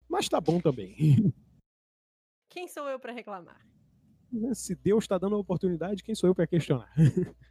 Mas 0.08 0.28
tá 0.28 0.40
bom 0.40 0.60
também. 0.60 0.96
Quem 2.50 2.66
sou 2.66 2.88
eu 2.88 2.98
pra 2.98 3.12
reclamar? 3.12 3.64
Se 4.54 4.74
Deus 4.74 5.04
está 5.04 5.16
dando 5.16 5.36
a 5.36 5.38
oportunidade, 5.38 6.02
quem 6.02 6.14
sou 6.14 6.28
eu 6.28 6.34
para 6.34 6.46
questionar? 6.46 6.92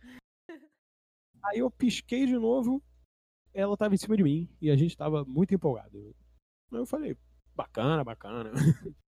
Aí 1.43 1.59
eu 1.59 1.71
pisquei 1.71 2.25
de 2.25 2.37
novo, 2.37 2.83
ela 3.53 3.73
estava 3.73 3.95
em 3.95 3.97
cima 3.97 4.17
de 4.17 4.23
mim 4.23 4.49
e 4.61 4.69
a 4.69 4.75
gente 4.75 4.91
estava 4.91 5.23
muito 5.23 5.53
empolgado. 5.53 6.15
Aí 6.71 6.77
eu 6.77 6.85
falei, 6.85 7.17
bacana, 7.55 8.03
bacana. 8.03 8.51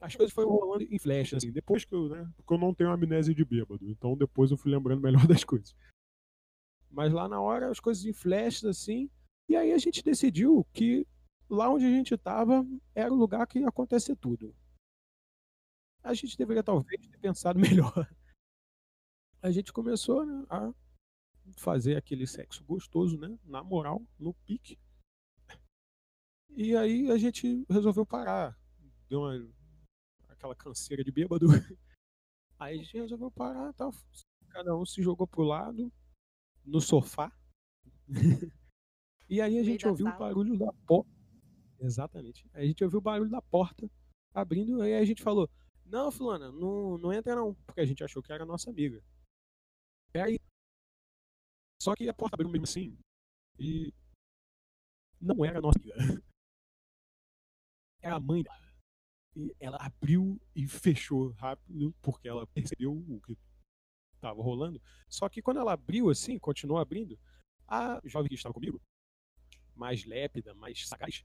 As 0.00 0.14
coisas 0.14 0.32
foram 0.32 0.50
rolando 0.50 0.84
em 0.84 0.98
flash, 0.98 1.34
assim, 1.34 1.50
depois 1.50 1.84
que 1.84 1.94
eu, 1.94 2.08
né, 2.08 2.30
porque 2.36 2.54
eu 2.54 2.58
não 2.58 2.72
tenho 2.72 2.90
amnésia 2.90 3.34
de 3.34 3.44
bêbado, 3.44 3.88
então 3.90 4.16
depois 4.16 4.50
eu 4.50 4.56
fui 4.56 4.70
lembrando 4.70 5.02
melhor 5.02 5.26
das 5.26 5.42
coisas. 5.42 5.74
Mas 6.90 7.12
lá 7.12 7.28
na 7.28 7.40
hora, 7.40 7.70
as 7.70 7.80
coisas 7.80 8.04
em 8.04 8.12
flash, 8.12 8.64
assim, 8.64 9.10
e 9.48 9.56
aí 9.56 9.72
a 9.72 9.78
gente 9.78 10.02
decidiu 10.04 10.64
que 10.72 11.06
lá 11.50 11.68
onde 11.68 11.84
a 11.84 11.90
gente 11.90 12.14
estava 12.14 12.64
era 12.94 13.12
o 13.12 13.16
lugar 13.16 13.46
que 13.46 13.58
ia 13.58 13.68
acontecer 13.68 14.14
tudo 14.16 14.54
a 16.02 16.14
gente 16.14 16.36
deveria 16.36 16.62
talvez 16.62 17.06
ter 17.06 17.18
pensado 17.18 17.58
melhor. 17.60 18.08
A 19.42 19.50
gente 19.50 19.72
começou 19.72 20.24
né, 20.24 20.46
a 20.48 20.72
fazer 21.56 21.96
aquele 21.96 22.26
sexo 22.26 22.64
gostoso, 22.64 23.18
né? 23.18 23.38
Na 23.44 23.62
moral, 23.62 24.02
no 24.18 24.34
pique. 24.34 24.78
E 26.50 26.74
aí 26.76 27.10
a 27.10 27.18
gente 27.18 27.64
resolveu 27.68 28.04
parar. 28.04 28.58
Deu 29.08 29.20
uma, 29.20 29.48
aquela 30.38 30.54
canseira 30.54 31.04
de 31.04 31.10
bêbado. 31.10 31.46
Aí 32.58 32.74
a 32.74 32.82
gente 32.82 32.96
resolveu 32.96 33.30
parar, 33.30 33.72
tal. 33.74 33.92
Cada 34.48 34.74
um 34.76 34.86
se 34.86 35.02
jogou 35.02 35.26
pro 35.26 35.42
lado, 35.42 35.92
no 36.64 36.80
sofá. 36.80 37.30
E 39.30 39.42
aí 39.42 39.58
a 39.58 39.62
gente 39.62 39.86
ouviu 39.86 40.06
o 40.06 40.18
barulho 40.18 40.56
da 40.56 40.72
porta. 40.86 41.10
Exatamente. 41.78 42.48
Aí 42.54 42.64
a 42.64 42.66
gente 42.66 42.82
ouviu 42.82 42.98
o 42.98 43.02
barulho 43.02 43.30
da 43.30 43.42
porta 43.42 43.86
abrindo, 44.32 44.80
aí 44.80 44.94
a 44.94 45.04
gente 45.04 45.22
falou: 45.22 45.50
Não, 45.84 46.10
Fulana, 46.10 46.50
não, 46.50 46.96
não 46.96 47.12
entra 47.12 47.36
não. 47.36 47.54
Porque 47.66 47.82
a 47.82 47.84
gente 47.84 48.02
achou 48.02 48.22
que 48.22 48.32
era 48.32 48.46
nossa 48.46 48.70
amiga. 48.70 49.04
Peraí. 50.10 50.38
Só 51.78 51.94
que 51.94 52.08
a 52.08 52.14
porta 52.14 52.36
abriu 52.36 52.48
mesmo 52.48 52.64
assim. 52.64 52.98
E. 53.58 53.92
Não 55.20 55.44
era 55.44 55.60
nossa 55.60 55.78
amiga. 55.78 55.94
Era 58.00 58.14
a 58.14 58.20
mãe 58.20 58.42
dela. 58.42 58.67
Ela 59.60 59.76
abriu 59.80 60.40
e 60.54 60.66
fechou 60.66 61.30
rápido, 61.32 61.94
porque 62.02 62.28
ela 62.28 62.46
percebeu 62.48 62.92
o 62.92 63.20
que 63.20 63.36
estava 64.14 64.42
rolando. 64.42 64.80
Só 65.08 65.28
que 65.28 65.40
quando 65.40 65.60
ela 65.60 65.72
abriu 65.72 66.10
assim, 66.10 66.38
continuou 66.38 66.78
abrindo, 66.78 67.18
a 67.66 68.00
jovem 68.04 68.28
que 68.28 68.34
estava 68.34 68.52
comigo, 68.52 68.80
mais 69.74 70.04
lépida, 70.04 70.54
mais 70.54 70.86
sagaz, 70.88 71.22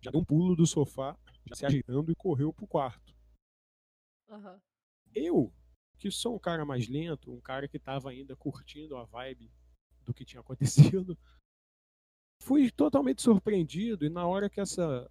já 0.00 0.10
deu 0.10 0.20
um 0.20 0.24
pulo 0.24 0.56
do 0.56 0.66
sofá, 0.66 1.18
já 1.46 1.54
se 1.54 1.66
ajeitando 1.66 2.10
e 2.10 2.14
correu 2.14 2.52
pro 2.52 2.66
quarto. 2.66 3.14
Aham. 4.28 4.60
Eu, 5.14 5.52
que 5.98 6.10
sou 6.10 6.34
um 6.34 6.38
cara 6.38 6.64
mais 6.64 6.88
lento, 6.88 7.32
um 7.32 7.40
cara 7.40 7.68
que 7.68 7.76
estava 7.76 8.10
ainda 8.10 8.34
curtindo 8.36 8.96
a 8.96 9.04
vibe 9.04 9.52
do 10.02 10.14
que 10.14 10.24
tinha 10.24 10.40
acontecido, 11.00 11.18
fui 12.42 12.70
totalmente 12.70 13.22
surpreendido 13.22 14.04
e 14.04 14.08
na 14.08 14.26
hora 14.26 14.50
que 14.50 14.60
essa 14.60 15.10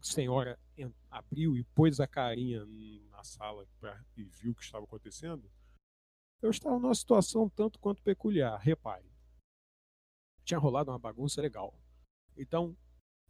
senhora 0.00 0.58
en- 0.76 0.94
abriu 1.10 1.56
e 1.56 1.64
pôs 1.64 2.00
a 2.00 2.06
carinha 2.06 2.64
na 3.10 3.24
sala 3.24 3.66
pra, 3.80 4.04
e 4.16 4.24
viu 4.24 4.52
o 4.52 4.54
que 4.54 4.62
estava 4.62 4.84
acontecendo, 4.84 5.50
eu 6.40 6.50
estava 6.50 6.78
numa 6.78 6.94
situação 6.94 7.48
tanto 7.48 7.78
quanto 7.78 8.02
peculiar. 8.02 8.58
Repare, 8.60 9.10
tinha 10.44 10.58
rolado 10.58 10.90
uma 10.90 10.98
bagunça 10.98 11.42
legal. 11.42 11.74
Então, 12.36 12.76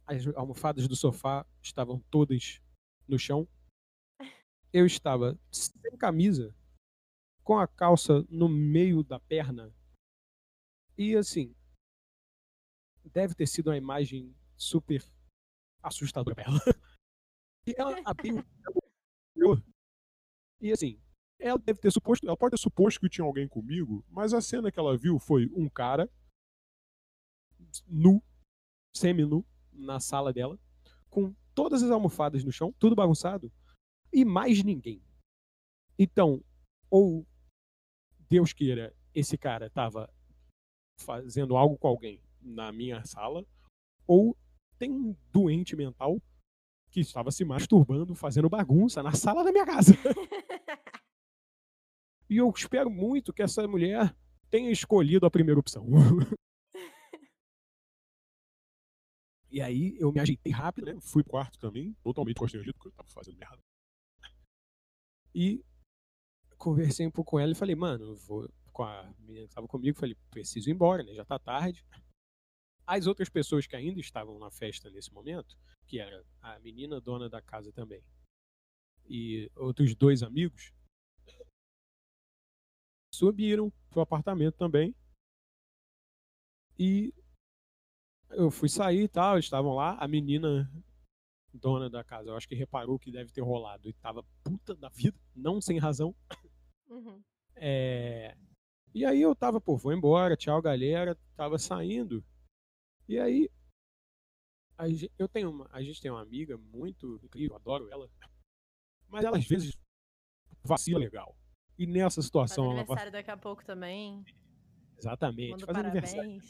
as 0.05 0.25
almofadas 0.35 0.87
do 0.87 0.95
sofá 0.95 1.45
estavam 1.61 1.99
todas 2.11 2.61
no 3.07 3.17
chão. 3.17 3.47
Eu 4.71 4.85
estava 4.85 5.37
sem 5.51 5.97
camisa, 5.97 6.55
com 7.43 7.57
a 7.57 7.67
calça 7.67 8.23
no 8.29 8.47
meio 8.47 9.03
da 9.03 9.19
perna. 9.19 9.73
E 10.95 11.15
assim, 11.15 11.55
deve 13.05 13.33
ter 13.33 13.47
sido 13.47 13.67
uma 13.67 13.77
imagem 13.77 14.35
super 14.55 15.03
assustadora 15.81 16.35
pra 16.35 16.43
ela. 16.43 16.59
E 17.67 17.73
ela 17.77 17.95
abriu. 18.05 18.43
e 20.61 20.71
assim, 20.71 20.99
ela 21.39 21.57
deve 21.57 21.79
ter 21.79 21.91
suposto. 21.91 22.25
Ela 22.27 22.37
pode 22.37 22.51
ter 22.51 22.59
suposto 22.59 22.99
que 22.99 23.09
tinha 23.09 23.25
alguém 23.25 23.47
comigo, 23.47 24.03
mas 24.09 24.33
a 24.33 24.41
cena 24.41 24.71
que 24.71 24.79
ela 24.79 24.97
viu 24.97 25.17
foi 25.19 25.49
um 25.55 25.69
cara 25.69 26.09
nu, 27.87 28.21
semi-nu, 28.95 29.45
na 29.71 29.99
sala 29.99 30.33
dela, 30.33 30.59
com 31.09 31.33
todas 31.53 31.83
as 31.83 31.91
almofadas 31.91 32.43
no 32.43 32.51
chão, 32.51 32.73
tudo 32.79 32.95
bagunçado, 32.95 33.51
e 34.11 34.25
mais 34.25 34.63
ninguém. 34.63 35.01
Então, 35.97 36.43
ou 36.89 37.25
Deus 38.29 38.53
queira, 38.53 38.95
esse 39.13 39.37
cara 39.37 39.67
estava 39.67 40.11
fazendo 40.99 41.55
algo 41.55 41.77
com 41.77 41.87
alguém 41.87 42.21
na 42.41 42.71
minha 42.71 43.03
sala, 43.05 43.45
ou 44.07 44.37
tem 44.77 44.91
um 44.91 45.15
doente 45.31 45.75
mental 45.75 46.21
que 46.89 46.99
estava 46.99 47.31
se 47.31 47.45
masturbando, 47.45 48.15
fazendo 48.15 48.49
bagunça 48.49 49.03
na 49.03 49.13
sala 49.13 49.43
da 49.43 49.51
minha 49.51 49.65
casa. 49.65 49.93
e 52.29 52.37
eu 52.37 52.49
espero 52.55 52.89
muito 52.89 53.33
que 53.33 53.43
essa 53.43 53.67
mulher 53.67 54.15
tenha 54.49 54.71
escolhido 54.71 55.25
a 55.25 55.31
primeira 55.31 55.59
opção. 55.59 55.85
e 59.51 59.61
aí 59.61 59.95
eu 59.99 60.11
me 60.11 60.19
ajeitei 60.19 60.51
rápido, 60.51 60.85
né? 60.85 60.97
Fui 61.01 61.23
pro 61.23 61.31
quarto 61.31 61.59
também, 61.59 61.95
totalmente 62.03 62.37
constrangido, 62.37 62.73
porque 62.73 62.87
eu 62.87 62.91
estava 62.91 63.09
fazendo 63.09 63.37
merda. 63.37 63.59
E 65.33 65.63
conversei 66.57 67.05
um 67.05 67.11
pouco 67.11 67.31
com 67.31 67.39
ela 67.39 67.51
e 67.51 67.55
falei, 67.55 67.75
mano, 67.75 68.05
eu 68.05 68.15
vou 68.15 68.49
com 68.73 68.83
a 68.83 69.13
menina 69.19 69.45
que 69.45 69.51
estava 69.51 69.67
comigo, 69.67 69.97
falei, 69.97 70.15
preciso 70.31 70.69
ir 70.69 70.73
embora, 70.73 71.03
né? 71.03 71.13
Já 71.13 71.25
tá 71.25 71.37
tarde. 71.37 71.85
As 72.91 73.05
outras 73.05 73.29
pessoas 73.29 73.67
que 73.67 73.75
ainda 73.75 73.99
estavam 73.99 74.39
na 74.39 74.49
festa 74.49 74.89
nesse 74.89 75.13
momento, 75.13 75.55
que 75.85 75.99
era 75.99 76.25
a 76.41 76.57
menina 76.57 76.99
dona 76.99 77.29
da 77.29 77.39
casa 77.39 77.71
também, 77.71 78.03
e 79.07 79.47
outros 79.55 79.93
dois 79.93 80.23
amigos, 80.23 80.73
subiram 83.13 83.71
pro 83.91 84.01
apartamento 84.01 84.55
também. 84.55 84.95
E 86.79 87.13
eu 88.31 88.49
fui 88.49 88.67
sair 88.67 89.03
e 89.03 89.07
tal, 89.07 89.37
estavam 89.37 89.75
lá, 89.75 89.95
a 89.99 90.07
menina 90.07 90.67
dona 91.53 91.91
da 91.91 92.03
casa, 92.03 92.31
eu 92.31 92.35
acho 92.35 92.47
que 92.47 92.55
reparou 92.55 92.97
que 92.97 93.11
deve 93.11 93.31
ter 93.31 93.41
rolado 93.41 93.87
e 93.87 93.93
tava 93.93 94.25
puta 94.43 94.73
da 94.73 94.89
vida, 94.89 95.19
não 95.35 95.61
sem 95.61 95.77
razão. 95.77 96.15
Uhum. 96.87 97.21
É... 97.55 98.35
E 98.95 99.05
aí 99.05 99.21
eu 99.21 99.35
tava, 99.35 99.61
pô, 99.61 99.77
vou 99.77 99.93
embora, 99.93 100.35
tchau 100.35 100.59
galera, 100.59 101.15
tava 101.35 101.59
saindo. 101.59 102.25
E 103.09 103.17
aí, 103.17 103.49
a 104.77 104.87
gente, 104.87 105.11
eu 105.17 105.27
tenho 105.27 105.49
uma, 105.49 105.67
a 105.71 105.81
gente 105.81 105.99
tem 105.99 106.11
uma 106.11 106.21
amiga 106.21 106.55
muito 106.59 107.19
incrível, 107.23 107.55
adoro 107.55 107.89
ela, 107.91 108.07
mas 109.07 109.25
ela 109.25 109.35
às 109.35 109.47
vezes 109.47 109.75
vacila 110.63 110.99
legal. 110.99 111.35
E 111.75 111.87
nessa 111.87 112.21
situação. 112.21 112.65
Faz 112.65 112.77
aniversário 112.77 113.09
ela... 113.09 113.11
daqui 113.11 113.31
a 113.31 113.37
pouco 113.37 113.65
também. 113.65 114.23
Exatamente. 114.95 115.65
Faz 115.65 115.77
parabéns. 115.77 116.13
aniversário. 116.13 116.41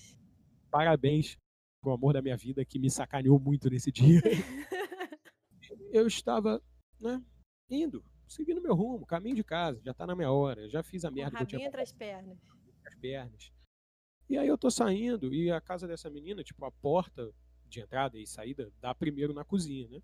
Parabéns 0.69 1.37
pro 1.81 1.93
amor 1.93 2.11
da 2.11 2.21
minha 2.21 2.35
vida 2.35 2.65
que 2.65 2.77
me 2.77 2.89
sacaneou 2.89 3.39
muito 3.39 3.69
nesse 3.69 3.89
dia. 3.89 4.19
eu 5.93 6.05
estava, 6.05 6.61
né, 6.99 7.23
indo, 7.69 8.03
seguindo 8.27 8.61
meu 8.61 8.75
rumo, 8.75 9.05
caminho 9.05 9.37
de 9.37 9.45
casa, 9.45 9.79
já 9.81 9.93
tá 9.93 10.05
na 10.05 10.13
minha 10.13 10.29
hora, 10.29 10.67
já 10.67 10.83
fiz 10.83 11.05
a 11.05 11.11
merda 11.11 11.37
que 11.37 11.43
eu 11.43 11.47
tinha. 11.47 11.67
entre 11.67 11.81
as 11.81 11.93
pernas. 11.93 12.37
As 12.85 12.95
pernas. 12.95 13.58
E 14.29 14.37
aí 14.37 14.47
eu 14.47 14.57
tô 14.57 14.69
saindo 14.69 15.33
e 15.33 15.49
a 15.49 15.59
casa 15.59 15.87
dessa 15.87 16.07
menina, 16.07 16.43
tipo, 16.43 16.63
a 16.63 16.71
porta 16.71 17.33
de 17.65 17.79
entrada 17.79 18.17
e 18.17 18.27
saída 18.27 18.71
dá 18.79 18.93
primeiro 18.93 19.33
na 19.33 19.43
cozinha, 19.43 19.87
né? 19.87 20.01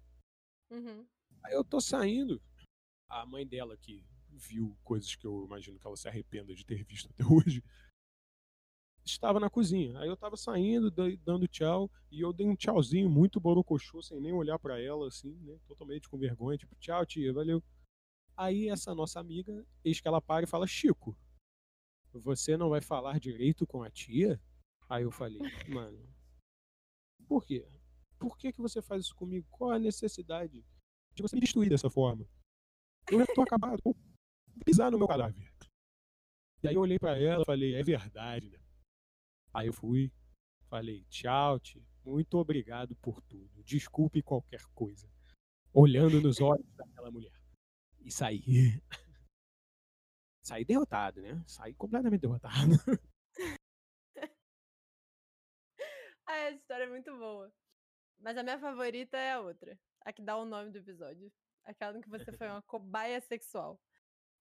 Uhum. 0.71 1.05
Aí 1.43 1.53
eu 1.53 1.63
tô 1.63 1.79
saindo, 1.79 2.41
a 3.07 3.23
mãe 3.23 3.45
dela 3.45 3.77
que 3.77 4.03
viu 4.29 4.75
coisas 4.83 5.15
que 5.15 5.27
eu 5.27 5.45
imagino 5.45 5.79
que 5.79 5.85
ela 5.85 5.95
se 5.95 6.07
arrependa 6.07 6.55
de 6.55 6.65
ter 6.65 6.83
visto 6.83 7.09
até 7.11 7.23
hoje, 7.31 7.63
estava 9.05 9.39
na 9.39 9.49
cozinha. 9.49 9.99
Aí 9.99 10.07
eu 10.07 10.17
tava 10.17 10.35
saindo, 10.35 10.89
dando 11.23 11.47
tchau, 11.47 11.89
e 12.11 12.21
eu 12.21 12.33
dei 12.33 12.47
um 12.47 12.55
tchauzinho 12.55 13.07
muito 13.07 13.39
borocochô, 13.39 14.01
sem 14.01 14.19
nem 14.19 14.33
olhar 14.33 14.57
para 14.57 14.81
ela, 14.81 15.07
assim, 15.07 15.35
né? 15.41 15.59
Totalmente 15.67 16.09
com 16.09 16.17
vergonha, 16.17 16.57
tipo, 16.57 16.75
tchau, 16.77 17.05
tia, 17.05 17.31
valeu. 17.31 17.63
Aí 18.35 18.69
essa 18.69 18.95
nossa 18.95 19.19
amiga, 19.19 19.65
eis 19.83 20.01
que 20.01 20.07
ela 20.07 20.19
para 20.19 20.45
e 20.45 20.47
fala, 20.47 20.65
Chico, 20.65 21.15
você 22.19 22.55
não 22.57 22.69
vai 22.69 22.81
falar 22.81 23.19
direito 23.19 23.65
com 23.67 23.83
a 23.83 23.89
tia? 23.89 24.39
Aí 24.89 25.03
eu 25.03 25.11
falei, 25.11 25.39
mano, 25.67 25.97
por 27.27 27.45
quê? 27.45 27.67
Por 28.19 28.37
que, 28.37 28.51
que 28.51 28.61
você 28.61 28.81
faz 28.81 29.05
isso 29.05 29.15
comigo? 29.15 29.47
Qual 29.49 29.71
a 29.71 29.79
necessidade 29.79 30.65
de 31.13 31.21
você 31.21 31.35
me 31.35 31.41
destruir 31.41 31.69
dessa 31.69 31.89
forma? 31.89 32.27
Eu 33.11 33.19
já 33.19 33.25
tô 33.33 33.41
acabado, 33.41 33.79
vou 33.83 33.95
pisar 34.63 34.91
no 34.91 34.97
meu 34.97 35.07
cadáver. 35.07 35.35
E 36.63 36.67
aí 36.67 36.75
eu 36.75 36.81
olhei 36.81 36.97
para 36.97 37.17
ela 37.19 37.43
e 37.43 37.45
falei, 37.45 37.75
é 37.75 37.83
verdade, 37.83 38.49
né? 38.49 38.59
Aí 39.53 39.67
eu 39.67 39.73
fui, 39.73 40.11
falei, 40.67 41.05
tchau, 41.09 41.59
tia, 41.59 41.83
muito 42.03 42.37
obrigado 42.37 42.95
por 42.97 43.21
tudo. 43.21 43.63
Desculpe 43.63 44.21
qualquer 44.21 44.63
coisa. 44.73 45.09
Olhando 45.73 46.21
nos 46.21 46.39
olhos 46.39 46.65
daquela 46.75 47.11
mulher. 47.11 47.33
E 48.01 48.11
saí. 48.11 48.43
saí 50.45 50.63
derrotado, 50.63 51.21
né? 51.21 51.43
Saí 51.47 51.73
completamente 51.73 52.21
derrotado. 52.21 52.53
ah, 56.27 56.37
essa 56.37 56.57
história 56.57 56.83
é 56.83 56.89
muito 56.89 57.11
boa. 57.17 57.51
Mas 58.19 58.37
a 58.37 58.43
minha 58.43 58.59
favorita 58.59 59.17
é 59.17 59.33
a 59.33 59.41
outra. 59.41 59.77
A 60.05 60.13
que 60.13 60.21
dá 60.21 60.37
o 60.37 60.45
nome 60.45 60.69
do 60.69 60.77
episódio. 60.77 61.31
Aquela 61.63 61.97
em 61.97 62.01
que 62.01 62.09
você 62.09 62.31
foi 62.31 62.47
uma 62.47 62.61
cobaia 62.61 63.19
sexual. 63.21 63.81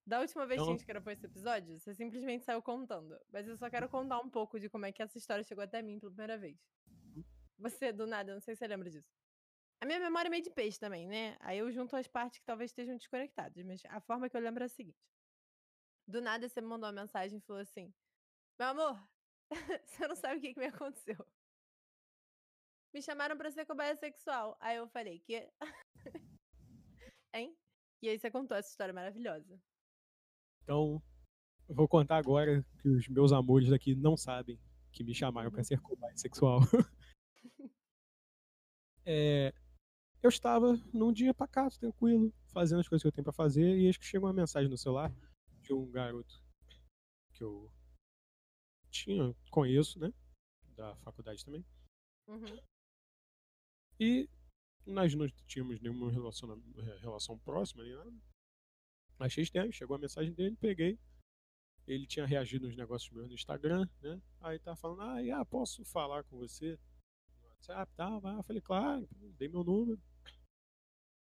Da 0.05 0.19
última 0.19 0.45
vez 0.45 0.61
que 0.61 0.67
a 0.67 0.71
gente 0.71 0.85
gravou 0.85 1.11
esse 1.11 1.25
episódio, 1.25 1.79
você 1.79 1.95
simplesmente 1.95 2.45
saiu 2.45 2.61
contando. 2.61 3.19
Mas 3.31 3.47
eu 3.47 3.57
só 3.57 3.67
quero 3.71 3.89
contar 3.89 4.19
um 4.19 4.29
pouco 4.29 4.59
de 4.59 4.69
como 4.69 4.85
é 4.85 4.91
que 4.91 5.01
essa 5.01 5.17
história 5.17 5.43
chegou 5.43 5.63
até 5.63 5.81
mim 5.81 5.99
pela 5.99 6.11
primeira 6.11 6.37
vez. 6.37 6.55
Você, 7.57 7.91
do 7.91 8.05
nada, 8.05 8.29
eu 8.29 8.35
não 8.35 8.41
sei 8.41 8.53
se 8.53 8.59
você 8.59 8.67
lembra 8.67 8.91
disso. 8.91 9.09
A 9.81 9.85
minha 9.85 9.99
memória 9.99 10.27
é 10.27 10.29
meio 10.29 10.43
de 10.43 10.51
peixe 10.51 10.79
também, 10.79 11.07
né? 11.07 11.35
Aí 11.39 11.57
eu 11.57 11.71
junto 11.71 11.95
as 11.95 12.07
partes 12.07 12.39
que 12.39 12.45
talvez 12.45 12.69
estejam 12.69 12.95
desconectadas. 12.95 13.65
Mas 13.65 13.81
a 13.85 13.99
forma 13.99 14.29
que 14.29 14.37
eu 14.37 14.41
lembro 14.41 14.61
é 14.61 14.67
a 14.67 14.69
seguinte. 14.69 14.99
Do 16.07 16.21
nada 16.21 16.47
você 16.47 16.61
me 16.61 16.67
mandou 16.67 16.87
uma 16.87 17.01
mensagem 17.01 17.39
e 17.39 17.41
falou 17.41 17.61
assim: 17.61 17.93
Meu 18.59 18.67
amor, 18.67 19.09
você 19.85 20.07
não 20.07 20.15
sabe 20.15 20.37
o 20.37 20.41
que, 20.41 20.53
que 20.53 20.59
me 20.59 20.67
aconteceu. 20.67 21.17
Me 22.93 23.01
chamaram 23.01 23.35
pra 23.35 23.51
ser 23.51 23.65
cobaia 23.65 23.95
sexual. 23.95 24.55
Aí 24.59 24.77
eu 24.77 24.87
falei: 24.89 25.19
Que? 25.21 25.49
hein? 27.33 27.57
E 28.01 28.09
aí 28.09 28.19
você 28.19 28.29
contou 28.29 28.55
essa 28.55 28.69
história 28.69 28.93
maravilhosa. 28.93 29.59
Então, 30.63 31.01
eu 31.67 31.75
vou 31.75 31.87
contar 31.87 32.17
agora 32.17 32.63
que 32.79 32.87
os 32.87 33.07
meus 33.07 33.31
amores 33.31 33.71
aqui 33.71 33.95
não 33.95 34.15
sabem 34.15 34.59
que 34.91 35.03
me 35.03 35.13
chamaram 35.13 35.49
para 35.49 35.59
uhum. 35.59 35.63
ser 35.63 35.81
cobaia 35.81 36.15
sexual. 36.15 36.59
é, 39.03 39.53
eu 40.21 40.29
estava 40.29 40.75
num 40.93 41.11
dia 41.11 41.33
pacato, 41.33 41.79
tranquilo, 41.79 42.31
fazendo 42.53 42.79
as 42.79 42.87
coisas 42.87 43.01
que 43.01 43.07
eu 43.07 43.11
tenho 43.11 43.23
para 43.23 43.33
fazer, 43.33 43.75
e 43.75 43.87
eis 43.87 43.97
que 43.97 44.05
chegou 44.05 44.29
uma 44.29 44.33
mensagem 44.33 44.69
no 44.69 44.77
celular 44.77 45.11
de 45.65 45.73
um 45.73 45.89
garoto 45.89 46.41
que 47.33 47.43
eu 47.43 47.71
tinha, 48.89 49.35
conheço, 49.49 49.99
né? 49.99 50.13
Da 50.75 50.95
faculdade 50.97 51.43
também. 51.43 51.65
Uhum. 52.27 52.59
E 53.99 54.29
nós 54.85 55.13
não 55.15 55.27
tínhamos 55.47 55.79
nenhuma 55.81 56.11
relação, 56.11 56.61
relação 57.01 57.37
próxima 57.39 57.83
nem 57.83 57.95
nada. 57.95 58.13
Achei 59.19 59.43
estranho, 59.43 59.71
chegou 59.71 59.95
a 59.95 59.99
mensagem 59.99 60.33
dele, 60.33 60.55
peguei. 60.57 60.99
Ele 61.87 62.05
tinha 62.07 62.25
reagido 62.25 62.67
nos 62.67 62.75
negócios 62.75 63.11
meus 63.11 63.27
no 63.27 63.35
Instagram, 63.35 63.87
né? 64.01 64.21
Aí 64.41 64.59
tá 64.59 64.75
falando, 64.75 65.01
ah, 65.01 65.39
ah 65.39 65.45
posso 65.45 65.83
falar 65.85 66.23
com 66.25 66.37
você 66.37 66.79
WhatsApp, 67.43 67.91
tá? 67.95 68.09
Eu 68.37 68.43
falei, 68.43 68.61
claro, 68.61 69.07
dei 69.37 69.47
meu 69.47 69.63
número. 69.63 70.01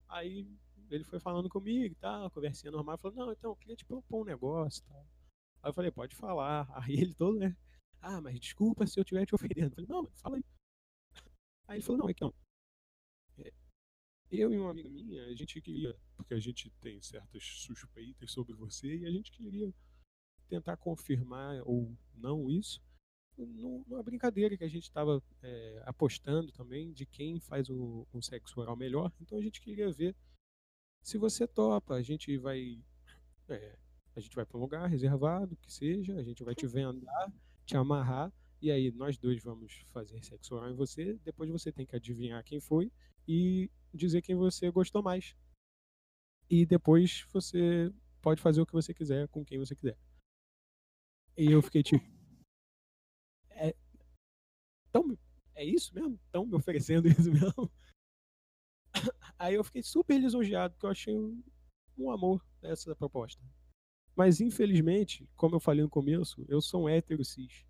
Aí 0.07 0.47
ele 0.89 1.03
foi 1.03 1.19
falando 1.19 1.49
comigo, 1.49 1.95
tá, 1.95 2.29
conversinha 2.31 2.71
normal, 2.71 2.97
falou, 2.97 3.17
não, 3.17 3.31
então, 3.31 3.51
eu 3.51 3.55
queria 3.55 3.75
te 3.75 3.85
propor 3.85 4.21
um 4.21 4.25
negócio, 4.25 4.83
tá? 4.85 4.99
Aí 5.61 5.69
eu 5.69 5.73
falei, 5.73 5.91
pode 5.91 6.15
falar. 6.15 6.67
Aí 6.83 6.93
ele 6.93 7.13
todo, 7.13 7.37
né? 7.37 7.55
Ah, 8.01 8.21
mas 8.21 8.39
desculpa 8.39 8.87
se 8.87 8.99
eu 8.99 9.03
estiver 9.03 9.25
te 9.25 9.35
ofendendo. 9.35 9.67
Eu 9.67 9.71
falei, 9.71 9.87
não, 9.89 10.07
fala 10.13 10.37
aí. 10.37 10.43
Aí 11.67 11.77
ele 11.77 11.83
falou, 11.85 11.99
não, 11.99 12.09
então, 12.09 12.33
eu 14.31 14.53
e 14.53 14.57
uma 14.59 14.69
amiga 14.69 14.89
minha, 14.89 15.25
a 15.25 15.33
gente 15.33 15.59
queria, 15.59 15.95
porque 16.15 16.35
a 16.35 16.39
gente 16.39 16.69
tem 16.81 17.01
certas 17.01 17.43
suspeitas 17.43 18.31
sobre 18.31 18.53
você, 18.53 18.97
e 18.97 19.05
a 19.05 19.11
gente 19.11 19.31
queria 19.31 19.73
tentar 20.47 20.77
confirmar 20.77 21.61
ou 21.65 21.97
não 22.13 22.49
isso, 22.49 22.79
numa 23.37 24.03
brincadeira 24.03 24.55
que 24.55 24.63
a 24.63 24.67
gente 24.67 24.83
estava 24.83 25.23
é, 25.41 25.83
apostando 25.85 26.51
também 26.51 26.91
de 26.91 27.05
quem 27.05 27.39
faz 27.39 27.69
um, 27.69 28.05
um 28.13 28.21
sexo 28.21 28.59
oral 28.59 28.75
melhor. 28.75 29.11
Então 29.19 29.37
a 29.37 29.41
gente 29.41 29.61
queria 29.61 29.91
ver 29.91 30.15
se 31.03 31.17
você 31.17 31.47
topa, 31.47 31.95
a 31.95 32.01
gente 32.01 32.37
vai. 32.37 32.81
É, 33.47 33.77
a 34.15 34.19
gente 34.19 34.35
vai 34.35 34.45
para 34.45 34.57
um 34.57 34.61
lugar 34.61 34.87
reservado, 34.87 35.55
que 35.57 35.71
seja, 35.71 36.15
a 36.17 36.23
gente 36.23 36.43
vai 36.43 36.53
te 36.53 36.67
vendar, 36.67 37.33
te 37.65 37.75
amarrar, 37.77 38.31
e 38.61 38.71
aí 38.71 38.91
nós 38.91 39.17
dois 39.17 39.41
vamos 39.41 39.85
fazer 39.91 40.23
sexo 40.23 40.55
oral 40.55 40.69
em 40.69 40.75
você, 40.75 41.17
depois 41.23 41.49
você 41.49 41.71
tem 41.71 41.85
que 41.85 41.95
adivinhar 41.95 42.43
quem 42.43 42.59
foi, 42.59 42.91
e 43.27 43.71
dizer 43.93 44.21
quem 44.21 44.35
você 44.35 44.69
gostou 44.69 45.01
mais. 45.01 45.35
E 46.49 46.65
depois 46.65 47.25
você 47.31 47.93
pode 48.21 48.41
fazer 48.41 48.61
o 48.61 48.65
que 48.65 48.73
você 48.73 48.93
quiser 48.93 49.27
com 49.29 49.45
quem 49.45 49.57
você 49.57 49.75
quiser. 49.75 49.97
E 51.37 51.51
eu 51.51 51.61
fiquei 51.61 51.83
tipo. 51.83 52.03
É, 53.51 53.75
tão, 54.91 55.17
é 55.55 55.63
isso 55.63 55.93
mesmo? 55.93 56.19
Estão 56.25 56.45
me 56.45 56.55
oferecendo 56.55 57.07
isso 57.07 57.31
mesmo? 57.31 57.71
Aí 59.39 59.55
eu 59.55 59.63
fiquei 59.63 59.81
super 59.81 60.19
lisonjeado, 60.19 60.73
porque 60.73 60.85
eu 60.85 60.91
achei 60.91 61.17
um, 61.17 61.41
um 61.97 62.11
amor 62.11 62.45
essa 62.61 62.93
proposta. 62.93 63.41
Mas 64.13 64.41
infelizmente, 64.41 65.25
como 65.33 65.55
eu 65.55 65.61
falei 65.61 65.81
no 65.81 65.89
começo, 65.89 66.45
eu 66.49 66.59
sou 66.59 66.83
um 66.83 66.89
hétero 66.89 67.23
cis. 67.23 67.65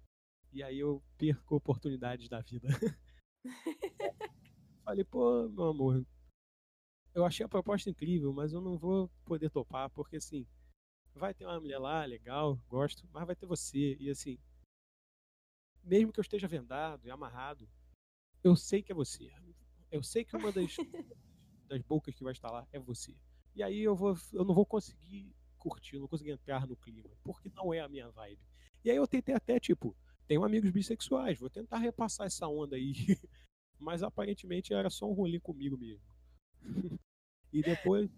E 0.51 0.63
aí 0.63 0.79
eu 0.79 1.03
perco 1.15 1.55
oportunidades 1.55 2.27
da 2.27 2.41
vida. 2.41 2.67
Falei, 4.83 5.03
pô, 5.03 5.47
meu 5.47 5.65
amor, 5.65 6.03
eu 7.13 7.23
achei 7.23 7.45
a 7.45 7.49
proposta 7.49 7.87
incrível, 7.87 8.33
mas 8.33 8.51
eu 8.51 8.59
não 8.59 8.75
vou 8.75 9.07
poder 9.23 9.51
topar, 9.51 9.91
porque 9.91 10.17
assim, 10.17 10.47
vai 11.13 11.35
ter 11.35 11.45
uma 11.45 11.59
mulher 11.59 11.77
lá, 11.77 12.03
legal, 12.05 12.59
gosto, 12.67 13.07
mas 13.11 13.27
vai 13.27 13.35
ter 13.35 13.45
você. 13.45 13.95
E 13.99 14.09
assim, 14.09 14.39
mesmo 15.83 16.11
que 16.11 16.19
eu 16.19 16.23
esteja 16.23 16.47
vendado 16.47 17.05
e 17.05 17.11
amarrado, 17.11 17.69
eu 18.43 18.55
sei 18.55 18.81
que 18.81 18.91
é 18.91 18.95
você. 18.95 19.31
Eu 19.91 20.01
sei 20.01 20.25
que 20.25 20.35
uma 20.35 20.51
das, 20.51 20.75
das 21.69 21.81
bocas 21.83 22.13
que 22.13 22.23
vai 22.23 22.33
estar 22.33 22.51
lá 22.51 22.67
é 22.73 22.79
você. 22.79 23.15
E 23.55 23.63
aí 23.63 23.79
eu, 23.79 23.95
vou, 23.95 24.17
eu 24.33 24.43
não 24.43 24.53
vou 24.53 24.65
conseguir 24.65 25.33
curtir, 25.57 25.93
não 25.93 26.01
vou 26.01 26.09
conseguir 26.09 26.31
entrar 26.31 26.67
no 26.67 26.75
clima, 26.75 27.09
porque 27.23 27.49
não 27.55 27.73
é 27.73 27.79
a 27.79 27.87
minha 27.87 28.09
vibe. 28.09 28.41
E 28.83 28.89
aí 28.89 28.97
eu 28.97 29.07
tentei 29.07 29.35
até, 29.35 29.59
tipo, 29.59 29.95
tenho 30.27 30.43
amigos 30.43 30.71
bissexuais, 30.71 31.39
vou 31.39 31.49
tentar 31.49 31.77
repassar 31.77 32.27
essa 32.27 32.47
onda 32.47 32.75
aí. 32.75 32.93
Mas 33.79 34.03
aparentemente 34.03 34.73
era 34.73 34.89
só 34.89 35.09
um 35.09 35.13
rolê 35.13 35.39
comigo 35.39 35.77
mesmo. 35.77 36.03
e 37.53 37.61
depois. 37.61 38.09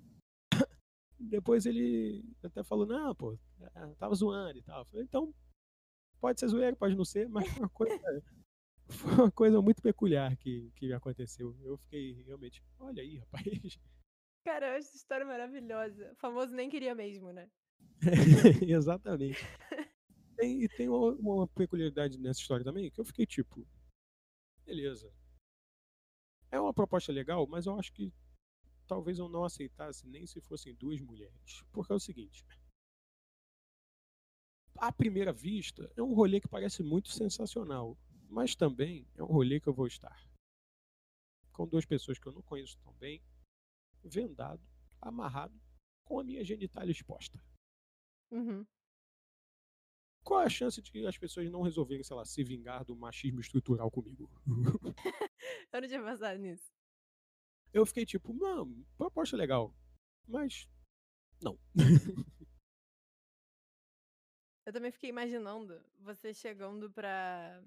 Depois 1.23 1.67
ele 1.67 2.25
até 2.43 2.63
falou, 2.63 2.83
não, 2.83 3.13
pô, 3.13 3.37
é, 3.59 3.93
tava 3.99 4.15
zoando 4.15 4.57
e 4.57 4.63
tal. 4.63 4.83
falei, 4.85 5.05
então, 5.05 5.31
pode 6.19 6.39
ser 6.39 6.47
zoeiro, 6.47 6.75
pode 6.75 6.95
não 6.95 7.05
ser, 7.05 7.29
mas 7.29 7.47
uma 7.57 7.69
coisa, 7.69 7.95
foi 8.91 9.13
uma 9.13 9.31
coisa 9.31 9.61
muito 9.61 9.81
peculiar 9.81 10.35
que, 10.37 10.71
que 10.75 10.91
aconteceu. 10.93 11.55
Eu 11.61 11.77
fiquei 11.77 12.23
realmente, 12.23 12.63
olha 12.79 13.01
aí, 13.01 13.17
rapaz. 13.17 13.45
Cara, 14.43 14.67
eu 14.67 14.77
acho 14.77 14.87
essa 14.87 14.97
história 14.97 15.25
maravilhosa. 15.25 16.11
O 16.11 16.15
famoso 16.15 16.53
nem 16.53 16.69
queria 16.69 16.95
mesmo, 16.95 17.31
né? 17.31 17.49
Exatamente. 18.67 19.39
Tem, 20.35 20.63
e 20.63 20.69
tem 20.69 20.89
uma, 20.89 21.11
uma, 21.13 21.47
peculiaridade 21.47 22.17
nessa 22.17 22.39
história 22.39 22.65
também, 22.65 22.89
que 22.89 22.99
eu 22.99 23.05
fiquei 23.05 23.25
tipo, 23.25 23.67
beleza. 24.65 25.13
É 26.49 26.59
uma 26.59 26.73
proposta 26.73 27.11
legal, 27.11 27.45
mas 27.47 27.67
eu 27.67 27.77
acho 27.77 27.93
que 27.93 28.11
talvez 28.87 29.19
eu 29.19 29.29
não 29.29 29.45
aceitasse 29.45 30.07
nem 30.07 30.25
se 30.25 30.41
fossem 30.41 30.73
duas 30.75 30.99
mulheres. 30.99 31.63
Porque 31.71 31.93
é 31.93 31.95
o 31.95 31.99
seguinte. 31.99 32.43
À 34.77 34.91
primeira 34.91 35.31
vista, 35.31 35.91
é 35.95 36.01
um 36.01 36.13
rolê 36.13 36.41
que 36.41 36.47
parece 36.47 36.81
muito 36.81 37.09
sensacional, 37.09 37.95
mas 38.31 38.55
também 38.55 39.05
é 39.15 39.21
um 39.21 39.27
rolê 39.27 39.59
que 39.59 39.67
eu 39.67 39.73
vou 39.73 39.85
estar 39.85 40.17
com 41.51 41.67
duas 41.67 41.85
pessoas 41.85 42.17
que 42.17 42.25
eu 42.25 42.31
não 42.31 42.41
conheço 42.41 42.79
tão 42.79 42.93
bem, 42.93 43.21
vendado, 44.03 44.65
amarrado, 45.01 45.61
com 46.05 46.17
a 46.17 46.23
minha 46.23 46.43
genitália 46.43 46.91
exposta. 46.91 47.43
Uhum. 48.31 48.65
Qual 50.23 50.39
a 50.39 50.49
chance 50.49 50.81
de 50.81 51.05
as 51.05 51.17
pessoas 51.17 51.51
não 51.51 51.61
resolverem, 51.61 52.03
sei 52.03 52.15
lá, 52.15 52.23
se 52.23 52.41
vingar 52.43 52.85
do 52.85 52.95
machismo 52.95 53.41
estrutural 53.41 53.91
comigo? 53.91 54.31
eu 55.73 55.81
não 55.81 55.87
tinha 55.87 56.01
pensado 56.01 56.39
nisso. 56.39 56.71
Eu 57.73 57.85
fiquei 57.85 58.05
tipo, 58.05 58.33
não, 58.33 58.85
proposta 58.97 59.35
legal. 59.35 59.75
Mas. 60.25 60.69
Não. 61.41 61.59
eu 64.65 64.71
também 64.71 64.91
fiquei 64.91 65.09
imaginando 65.09 65.83
você 65.99 66.33
chegando 66.33 66.89
pra 66.91 67.61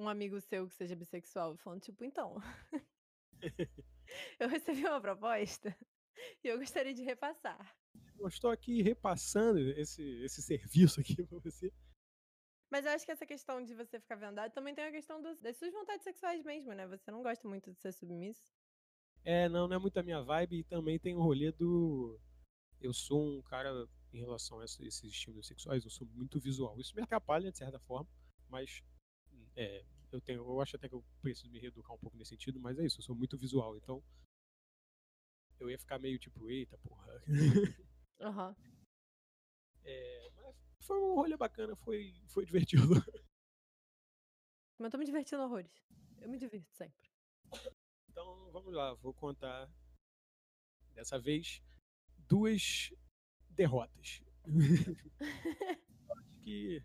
um 0.00 0.08
amigo 0.08 0.40
seu 0.40 0.66
que 0.66 0.74
seja 0.74 0.96
bissexual, 0.96 1.56
falando, 1.58 1.82
tipo, 1.82 2.04
então. 2.04 2.36
eu 4.40 4.48
recebi 4.48 4.84
uma 4.86 5.00
proposta 5.00 5.76
e 6.42 6.48
eu 6.48 6.58
gostaria 6.58 6.94
de 6.94 7.02
repassar. 7.02 7.76
Eu 8.18 8.28
estou 8.28 8.50
aqui 8.50 8.82
repassando 8.82 9.58
esse, 9.58 10.02
esse 10.22 10.42
serviço 10.42 11.00
aqui 11.00 11.22
para 11.26 11.38
você. 11.38 11.72
Mas 12.70 12.86
eu 12.86 12.92
acho 12.92 13.04
que 13.04 13.12
essa 13.12 13.26
questão 13.26 13.62
de 13.64 13.74
você 13.74 13.98
ficar 13.98 14.14
vendado 14.14 14.52
também 14.52 14.74
tem 14.74 14.84
a 14.84 14.92
questão 14.92 15.20
dos, 15.20 15.38
das 15.40 15.56
suas 15.56 15.72
vontades 15.72 16.04
sexuais 16.04 16.42
mesmo, 16.44 16.72
né? 16.72 16.86
Você 16.86 17.10
não 17.10 17.22
gosta 17.22 17.46
muito 17.48 17.72
de 17.72 17.80
ser 17.80 17.92
submisso. 17.92 18.52
É, 19.24 19.48
não, 19.48 19.66
não 19.68 19.76
é 19.76 19.78
muito 19.78 19.98
a 19.98 20.02
minha 20.02 20.22
vibe. 20.22 20.60
E 20.60 20.64
também 20.64 20.98
tem 20.98 21.14
o 21.14 21.20
rolê 21.20 21.50
do. 21.52 22.18
Eu 22.80 22.92
sou 22.92 23.38
um 23.38 23.42
cara, 23.42 23.70
em 24.12 24.20
relação 24.20 24.60
a 24.60 24.64
esses 24.64 25.02
estímulos 25.02 25.48
sexuais, 25.48 25.84
eu 25.84 25.90
sou 25.90 26.06
muito 26.06 26.40
visual. 26.40 26.78
Isso 26.78 26.94
me 26.94 27.02
atrapalha, 27.02 27.50
de 27.50 27.58
certa 27.58 27.78
forma, 27.80 28.08
mas 28.48 28.82
é, 29.56 29.84
eu 30.12 30.20
tenho, 30.20 30.40
eu 30.40 30.60
acho 30.60 30.76
até 30.76 30.88
que 30.88 30.94
eu 30.94 31.04
preciso 31.20 31.50
me 31.50 31.58
reeducar 31.58 31.94
um 31.94 31.98
pouco 31.98 32.16
nesse 32.16 32.30
sentido, 32.30 32.60
mas 32.60 32.78
é 32.78 32.84
isso, 32.84 32.98
eu 32.98 33.04
sou 33.04 33.14
muito 33.14 33.38
visual, 33.38 33.76
então 33.76 34.02
eu 35.58 35.70
ia 35.70 35.78
ficar 35.78 35.98
meio 35.98 36.18
tipo, 36.18 36.48
eita 36.50 36.78
porra. 36.78 37.22
Uhum. 38.20 38.54
É, 39.82 40.30
mas 40.36 40.54
foi 40.82 40.98
um 41.00 41.14
rolê 41.14 41.38
bacana, 41.38 41.74
foi, 41.74 42.14
foi 42.28 42.44
divertido. 42.44 42.82
Mas 44.78 44.86
eu 44.86 44.90
tô 44.90 44.98
me 44.98 45.06
divertindo 45.06 45.42
horrores. 45.42 45.72
Eu 46.20 46.28
me 46.28 46.36
divirto 46.36 46.70
sempre. 46.74 47.10
Então 48.10 48.50
vamos 48.50 48.74
lá, 48.74 48.92
vou 48.94 49.14
contar 49.14 49.70
dessa 50.94 51.18
vez 51.18 51.62
duas 52.28 52.92
derrotas. 53.48 54.22
acho 55.20 56.40
que 56.42 56.82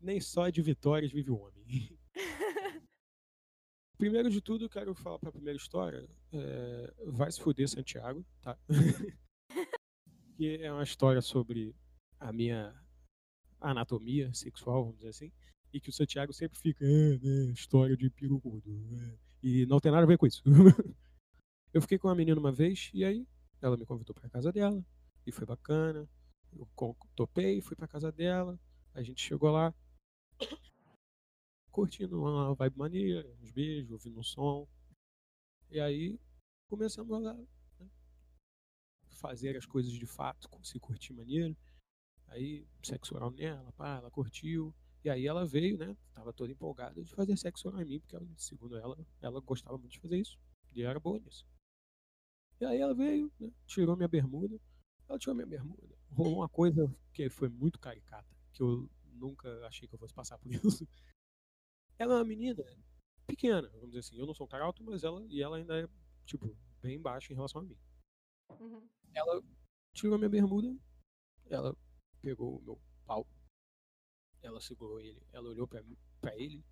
nem 0.00 0.20
só 0.20 0.48
de 0.48 0.62
vitórias 0.62 1.12
vive 1.12 1.30
o 1.30 1.38
homem. 1.38 1.55
Primeiro 3.98 4.30
de 4.30 4.40
tudo, 4.40 4.68
quero 4.68 4.94
falar 4.94 5.18
para 5.18 5.30
a 5.30 5.32
primeira 5.32 5.56
história. 5.56 6.06
É, 6.32 6.94
vai 7.06 7.32
se 7.32 7.40
fuder 7.40 7.68
Santiago, 7.68 8.24
tá? 8.42 8.58
que 10.36 10.62
é 10.62 10.70
uma 10.70 10.82
história 10.82 11.22
sobre 11.22 11.74
a 12.20 12.32
minha 12.32 12.74
anatomia 13.60 14.32
sexual, 14.34 14.84
vamos 14.84 14.98
dizer 14.98 15.08
assim, 15.08 15.32
e 15.72 15.80
que 15.80 15.88
o 15.88 15.92
Santiago 15.92 16.32
sempre 16.32 16.58
fica, 16.58 16.84
é, 16.84 17.18
né, 17.18 17.52
história 17.52 17.96
de 17.96 18.10
pirucudo, 18.10 18.70
é, 18.92 19.18
e 19.42 19.66
não 19.66 19.80
tem 19.80 19.90
nada 19.90 20.04
a 20.04 20.06
ver 20.06 20.18
com 20.18 20.26
isso. 20.26 20.42
eu 21.72 21.80
fiquei 21.80 21.98
com 21.98 22.08
uma 22.08 22.14
menina 22.14 22.38
uma 22.38 22.52
vez, 22.52 22.90
e 22.92 23.04
aí 23.04 23.26
ela 23.62 23.76
me 23.76 23.86
convidou 23.86 24.14
para 24.14 24.28
casa 24.28 24.52
dela, 24.52 24.84
e 25.26 25.32
foi 25.32 25.46
bacana, 25.46 26.08
eu 26.54 26.68
topei, 27.14 27.60
fui 27.62 27.74
para 27.74 27.88
casa 27.88 28.12
dela, 28.12 28.60
a 28.94 29.02
gente 29.02 29.22
chegou 29.22 29.50
lá, 29.50 29.74
curtindo 31.76 32.18
uma 32.18 32.54
vibe 32.54 32.78
maneira, 32.78 33.30
uns 33.42 33.50
beijos, 33.50 33.90
ouvindo 33.90 34.18
um 34.18 34.22
som. 34.22 34.66
E 35.70 35.78
aí 35.78 36.18
começamos 36.70 37.26
a 37.26 37.34
né, 37.34 37.46
fazer 39.10 39.54
as 39.58 39.66
coisas 39.66 39.92
de 39.92 40.06
fato, 40.06 40.48
se 40.64 40.80
curtir 40.80 41.12
maneiro. 41.12 41.54
Aí 42.28 42.66
sexo 42.82 43.14
oral 43.14 43.30
nela, 43.30 43.70
pá, 43.72 43.98
ela 43.98 44.10
curtiu. 44.10 44.74
E 45.04 45.10
aí 45.10 45.26
ela 45.26 45.44
veio, 45.44 45.76
né? 45.76 45.94
Tava 46.14 46.32
toda 46.32 46.50
empolgada 46.50 47.04
de 47.04 47.14
fazer 47.14 47.36
sexo 47.36 47.68
oral 47.68 47.82
em 47.82 47.84
mim, 47.84 48.00
porque 48.00 48.16
segundo 48.38 48.74
ela, 48.78 48.96
ela 49.20 49.38
gostava 49.40 49.76
muito 49.76 49.92
de 49.92 50.00
fazer 50.00 50.18
isso. 50.18 50.38
E 50.72 50.82
era 50.82 50.98
boa 50.98 51.18
nisso. 51.18 51.46
E 52.58 52.64
aí 52.64 52.80
ela 52.80 52.94
veio, 52.94 53.30
né, 53.38 53.52
tirou 53.66 53.94
minha 53.96 54.08
bermuda. 54.08 54.58
Ela 55.06 55.18
tirou 55.18 55.34
minha 55.34 55.46
bermuda. 55.46 55.94
Rolou 56.08 56.38
uma 56.38 56.48
coisa 56.48 56.90
que 57.12 57.28
foi 57.28 57.50
muito 57.50 57.78
caricata, 57.78 58.34
que 58.54 58.62
eu 58.62 58.88
nunca 59.12 59.66
achei 59.66 59.86
que 59.86 59.94
eu 59.94 59.98
fosse 59.98 60.14
passar 60.14 60.38
por 60.38 60.50
isso. 60.64 60.88
Ela 61.98 62.14
é 62.14 62.16
uma 62.18 62.24
menina 62.24 62.62
pequena, 63.26 63.68
vamos 63.70 63.88
dizer 63.88 64.00
assim. 64.00 64.18
Eu 64.18 64.26
não 64.26 64.34
sou 64.34 64.46
um 64.46 64.50
cara 64.50 64.64
alto, 64.64 64.82
mas 64.84 65.02
ela 65.02 65.24
e 65.28 65.42
ela 65.42 65.56
ainda 65.56 65.82
é, 65.82 65.88
tipo, 66.24 66.56
bem 66.80 67.00
baixa 67.00 67.32
em 67.32 67.36
relação 67.36 67.60
a 67.60 67.64
mim. 67.64 67.76
Uhum. 68.60 68.88
Ela 69.14 69.42
tirou 69.94 70.18
minha 70.18 70.28
bermuda, 70.28 70.76
ela 71.46 71.76
pegou 72.20 72.58
o 72.58 72.62
meu 72.62 72.80
pau, 73.04 73.26
ela 74.42 74.60
segurou 74.60 75.00
ele, 75.00 75.22
ela 75.32 75.48
olhou 75.48 75.66
pra, 75.66 75.82
pra 76.20 76.36
ele, 76.36 76.64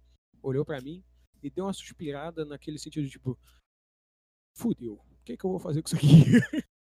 olhou 0.42 0.64
pra 0.64 0.80
mim 0.80 1.02
e 1.42 1.50
deu 1.50 1.64
uma 1.64 1.72
suspirada 1.72 2.44
naquele 2.44 2.78
sentido 2.78 3.04
de 3.04 3.10
tipo, 3.10 3.38
fudeu, 4.56 4.94
o 4.94 5.24
que, 5.24 5.36
que 5.36 5.44
eu 5.44 5.50
vou 5.50 5.58
fazer 5.58 5.82
com 5.82 5.88
isso 5.88 5.96
aqui? 5.96 6.06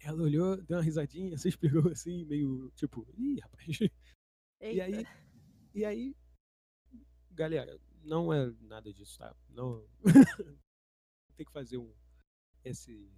ela 0.00 0.22
olhou, 0.22 0.56
deu 0.62 0.76
uma 0.76 0.82
risadinha, 0.82 1.36
suspirou 1.38 1.90
assim, 1.90 2.24
meio 2.26 2.70
tipo, 2.72 3.06
ih, 3.16 3.40
rapaz. 3.40 3.80
Eita. 4.60 4.76
E 4.76 4.80
aí 4.80 5.23
e 5.74 5.84
aí, 5.84 6.16
galera, 7.32 7.80
não 8.04 8.32
é 8.32 8.50
nada 8.60 8.92
disso, 8.92 9.18
tá? 9.18 9.34
Não. 9.48 9.84
Tem 11.36 11.44
que 11.44 11.52
fazer 11.52 11.78
um. 11.78 11.92
Esse. 12.64 13.10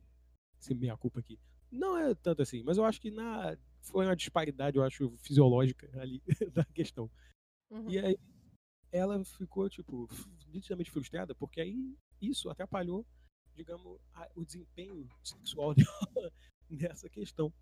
Esse 0.59 0.75
meia-culpa 0.75 1.21
aqui. 1.21 1.39
Não 1.71 1.99
é 1.99 2.15
tanto 2.15 2.43
assim, 2.43 2.63
mas 2.63 2.79
eu 2.79 2.85
acho 2.85 3.01
que 3.01 3.11
na. 3.11 3.57
Foi 3.83 4.05
uma 4.05 4.17
disparidade, 4.17 4.77
eu 4.77 4.83
acho, 4.83 5.17
fisiológica 5.19 5.89
ali 6.01 6.23
da 6.53 6.65
questão. 6.65 7.11
Uhum. 7.71 7.89
E 7.91 7.99
aí, 7.99 8.19
ela 8.91 9.23
ficou, 9.25 9.69
tipo, 9.69 10.09
nitidamente 10.49 10.91
frustrada, 10.91 11.35
porque 11.35 11.61
aí 11.61 11.97
isso 12.21 12.49
atrapalhou, 12.49 13.07
digamos, 13.55 14.01
a, 14.15 14.29
o 14.35 14.45
desempenho 14.45 15.09
sexual 15.23 15.75
dela 15.77 16.33
nessa 16.69 17.09
questão. 17.09 17.53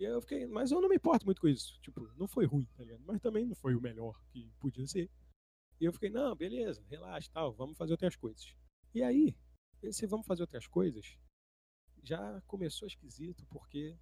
E 0.00 0.04
eu 0.04 0.18
fiquei, 0.22 0.46
mas 0.46 0.70
eu 0.70 0.80
não 0.80 0.88
me 0.88 0.96
importo 0.96 1.26
muito 1.26 1.42
com 1.42 1.46
isso. 1.46 1.78
Tipo, 1.82 2.10
não 2.16 2.26
foi 2.26 2.46
ruim, 2.46 2.66
tá 2.74 2.82
ligado? 2.82 3.04
Mas 3.06 3.20
também 3.20 3.44
não 3.44 3.54
foi 3.54 3.74
o 3.74 3.80
melhor 3.82 4.18
que 4.30 4.50
podia 4.58 4.86
ser. 4.86 5.10
E 5.78 5.84
eu 5.84 5.92
fiquei, 5.92 6.08
não, 6.08 6.34
beleza, 6.34 6.82
relaxa, 6.88 7.30
tal, 7.30 7.52
vamos 7.52 7.76
fazer 7.76 7.92
outras 7.92 8.16
coisas. 8.16 8.56
E 8.94 9.02
aí, 9.02 9.36
esse 9.82 10.06
vamos 10.06 10.26
fazer 10.26 10.42
outras 10.42 10.66
coisas 10.66 11.18
já 12.02 12.40
começou 12.46 12.88
esquisito, 12.88 13.44
porque 13.50 13.94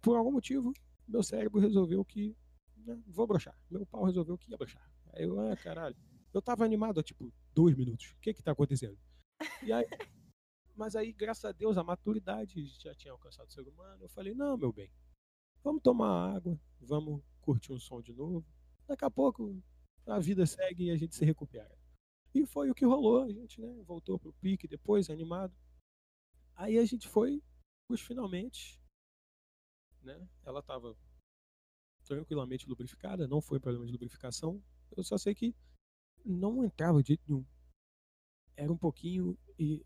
por 0.00 0.16
algum 0.16 0.32
motivo 0.32 0.72
meu 1.06 1.22
cérebro 1.22 1.60
resolveu 1.60 2.02
que 2.02 2.34
né, 2.74 2.98
vou 3.06 3.26
brochar. 3.26 3.58
Meu 3.70 3.84
pau 3.84 4.04
resolveu 4.04 4.38
que 4.38 4.50
ia 4.50 4.56
brochar. 4.56 4.90
Aí 5.12 5.24
eu, 5.24 5.38
ah, 5.38 5.54
caralho. 5.54 5.96
Eu 6.32 6.40
tava 6.40 6.64
animado 6.64 6.98
há 6.98 7.02
tipo 7.02 7.30
dois 7.52 7.76
minutos. 7.76 8.12
O 8.12 8.20
que 8.20 8.32
que 8.32 8.42
tá 8.42 8.52
acontecendo? 8.52 8.98
E 9.62 9.70
aí, 9.70 9.84
mas 10.74 10.96
aí, 10.96 11.12
graças 11.12 11.44
a 11.44 11.52
Deus, 11.52 11.76
a 11.76 11.84
maturidade 11.84 12.66
já 12.80 12.94
tinha 12.94 13.12
alcançado 13.12 13.48
o 13.48 13.52
ser 13.52 13.68
humano. 13.68 14.02
Eu 14.02 14.08
falei, 14.08 14.34
não, 14.34 14.56
meu 14.56 14.72
bem, 14.72 14.90
vamos 15.66 15.82
tomar 15.82 16.36
água, 16.36 16.56
vamos 16.78 17.20
curtir 17.40 17.72
um 17.72 17.80
som 17.80 18.00
de 18.00 18.12
novo. 18.12 18.46
Daqui 18.86 19.04
a 19.04 19.10
pouco 19.10 19.60
a 20.06 20.20
vida 20.20 20.46
segue 20.46 20.84
e 20.84 20.90
a 20.92 20.96
gente 20.96 21.16
se 21.16 21.24
recupera. 21.24 21.76
E 22.32 22.46
foi 22.46 22.70
o 22.70 22.74
que 22.74 22.84
rolou, 22.84 23.22
a 23.22 23.32
gente 23.32 23.60
né, 23.60 23.82
voltou 23.82 24.16
pro 24.16 24.32
pique 24.34 24.68
depois, 24.68 25.10
animado. 25.10 25.52
Aí 26.54 26.78
a 26.78 26.84
gente 26.84 27.08
foi, 27.08 27.42
os 27.90 28.00
finalmente, 28.00 28.80
né? 30.02 30.28
Ela 30.44 30.60
estava 30.60 30.96
tranquilamente 32.04 32.68
lubrificada, 32.68 33.26
não 33.26 33.40
foi 33.40 33.58
problema 33.58 33.86
de 33.86 33.92
lubrificação. 33.92 34.62
Eu 34.96 35.02
só 35.02 35.18
sei 35.18 35.34
que 35.34 35.52
não 36.24 36.64
entrava 36.64 37.02
de 37.02 37.08
jeito 37.08 37.24
nenhum. 37.26 37.44
Era 38.54 38.72
um 38.72 38.78
pouquinho 38.78 39.36
e 39.58 39.84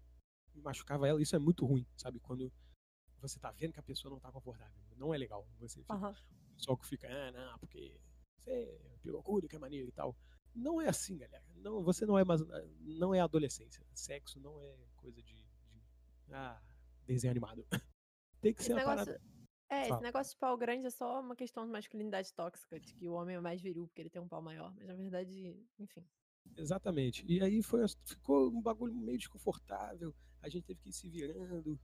machucava 0.56 1.08
ela. 1.08 1.22
Isso 1.22 1.34
é 1.34 1.38
muito 1.38 1.64
ruim, 1.64 1.86
sabe? 1.96 2.20
Quando 2.20 2.52
você 3.18 3.38
tá 3.38 3.50
vendo 3.50 3.72
que 3.72 3.80
a 3.80 3.82
pessoa 3.82 4.12
não 4.12 4.20
tá 4.20 4.30
confortável. 4.30 4.89
Não 5.00 5.14
é 5.14 5.18
legal. 5.18 5.48
Você 5.58 5.80
fica, 5.80 5.94
uhum. 5.96 6.14
Pessoal 6.54 6.76
que 6.76 6.86
fica, 6.86 7.08
ah, 7.08 7.32
não, 7.32 7.58
porque 7.58 7.98
você 8.36 8.50
é 8.50 8.98
pirocudo, 9.02 9.48
que 9.48 9.56
é 9.56 9.58
maneiro 9.58 9.88
e 9.88 9.92
tal. 9.92 10.14
Não 10.54 10.78
é 10.78 10.88
assim, 10.88 11.16
galera. 11.16 11.42
Não, 11.56 11.82
você 11.82 12.04
não 12.04 12.18
é 12.18 12.24
mais, 12.24 12.42
não 12.80 13.14
é 13.14 13.20
adolescência. 13.20 13.82
Sexo 13.94 14.38
não 14.38 14.60
é 14.60 14.76
coisa 14.96 15.22
de, 15.22 15.34
de 15.34 15.82
ah, 16.32 16.60
desenho 17.06 17.30
animado. 17.30 17.66
Tem 18.42 18.52
que 18.52 18.60
esse 18.60 18.66
ser 18.66 18.74
uma 18.74 18.80
negócio, 18.80 19.06
parada. 19.06 19.24
É, 19.70 19.84
Fala. 19.84 19.94
esse 19.94 20.02
negócio 20.02 20.32
de 20.32 20.38
pau 20.38 20.58
grande 20.58 20.86
é 20.86 20.90
só 20.90 21.20
uma 21.20 21.34
questão 21.34 21.64
de 21.64 21.72
masculinidade 21.72 22.34
tóxica, 22.34 22.78
de 22.78 22.92
que 22.94 23.08
o 23.08 23.12
homem 23.14 23.36
é 23.36 23.40
mais 23.40 23.60
viril 23.62 23.86
porque 23.86 24.02
ele 24.02 24.10
tem 24.10 24.20
um 24.20 24.28
pau 24.28 24.42
maior. 24.42 24.74
Mas 24.74 24.86
na 24.86 24.94
verdade, 24.94 25.56
enfim. 25.78 26.04
Exatamente. 26.58 27.24
E 27.26 27.40
aí 27.42 27.62
foi, 27.62 27.86
ficou 28.04 28.50
um 28.50 28.60
bagulho 28.60 28.94
meio 28.94 29.16
desconfortável. 29.16 30.14
A 30.42 30.48
gente 30.48 30.64
teve 30.64 30.80
que 30.80 30.90
ir 30.90 30.92
se 30.92 31.08
virando 31.08 31.80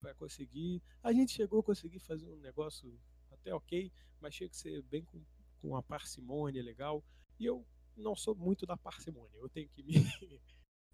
para 0.00 0.14
conseguir. 0.14 0.82
A 1.02 1.12
gente 1.12 1.32
chegou 1.32 1.60
a 1.60 1.62
conseguir 1.62 1.98
fazer 1.98 2.28
um 2.30 2.38
negócio 2.38 2.98
até 3.30 3.54
ok, 3.54 3.92
mas 4.20 4.34
tinha 4.34 4.48
que 4.48 4.56
ser 4.56 4.82
bem 4.82 5.04
com, 5.04 5.22
com 5.60 5.68
uma 5.68 5.82
parcimônia 5.82 6.62
legal. 6.62 7.04
E 7.38 7.44
eu 7.44 7.66
não 7.96 8.14
sou 8.16 8.34
muito 8.34 8.66
da 8.66 8.76
parcimônia. 8.76 9.36
Eu 9.38 9.48
tenho 9.48 9.68
que 9.68 9.82
me 9.82 9.94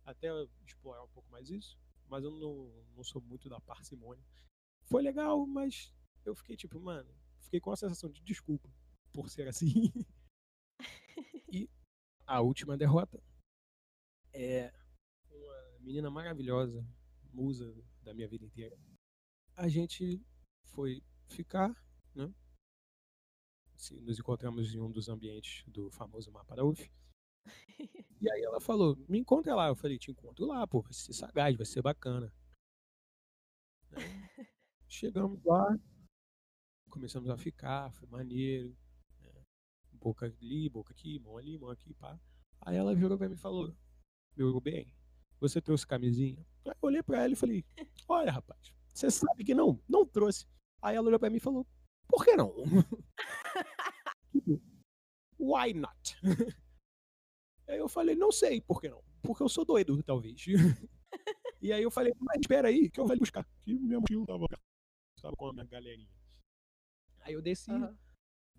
até 0.04 0.28
explorar 0.66 1.02
um 1.04 1.08
pouco 1.08 1.30
mais 1.30 1.50
isso, 1.50 1.78
mas 2.08 2.24
eu 2.24 2.30
não, 2.30 2.70
não 2.96 3.04
sou 3.04 3.20
muito 3.22 3.48
da 3.48 3.60
parcimônia. 3.60 4.24
Foi 4.84 5.02
legal, 5.02 5.46
mas 5.46 5.92
eu 6.24 6.34
fiquei 6.34 6.56
tipo, 6.56 6.80
mano, 6.80 7.14
fiquei 7.40 7.60
com 7.60 7.70
a 7.70 7.76
sensação 7.76 8.10
de 8.10 8.22
desculpa 8.22 8.70
por 9.12 9.28
ser 9.30 9.48
assim. 9.48 9.92
e 11.52 11.70
a 12.26 12.40
última 12.40 12.76
derrota 12.76 13.22
é 14.32 14.72
uma 15.30 15.78
menina 15.80 16.10
maravilhosa, 16.10 16.86
musa 17.32 17.74
da 18.02 18.12
minha 18.12 18.28
vida 18.28 18.44
inteira. 18.44 18.76
A 19.56 19.68
gente 19.68 20.20
foi 20.64 21.02
ficar, 21.28 21.70
né? 22.14 22.32
nos 24.02 24.18
encontramos 24.18 24.74
em 24.74 24.80
um 24.80 24.90
dos 24.90 25.08
ambientes 25.08 25.64
do 25.68 25.90
famoso 25.90 26.30
mapa 26.32 26.56
da 26.56 26.64
UF. 26.64 26.90
E 28.22 28.30
aí 28.30 28.42
ela 28.42 28.58
falou, 28.58 28.96
me 29.06 29.18
encontra 29.18 29.54
lá. 29.54 29.68
Eu 29.68 29.74
falei, 29.74 29.98
te 29.98 30.10
encontro 30.10 30.46
lá, 30.46 30.66
pô, 30.66 30.80
vai 30.80 30.94
ser 30.94 31.12
sagaz, 31.12 31.54
vai 31.56 31.66
ser 31.66 31.82
bacana. 31.82 32.32
Né? 33.90 34.00
Chegamos 34.88 35.44
lá, 35.44 35.78
começamos 36.88 37.28
a 37.28 37.36
ficar, 37.36 37.92
foi 37.92 38.08
maneiro. 38.08 38.74
Né? 39.20 39.42
Boca 39.92 40.24
ali, 40.24 40.70
boca 40.70 40.94
aqui, 40.94 41.18
mão 41.18 41.36
ali, 41.36 41.58
mão 41.58 41.68
aqui, 41.68 41.92
pá. 41.92 42.18
Aí 42.62 42.76
ela 42.76 42.94
virou 42.94 43.18
pra 43.18 43.28
mim 43.28 43.34
e 43.34 43.38
falou, 43.38 43.76
meu 44.34 44.58
bem, 44.58 44.90
você 45.38 45.60
trouxe 45.60 45.86
camisinha? 45.86 46.46
Aí 46.64 46.72
eu 46.72 46.88
olhei 46.88 47.02
pra 47.02 47.24
ela 47.24 47.34
e 47.34 47.36
falei, 47.36 47.62
olha 48.08 48.32
rapaz, 48.32 48.72
você 48.94 49.10
sabe 49.10 49.44
que 49.44 49.54
não, 49.54 49.82
não 49.88 50.06
trouxe. 50.06 50.46
Aí 50.80 50.94
ela 50.96 51.06
olhou 51.08 51.18
pra 51.18 51.28
mim 51.28 51.38
e 51.38 51.40
falou, 51.40 51.66
por 52.08 52.24
que 52.24 52.36
não? 52.36 52.54
Tipo, 54.30 54.60
why 55.38 55.74
not? 55.74 56.16
Aí 57.68 57.78
eu 57.78 57.88
falei, 57.88 58.14
não 58.14 58.30
sei 58.30 58.60
por 58.60 58.80
que 58.80 58.88
não. 58.88 59.02
Porque 59.22 59.42
eu 59.42 59.48
sou 59.48 59.64
doido, 59.64 60.02
talvez. 60.02 60.44
e 61.62 61.72
aí 61.72 61.82
eu 61.82 61.90
falei, 61.90 62.12
mas 62.20 62.38
espera 62.40 62.68
aí, 62.68 62.90
que 62.90 63.00
eu 63.00 63.06
vou 63.06 63.16
buscar. 63.16 63.48
Que 63.62 63.72
minha 63.72 63.98
mochila 63.98 64.26
tava, 64.26 64.46
tava 65.22 65.34
com 65.34 65.46
a 65.46 65.52
minha 65.52 65.64
galerinha. 65.64 66.10
Aí 67.20 67.32
eu 67.32 67.40
desci 67.40 67.70
uhum. 67.70 67.96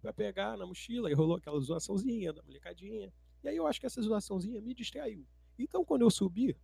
pra 0.02 0.12
pegar 0.12 0.58
na 0.58 0.66
mochila 0.66 1.12
e 1.12 1.14
rolou 1.14 1.38
aquela 1.38 1.60
zoaçãozinha 1.60 2.34
da 2.34 2.42
molecadinha. 2.42 3.14
E 3.44 3.48
aí 3.48 3.56
eu 3.56 3.68
acho 3.68 3.80
que 3.80 3.86
essa 3.86 4.02
zoaçãozinha 4.02 4.60
me 4.60 4.74
distraiu. 4.74 5.28
Então 5.60 5.86
quando 5.86 6.02
eu 6.02 6.10
subi, 6.10 6.58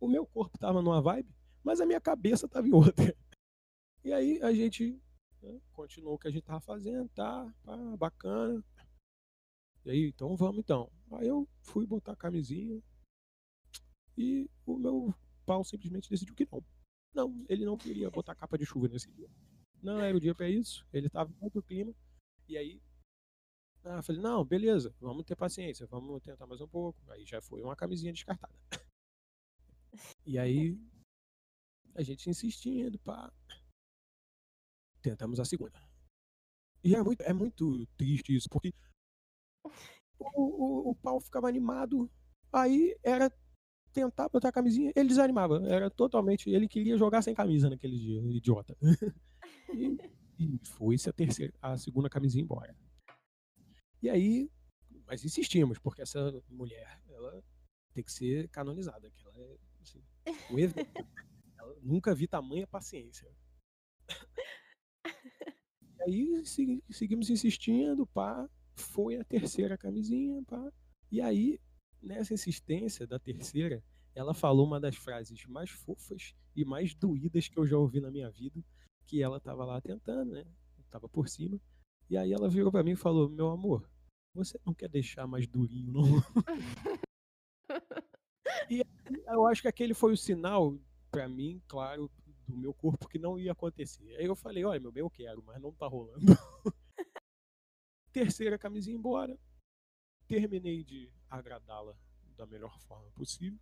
o 0.00 0.08
meu 0.08 0.24
corpo 0.24 0.56
tava 0.56 0.80
numa 0.80 1.02
vibe, 1.02 1.34
mas 1.64 1.80
a 1.80 1.86
minha 1.86 2.00
cabeça 2.00 2.48
tava 2.48 2.66
em 2.66 2.72
outra. 2.72 3.16
E 4.04 4.12
aí 4.12 4.42
a 4.42 4.52
gente 4.52 5.00
né, 5.40 5.60
continuou 5.72 6.14
o 6.14 6.18
que 6.18 6.28
a 6.28 6.30
gente 6.30 6.44
tava 6.44 6.60
fazendo, 6.60 7.08
tá, 7.10 7.54
bacana. 7.98 8.64
E 9.84 9.90
aí, 9.90 10.08
então 10.08 10.36
vamos 10.36 10.58
então. 10.58 10.90
Aí 11.12 11.28
eu 11.28 11.48
fui 11.62 11.86
botar 11.86 12.12
a 12.12 12.16
camisinha 12.16 12.82
e 14.16 14.48
o 14.66 14.76
meu 14.76 15.14
pau 15.44 15.64
simplesmente 15.64 16.10
decidiu 16.10 16.34
que 16.34 16.48
não. 16.50 16.64
Não, 17.14 17.44
ele 17.48 17.64
não 17.64 17.76
queria 17.76 18.10
botar 18.10 18.34
capa 18.34 18.56
de 18.56 18.64
chuva 18.64 18.88
nesse 18.88 19.10
dia. 19.12 19.28
Não 19.82 20.00
era 20.00 20.16
o 20.16 20.20
dia 20.20 20.34
para 20.34 20.48
isso, 20.48 20.86
ele 20.92 21.08
estava 21.08 21.30
em 21.30 21.44
outro 21.44 21.62
clima. 21.62 21.94
E 22.48 22.56
aí, 22.56 22.80
ah, 23.84 24.00
falei, 24.02 24.22
não, 24.22 24.44
beleza, 24.44 24.94
vamos 25.00 25.24
ter 25.24 25.34
paciência, 25.34 25.86
vamos 25.86 26.22
tentar 26.22 26.46
mais 26.46 26.60
um 26.60 26.68
pouco. 26.68 26.98
Aí 27.10 27.26
já 27.26 27.40
foi 27.40 27.62
uma 27.62 27.76
camisinha 27.76 28.12
descartada. 28.12 28.54
E 30.24 30.38
aí, 30.38 30.78
a 31.94 32.02
gente 32.02 32.28
insistindo, 32.28 32.98
pá. 33.00 33.32
Tentamos 35.00 35.40
a 35.40 35.44
segunda. 35.44 35.80
E 36.84 36.94
é 36.94 37.02
muito, 37.02 37.20
é 37.22 37.32
muito 37.32 37.86
triste 37.96 38.34
isso, 38.34 38.48
porque 38.50 38.72
o, 40.18 40.88
o, 40.88 40.90
o 40.90 40.94
pau 40.96 41.20
ficava 41.20 41.48
animado. 41.48 42.10
Aí 42.52 42.96
era 43.02 43.30
tentar 43.92 44.28
botar 44.28 44.48
a 44.48 44.52
camisinha, 44.52 44.92
ele 44.96 45.08
desanimava. 45.08 45.62
Era 45.66 45.90
totalmente. 45.90 46.50
Ele 46.50 46.68
queria 46.68 46.96
jogar 46.96 47.22
sem 47.22 47.34
camisa 47.34 47.68
naquele 47.68 47.98
dia, 47.98 48.20
idiota. 48.22 48.76
e, 49.74 49.96
e 50.38 50.58
foi-se 50.64 51.08
a 51.08 51.12
terceira, 51.12 51.52
a 51.60 51.76
segunda 51.76 52.08
camisinha 52.08 52.42
embora. 52.42 52.76
E 54.02 54.10
aí, 54.10 54.50
mas 55.06 55.24
insistimos, 55.24 55.78
porque 55.78 56.02
essa 56.02 56.42
mulher, 56.48 57.00
ela 57.08 57.42
tem 57.94 58.02
que 58.02 58.12
ser 58.12 58.48
canonizada, 58.48 59.10
que 59.10 59.26
ela 59.26 59.38
é 59.38 59.58
assim, 59.80 60.02
evento. 60.58 61.06
Nunca 61.82 62.14
vi 62.14 62.26
tamanha 62.26 62.66
paciência. 62.66 63.30
E 65.98 66.02
aí 66.02 66.42
seguimos 66.90 67.30
insistindo, 67.30 68.06
pá 68.06 68.48
foi 68.76 69.16
a 69.16 69.24
terceira 69.24 69.76
camisinha, 69.76 70.42
pá. 70.44 70.72
E 71.10 71.20
aí, 71.20 71.60
nessa 72.02 72.34
insistência 72.34 73.06
da 73.06 73.18
terceira, 73.18 73.82
ela 74.14 74.34
falou 74.34 74.66
uma 74.66 74.80
das 74.80 74.96
frases 74.96 75.44
mais 75.46 75.70
fofas 75.70 76.34
e 76.54 76.64
mais 76.64 76.94
doídas 76.94 77.48
que 77.48 77.58
eu 77.58 77.66
já 77.66 77.76
ouvi 77.76 78.00
na 78.00 78.10
minha 78.10 78.30
vida, 78.30 78.62
que 79.06 79.22
ela 79.22 79.40
tava 79.40 79.64
lá 79.64 79.80
tentando, 79.80 80.32
né? 80.32 80.44
Tava 80.90 81.08
por 81.08 81.28
cima. 81.28 81.60
E 82.10 82.16
aí 82.16 82.32
ela 82.32 82.48
virou 82.48 82.70
para 82.70 82.82
mim 82.82 82.92
e 82.92 82.96
falou: 82.96 83.28
"Meu 83.28 83.48
amor, 83.48 83.88
você 84.34 84.58
não 84.66 84.74
quer 84.74 84.88
deixar 84.88 85.26
mais 85.26 85.46
durinho, 85.46 85.92
não?" 85.92 86.02
e 88.70 88.82
eu 89.26 89.46
acho 89.46 89.62
que 89.62 89.68
aquele 89.68 89.94
foi 89.94 90.12
o 90.12 90.16
sinal 90.16 90.78
para 91.12 91.28
mim, 91.28 91.62
claro, 91.68 92.10
do 92.48 92.56
meu 92.56 92.72
corpo 92.72 93.06
que 93.06 93.18
não 93.18 93.38
ia 93.38 93.52
acontecer. 93.52 94.16
Aí 94.16 94.24
eu 94.24 94.34
falei: 94.34 94.64
"Olha, 94.64 94.80
meu 94.80 94.90
bem, 94.90 95.02
eu 95.02 95.10
quero, 95.10 95.42
mas 95.42 95.60
não 95.60 95.72
tá 95.72 95.86
rolando." 95.86 96.18
Terceira 98.12 98.58
camisinha 98.58 98.96
embora. 98.96 99.38
Terminei 100.26 100.82
de 100.82 101.12
agradá-la 101.28 101.96
da 102.36 102.46
melhor 102.46 102.78
forma 102.80 103.10
possível. 103.12 103.60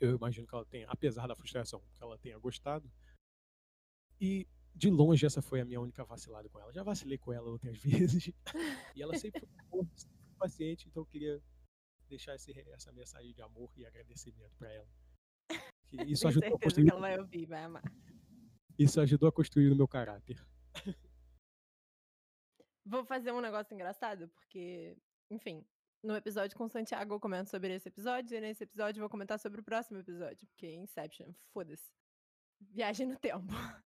Eu 0.00 0.16
imagino 0.16 0.46
que 0.46 0.54
ela 0.54 0.64
tenha, 0.64 0.88
apesar 0.88 1.26
da 1.26 1.36
frustração, 1.36 1.82
que 1.94 2.02
ela 2.02 2.18
tenha 2.18 2.38
gostado. 2.38 2.90
E 4.20 4.48
de 4.74 4.90
longe 4.90 5.26
essa 5.26 5.42
foi 5.42 5.60
a 5.60 5.64
minha 5.64 5.80
única 5.80 6.04
vacilada 6.04 6.48
com 6.48 6.58
ela. 6.58 6.72
Já 6.72 6.82
vacilei 6.82 7.18
com 7.18 7.32
ela 7.32 7.50
outras 7.50 7.78
vezes. 7.82 8.32
E 8.94 9.02
ela 9.02 9.16
sempre 9.16 9.46
foi, 9.68 9.86
paciente, 10.38 10.88
então 10.88 11.02
eu 11.02 11.06
queria 11.06 11.42
deixar 12.08 12.34
esse, 12.34 12.52
essa 12.70 12.92
mensagem 12.92 13.32
de 13.32 13.42
amor 13.42 13.70
e 13.76 13.86
agradecimento 13.86 14.56
para 14.56 14.72
ela. 14.72 14.88
Que 15.90 16.02
isso 16.04 16.28
ajudou 16.28 16.54
a 16.54 16.60
construir. 16.60 16.84
que 16.84 16.90
ela 16.92 17.00
vai 17.00 17.18
ouvir, 17.18 17.46
vai 17.46 17.64
amar. 17.64 17.82
Isso 18.78 19.00
ajudou 19.00 19.28
a 19.28 19.32
construir 19.32 19.70
o 19.70 19.76
meu 19.76 19.88
caráter. 19.88 20.42
Vou 22.86 23.04
fazer 23.04 23.32
um 23.32 23.40
negócio 23.40 23.74
engraçado, 23.74 24.28
porque, 24.28 24.96
enfim, 25.30 25.64
no 26.02 26.16
episódio 26.16 26.56
com 26.56 26.64
o 26.64 26.68
Santiago 26.68 27.14
eu 27.14 27.20
comento 27.20 27.50
sobre 27.50 27.74
esse 27.74 27.88
episódio, 27.88 28.36
e 28.36 28.40
nesse 28.40 28.64
episódio 28.64 28.98
eu 28.98 29.02
vou 29.02 29.10
comentar 29.10 29.38
sobre 29.38 29.60
o 29.60 29.64
próximo 29.64 29.98
episódio, 29.98 30.48
porque 30.48 30.74
Inception, 30.74 31.32
foda-se. 31.52 31.92
Viagem 32.60 33.06
no 33.06 33.18
tempo. 33.18 33.46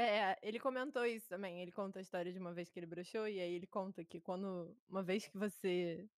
É, 0.00 0.38
ele 0.46 0.60
comentou 0.60 1.04
isso 1.04 1.28
também. 1.28 1.60
Ele 1.60 1.72
conta 1.72 1.98
a 1.98 2.02
história 2.02 2.32
de 2.32 2.38
uma 2.38 2.54
vez 2.54 2.70
que 2.70 2.78
ele 2.78 2.86
broxou, 2.86 3.26
e 3.26 3.40
aí 3.40 3.52
ele 3.52 3.66
conta 3.66 4.04
que 4.04 4.20
quando 4.20 4.72
uma 4.88 5.02
vez 5.02 5.26
que 5.26 5.36
você. 5.36 6.08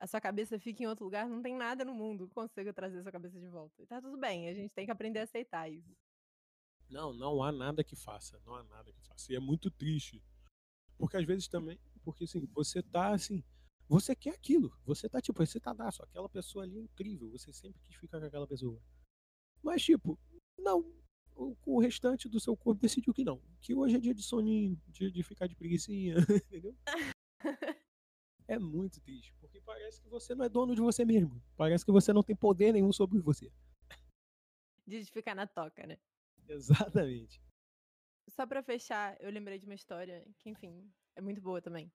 A 0.00 0.06
sua 0.06 0.20
cabeça 0.20 0.58
fica 0.58 0.82
em 0.82 0.86
outro 0.86 1.04
lugar, 1.04 1.28
não 1.28 1.42
tem 1.42 1.54
nada 1.54 1.84
no 1.84 1.94
mundo 1.94 2.26
que 2.26 2.34
consiga 2.34 2.72
trazer 2.72 3.02
sua 3.02 3.12
cabeça 3.12 3.38
de 3.38 3.48
volta. 3.48 3.82
E 3.82 3.86
tá 3.86 4.00
tudo 4.00 4.16
bem, 4.16 4.48
a 4.48 4.54
gente 4.54 4.72
tem 4.72 4.86
que 4.86 4.90
aprender 4.90 5.20
a 5.20 5.24
aceitar 5.24 5.70
isso. 5.70 5.94
Não, 6.88 7.12
não 7.12 7.42
há 7.42 7.52
nada 7.52 7.84
que 7.84 7.94
faça. 7.94 8.40
Não 8.44 8.54
há 8.54 8.64
nada 8.64 8.92
que 8.92 9.00
faça. 9.02 9.32
E 9.32 9.36
é 9.36 9.40
muito 9.40 9.70
triste. 9.70 10.22
Porque 10.98 11.16
às 11.16 11.24
vezes 11.24 11.46
também, 11.46 11.78
porque 12.02 12.24
assim, 12.24 12.46
você 12.52 12.82
tá 12.82 13.14
assim, 13.14 13.44
você 13.88 14.14
quer 14.14 14.34
aquilo. 14.34 14.76
Você 14.84 15.08
tá 15.08 15.20
tipo, 15.20 15.44
você 15.44 15.60
tá 15.60 15.72
daço, 15.72 16.02
aquela 16.02 16.28
pessoa 16.28 16.64
ali 16.64 16.78
é 16.78 16.80
incrível, 16.80 17.30
você 17.30 17.52
sempre 17.52 17.80
quis 17.82 17.96
ficar 17.96 18.20
com 18.20 18.26
aquela 18.26 18.46
pessoa. 18.46 18.80
Mas 19.62 19.82
tipo, 19.82 20.18
não. 20.58 20.80
O, 21.34 21.56
o 21.64 21.80
restante 21.80 22.28
do 22.28 22.38
seu 22.38 22.56
corpo 22.56 22.80
decidiu 22.80 23.14
que 23.14 23.24
não. 23.24 23.40
Que 23.60 23.74
hoje 23.74 23.96
é 23.96 24.00
dia 24.00 24.14
de 24.14 24.22
soninho, 24.22 24.80
dia 24.88 25.10
de 25.10 25.22
ficar 25.22 25.46
de 25.46 25.54
preguiçinha, 25.54 26.16
entendeu? 26.48 26.76
É 28.50 28.58
muito 28.58 29.00
triste, 29.00 29.32
porque 29.40 29.60
parece 29.60 30.00
que 30.02 30.08
você 30.08 30.34
não 30.34 30.44
é 30.44 30.48
dono 30.48 30.74
de 30.74 30.80
você 30.80 31.04
mesmo. 31.04 31.40
Parece 31.56 31.84
que 31.84 31.92
você 31.92 32.12
não 32.12 32.20
tem 32.20 32.34
poder 32.34 32.72
nenhum 32.72 32.92
sobre 32.92 33.20
você. 33.20 33.48
De 34.84 35.04
ficar 35.04 35.36
na 35.36 35.46
toca, 35.46 35.86
né? 35.86 35.96
Exatamente. 36.48 37.40
Só 38.28 38.44
pra 38.46 38.60
fechar, 38.62 39.16
eu 39.20 39.30
lembrei 39.30 39.56
de 39.58 39.66
uma 39.66 39.74
história 39.74 40.26
que, 40.38 40.50
enfim, 40.50 40.92
é 41.14 41.20
muito 41.20 41.40
boa 41.40 41.62
também. 41.62 41.92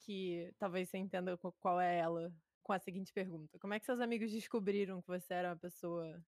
Que 0.00 0.54
talvez 0.56 0.88
você 0.88 0.98
entenda 0.98 1.36
qu- 1.36 1.52
qual 1.58 1.80
é 1.80 1.98
ela 1.98 2.32
com 2.62 2.72
a 2.72 2.78
seguinte 2.78 3.12
pergunta: 3.12 3.58
Como 3.58 3.74
é 3.74 3.80
que 3.80 3.86
seus 3.86 3.98
amigos 4.00 4.30
descobriram 4.30 5.02
que 5.02 5.08
você 5.08 5.34
era 5.34 5.48
uma 5.50 5.56
pessoa 5.56 6.24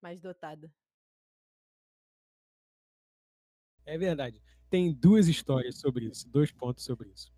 mais 0.00 0.20
dotada? 0.22 0.72
É 3.84 3.98
verdade. 3.98 4.40
Tem 4.70 4.92
duas 4.94 5.28
histórias 5.28 5.78
sobre 5.78 6.06
isso, 6.06 6.28
dois 6.28 6.50
pontos 6.52 6.84
sobre 6.84 7.10
isso. 7.10 7.32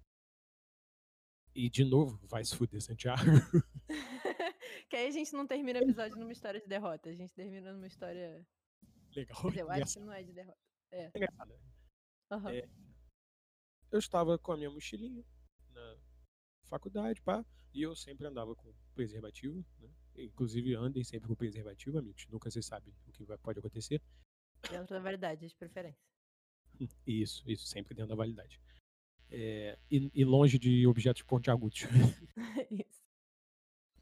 E 1.61 1.69
de 1.69 1.85
novo, 1.85 2.19
vai 2.27 2.43
se 2.43 2.57
fuder, 2.57 2.81
Santiago. 2.81 3.21
que 4.89 4.97
aí 4.97 5.09
a 5.09 5.11
gente 5.11 5.31
não 5.35 5.47
termina 5.47 5.79
o 5.79 5.83
episódio 5.83 6.17
numa 6.19 6.33
história 6.33 6.59
de 6.59 6.67
derrota, 6.67 7.11
a 7.11 7.13
gente 7.13 7.35
termina 7.35 7.71
numa 7.71 7.87
história. 7.87 8.47
Legal. 9.15 9.43
Dizer, 9.51 9.61
eu 9.61 9.69
acho 9.71 9.99
que 9.99 10.01
não 10.01 10.13
é 10.15 10.23
de 10.23 10.33
derrota. 10.33 10.59
engraçado. 11.15 11.53
Aham. 12.31 12.51
É. 12.55 12.67
Eu 13.93 13.99
estava 13.99 14.39
com 14.39 14.53
a 14.53 14.57
minha 14.57 14.71
mochilinha 14.71 15.23
na 15.69 15.97
faculdade, 16.71 17.21
pá, 17.21 17.45
e 17.75 17.83
eu 17.83 17.95
sempre 17.95 18.27
andava 18.27 18.57
com 18.57 18.73
preservativo, 18.95 19.63
né? 19.81 19.91
Inclusive 20.17 20.75
andem 20.75 21.05
sempre 21.05 21.29
com 21.29 21.35
preservativo, 21.35 21.99
amigos. 21.99 22.27
Nunca 22.29 22.51
se 22.51 22.63
sabe 22.63 22.91
o 23.07 23.13
que 23.13 23.23
vai- 23.25 23.37
pode 23.37 23.59
acontecer. 23.59 24.01
Dentro 24.71 24.95
da 24.95 25.01
validade, 25.01 25.47
de 25.47 25.55
preferência. 25.57 26.01
Isso, 27.07 27.43
isso, 27.47 27.67
sempre 27.67 27.95
dentro 27.95 28.09
da 28.09 28.15
validade. 28.15 28.59
É, 29.31 29.79
e, 29.91 30.11
e 30.15 30.25
longe 30.25 30.59
de 30.59 30.87
objetos 30.87 31.23
pontiagudos. 31.23 31.81
Isso. 32.71 33.01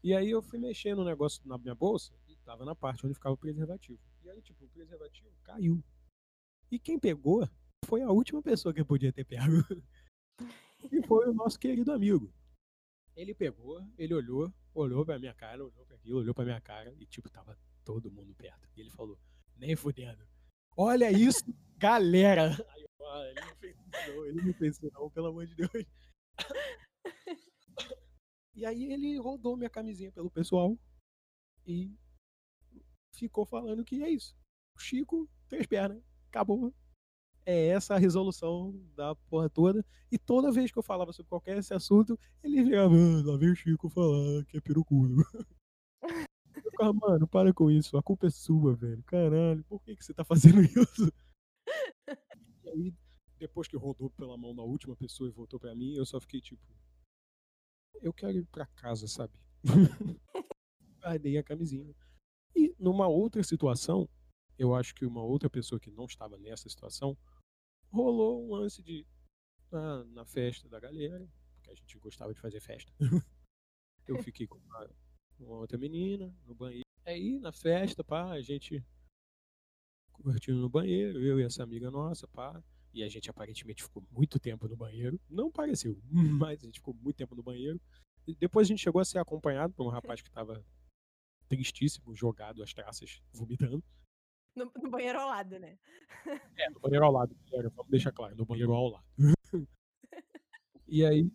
E 0.01 0.13
aí 0.13 0.29
eu 0.29 0.41
fui 0.41 0.57
mexer 0.57 0.95
no 0.95 1.03
negócio 1.03 1.41
na 1.45 1.57
minha 1.57 1.75
bolsa 1.75 2.13
e 2.27 2.35
tava 2.37 2.63
na 2.63 2.73
parte 2.73 3.05
onde 3.05 3.13
ficava 3.13 3.35
o 3.35 3.37
preservativo. 3.37 3.99
E 4.23 4.29
aí, 4.29 4.41
tipo, 4.41 4.63
o 4.63 4.69
preservativo 4.69 5.29
caiu. 5.43 5.83
E 6.71 6.79
quem 6.79 6.97
pegou 6.97 7.47
foi 7.85 8.01
a 8.01 8.09
última 8.09 8.41
pessoa 8.41 8.73
que 8.73 8.83
podia 8.83 9.11
ter 9.11 9.25
pego. 9.25 9.63
e 10.91 11.05
foi 11.05 11.27
o 11.27 11.33
nosso 11.33 11.59
querido 11.59 11.91
amigo. 11.91 12.31
Ele 13.15 13.33
pegou, 13.33 13.85
ele 13.97 14.13
olhou, 14.13 14.53
olhou 14.73 15.05
pra 15.05 15.19
minha 15.19 15.33
cara, 15.33 15.65
olhou 15.65 15.85
pra 15.85 15.95
aquilo, 15.95 16.19
olhou 16.19 16.33
pra 16.33 16.45
minha 16.45 16.61
cara 16.61 16.93
e, 16.97 17.05
tipo, 17.05 17.29
tava 17.29 17.57
todo 17.83 18.11
mundo 18.11 18.33
perto. 18.33 18.69
E 18.77 18.81
ele 18.81 18.89
falou, 18.89 19.19
nem 19.57 19.75
fudendo. 19.75 20.25
Olha 20.77 21.11
isso, 21.11 21.43
galera! 21.77 22.51
Aí 22.73 22.85
ah, 23.01 23.23
ele 23.29 23.41
não 23.41 23.55
fez 23.55 23.75
isso 23.75 23.89
não, 24.07 24.25
ele 24.25 24.41
não 24.41 24.53
fez 24.53 24.75
isso 24.77 24.91
não, 24.93 25.09
pelo 25.09 25.27
amor 25.27 25.45
de 25.45 25.55
Deus. 25.55 25.71
E 28.55 28.65
aí 28.65 28.91
ele 28.91 29.17
rodou 29.17 29.55
minha 29.55 29.69
camisinha 29.69 30.11
pelo 30.11 30.29
pessoal 30.29 30.77
e 31.65 31.95
ficou 33.13 33.45
falando 33.45 33.85
que 33.85 34.03
é 34.03 34.09
isso. 34.09 34.35
O 34.75 34.79
Chico, 34.79 35.29
três 35.47 35.65
pernas, 35.65 36.03
acabou. 36.27 36.73
É 37.45 37.67
essa 37.67 37.95
a 37.95 37.97
resolução 37.97 38.73
da 38.95 39.15
porra 39.29 39.49
toda. 39.49 39.85
E 40.11 40.17
toda 40.17 40.51
vez 40.51 40.71
que 40.71 40.77
eu 40.77 40.83
falava 40.83 41.13
sobre 41.13 41.29
qualquer 41.29 41.57
esse 41.57 41.73
assunto, 41.73 42.19
ele 42.43 42.63
ficava, 42.65 42.93
"Ah, 42.93 43.21
lá 43.25 43.37
vem 43.37 43.51
o 43.51 43.55
Chico 43.55 43.89
falar 43.89 44.45
que 44.45 44.57
é 44.57 44.61
perucudo. 44.61 45.23
Eu 46.55 46.71
ficava, 46.71 46.93
mano, 46.93 47.27
para 47.27 47.53
com 47.53 47.71
isso, 47.71 47.97
a 47.97 48.03
culpa 48.03 48.27
é 48.27 48.29
sua, 48.29 48.75
velho. 48.75 49.01
Caralho, 49.03 49.63
por 49.65 49.81
que, 49.81 49.95
que 49.95 50.03
você 50.03 50.13
tá 50.13 50.25
fazendo 50.25 50.61
isso? 50.61 51.11
Aí, 52.69 52.93
depois 53.37 53.67
que 53.67 53.77
rodou 53.77 54.09
pela 54.09 54.37
mão 54.37 54.55
da 54.55 54.63
última 54.63 54.95
pessoa 54.95 55.29
e 55.29 55.33
voltou 55.33 55.59
pra 55.59 55.75
mim, 55.75 55.93
eu 55.93 56.05
só 56.05 56.19
fiquei 56.19 56.41
tipo, 56.41 56.61
eu 58.01 58.13
quero 58.13 58.37
ir 58.37 58.45
pra 58.45 58.65
casa, 58.65 59.07
sabe? 59.07 59.33
Guardei 61.01 61.37
a 61.37 61.43
camisinha. 61.43 61.95
E 62.55 62.75
numa 62.79 63.07
outra 63.07 63.43
situação, 63.43 64.09
eu 64.57 64.75
acho 64.75 64.93
que 64.93 65.05
uma 65.05 65.23
outra 65.23 65.49
pessoa 65.49 65.79
que 65.79 65.89
não 65.89 66.05
estava 66.05 66.37
nessa 66.37 66.69
situação, 66.69 67.17
rolou 67.91 68.45
um 68.45 68.55
lance 68.55 68.81
de 68.81 69.05
na, 69.71 70.03
na 70.05 70.25
festa 70.25 70.67
da 70.67 70.79
galera, 70.79 71.27
porque 71.53 71.71
a 71.71 71.75
gente 71.75 71.97
gostava 71.99 72.33
de 72.33 72.39
fazer 72.39 72.59
festa. 72.59 72.91
eu 74.07 74.21
fiquei 74.23 74.47
com 74.47 74.57
uma, 74.57 74.89
uma 75.39 75.55
outra 75.57 75.77
menina 75.77 76.35
no 76.45 76.55
banheiro. 76.55 76.83
Aí 77.05 77.39
na 77.39 77.51
festa, 77.51 78.03
pá, 78.03 78.31
a 78.31 78.41
gente 78.41 78.83
curtindo 80.23 80.59
no 80.59 80.69
banheiro, 80.69 81.19
eu 81.19 81.39
e 81.39 81.43
essa 81.43 81.63
amiga 81.63 81.89
nossa, 81.89 82.27
pá. 82.27 82.61
E 82.93 83.03
a 83.03 83.09
gente 83.09 83.29
aparentemente 83.29 83.83
ficou 83.83 84.03
muito 84.11 84.39
tempo 84.39 84.67
no 84.67 84.75
banheiro. 84.75 85.19
Não 85.29 85.51
pareceu, 85.51 85.99
mas 86.47 86.61
a 86.61 86.65
gente 86.65 86.79
ficou 86.79 86.93
muito 86.93 87.17
tempo 87.17 87.35
no 87.35 87.43
banheiro. 87.43 87.79
E 88.27 88.35
depois 88.35 88.67
a 88.67 88.69
gente 88.69 88.81
chegou 88.81 89.01
a 89.01 89.05
ser 89.05 89.19
acompanhado 89.19 89.73
por 89.73 89.85
um 89.85 89.89
rapaz 89.89 90.21
que 90.21 90.29
estava 90.29 90.63
tristíssimo, 91.47 92.15
jogado 92.15 92.61
as 92.61 92.73
traças, 92.73 93.21
vomitando. 93.33 93.83
No, 94.55 94.71
no 94.81 94.89
banheiro 94.89 95.19
ao 95.19 95.29
lado, 95.29 95.59
né? 95.59 95.77
É, 96.57 96.69
no 96.69 96.79
banheiro 96.79 97.05
ao 97.05 97.11
lado, 97.11 97.35
vamos 97.75 97.89
deixar 97.89 98.11
claro, 98.11 98.35
no 98.35 98.45
banheiro 98.45 98.73
ao 98.73 98.89
lado. 98.89 99.05
e 100.87 101.05
aí 101.05 101.31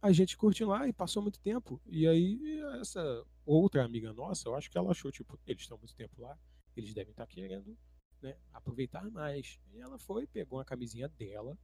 a 0.00 0.12
gente 0.12 0.36
curtiu 0.36 0.68
lá 0.68 0.86
e 0.86 0.92
passou 0.92 1.22
muito 1.22 1.40
tempo. 1.40 1.80
E 1.86 2.06
aí 2.06 2.60
essa 2.80 3.24
outra 3.44 3.84
amiga 3.84 4.12
nossa, 4.12 4.48
eu 4.48 4.54
acho 4.54 4.70
que 4.70 4.78
ela 4.78 4.90
achou, 4.90 5.10
tipo, 5.10 5.38
eles 5.46 5.62
estão 5.62 5.78
muito 5.78 5.94
tempo 5.94 6.20
lá, 6.20 6.38
eles 6.80 6.94
devem 6.94 7.10
estar 7.10 7.26
querendo 7.26 7.76
né, 8.22 8.38
aproveitar 8.52 9.10
mais. 9.10 9.58
E 9.72 9.80
ela 9.80 9.98
foi, 9.98 10.26
pegou 10.26 10.60
a 10.60 10.64
camisinha 10.64 11.08
dela 11.08 11.58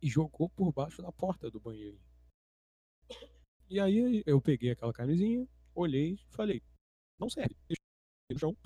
e 0.00 0.08
jogou 0.08 0.48
por 0.50 0.72
baixo 0.72 1.00
da 1.02 1.12
porta 1.12 1.50
do 1.50 1.60
banheiro. 1.60 2.00
E 3.68 3.80
aí 3.80 4.22
eu 4.26 4.40
peguei 4.40 4.70
aquela 4.70 4.92
camisinha, 4.92 5.48
olhei 5.74 6.14
e 6.14 6.34
falei, 6.34 6.62
não 7.18 7.30
serve. 7.30 7.56
Deixei 7.66 7.84
no 8.32 8.38
chão. 8.38 8.56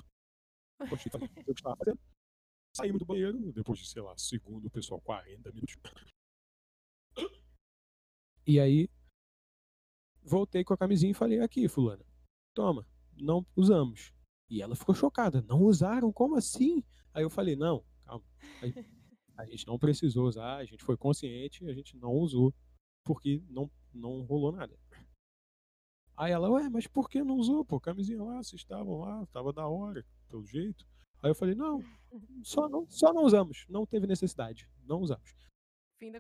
O 0.81 0.97
que 0.97 1.51
eu 1.51 1.55
estava 1.55 1.77
fazendo. 1.77 2.01
Saímos 2.77 2.99
do 2.99 3.07
banheiro, 3.07 3.53
depois 3.53 3.79
de, 3.79 3.89
sei 3.89 4.03
lá, 4.03 4.17
segundo, 4.19 4.69
pessoal, 4.69 5.01
40 5.01 5.51
minutos. 5.53 5.77
E 8.47 8.61
aí, 8.61 8.89
voltei 10.23 10.63
com 10.63 10.75
a 10.75 10.77
camisinha 10.77 11.11
e 11.11 11.15
falei, 11.15 11.41
aqui, 11.41 11.69
fulana, 11.69 12.05
toma, 12.55 12.87
não 13.17 13.47
usamos. 13.57 14.13
E 14.49 14.63
ela 14.63 14.77
ficou 14.77 14.95
chocada, 14.95 15.43
não 15.43 15.63
usaram? 15.63 16.13
Como 16.13 16.37
assim? 16.37 16.85
Aí 17.13 17.23
eu 17.23 17.31
falei, 17.31 17.57
não, 17.57 17.85
calma. 18.05 18.25
Aí, 18.63 18.73
a 19.37 19.45
gente 19.45 19.67
não 19.67 19.79
precisou 19.79 20.27
usar, 20.27 20.57
a 20.57 20.65
gente 20.65 20.85
foi 20.85 20.97
consciente, 20.97 21.69
a 21.69 21.73
gente 21.73 21.97
não 21.97 22.13
usou, 22.13 22.55
porque 23.05 23.43
não, 23.49 23.71
não 23.93 24.23
rolou 24.23 24.53
nada. 24.53 24.79
Aí 26.17 26.33
ela, 26.33 26.49
ué, 26.49 26.69
mas 26.71 26.87
por 26.87 27.11
que 27.11 27.23
não 27.23 27.37
usou? 27.37 27.65
Pô, 27.65 27.79
camisinha 27.79 28.23
lá, 28.23 28.43
vocês 28.43 28.63
estavam 28.63 28.99
lá, 29.01 29.27
tava 29.27 29.53
da 29.53 29.67
hora, 29.69 30.05
pelo 30.29 30.47
jeito. 30.47 30.87
Aí 31.23 31.31
eu 31.31 31.35
falei, 31.35 31.55
não, 31.55 31.83
só 32.43 32.69
não, 32.69 32.89
só 32.89 33.13
não 33.13 33.25
usamos, 33.25 33.67
não 33.69 33.85
teve 33.85 34.07
necessidade, 34.07 34.69
não 34.85 35.01
usamos. 35.01 35.37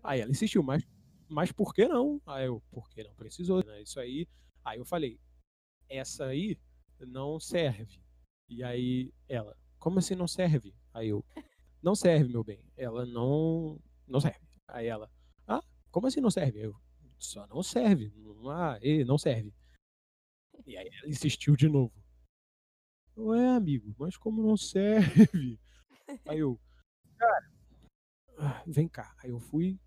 Aí 0.03 0.20
ela 0.20 0.31
insistiu, 0.31 0.62
mas, 0.62 0.87
mas 1.29 1.53
por 1.53 1.72
que 1.72 1.87
não? 1.89 2.20
Aí 2.27 2.47
eu, 2.47 2.62
porque 2.70 3.05
não 3.05 3.14
precisou, 3.14 3.64
né? 3.64 3.83
Isso 3.83 3.99
aí. 4.01 4.27
Aí 4.64 4.79
eu 4.79 4.85
falei, 4.85 5.18
essa 5.89 6.27
aí 6.27 6.59
não 7.01 7.39
serve. 7.39 8.01
E 8.49 8.62
aí 8.62 9.12
ela, 9.28 9.57
como 9.78 9.99
assim 9.99 10.14
não 10.14 10.28
serve? 10.28 10.74
Aí 10.92 11.09
eu, 11.09 11.24
não 11.82 11.94
serve, 11.94 12.28
meu 12.28 12.42
bem. 12.42 12.61
Ela 12.76 13.05
não, 13.07 13.80
não 14.07 14.20
serve. 14.20 14.40
Aí 14.68 14.86
ela, 14.86 15.11
ah, 15.47 15.62
como 15.90 16.07
assim 16.07 16.20
não 16.20 16.30
serve? 16.30 16.61
Eu, 16.61 16.76
só 17.18 17.47
não 17.47 17.62
serve. 17.62 18.12
Ah, 18.51 18.78
ele 18.80 19.05
não 19.05 19.18
serve. 19.18 19.55
E 20.66 20.76
aí 20.76 20.88
ela 20.92 21.09
insistiu 21.09 21.57
de 21.57 21.68
novo. 21.68 21.92
Ué, 23.16 23.49
amigo, 23.49 23.94
mas 23.99 24.16
como 24.16 24.42
não 24.42 24.57
serve? 24.57 25.59
Aí 26.28 26.38
eu, 26.38 26.61
cara, 27.16 27.51
ah, 28.38 28.62
vem 28.66 28.86
cá. 28.86 29.14
Aí 29.18 29.30
eu 29.30 29.40
fui, 29.40 29.80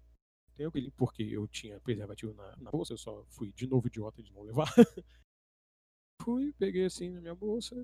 porque 0.97 1.23
eu 1.23 1.47
tinha 1.47 1.79
preservativo 1.79 2.33
na, 2.33 2.55
na 2.57 2.71
bolsa, 2.71 2.93
eu 2.93 2.97
só 2.97 3.23
fui 3.29 3.53
de 3.53 3.67
novo 3.67 3.87
idiota 3.87 4.23
de 4.23 4.33
não 4.33 4.41
levar. 4.41 4.67
fui, 6.23 6.51
peguei 6.53 6.85
assim 6.85 7.09
na 7.09 7.21
minha 7.21 7.35
bolsa, 7.35 7.75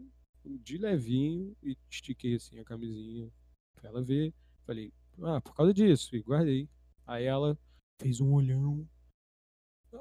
de 0.62 0.78
levinho, 0.78 1.56
e 1.64 1.78
estiquei 1.90 2.36
assim 2.36 2.60
a 2.60 2.66
camisinha 2.66 3.32
pra 3.76 3.90
ela 3.90 4.04
ver. 4.04 4.34
Falei, 4.66 4.94
ah, 5.22 5.42
por 5.42 5.56
causa 5.56 5.74
disso, 5.74 6.16
e 6.16 6.22
guardei. 6.22 6.70
Aí 7.06 7.26
ela 7.26 7.58
fez 8.00 8.20
um 8.20 8.34
olhão. 8.34 8.88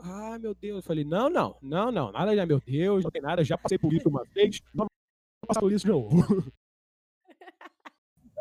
Ah, 0.01 0.39
meu 0.39 0.55
Deus. 0.55 0.77
Eu 0.77 0.83
falei, 0.83 1.05
não, 1.05 1.29
não, 1.29 1.57
não, 1.63 1.91
não, 1.91 2.13
nada 2.13 2.35
de 2.35 2.47
meu 2.47 2.61
Deus, 2.61 3.05
não 3.05 3.11
tem 3.11 3.23
nada, 3.23 3.45
já 3.45 3.57
passei 3.57 3.79
por 3.79 3.93
isso 3.93 4.09
uma 4.09 4.25
vez, 4.25 4.61
não 4.75 4.87
vou 4.87 5.47
passar 5.47 5.61
por 5.61 5.73
isso 5.73 5.85
de 5.85 5.91
novo. 5.91 6.17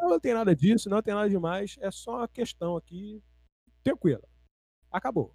Não 0.06 0.20
tem 0.20 0.34
nada 0.34 0.54
disso, 0.54 0.89
não 0.89 1.01
tem 1.01 1.14
nada 1.14 1.30
demais, 1.30 1.78
é 1.80 1.89
só 1.89 2.18
uma 2.18 2.28
questão 2.28 2.76
aqui, 2.76 3.24
tranquila. 3.82 4.28
Acabou. 4.91 5.34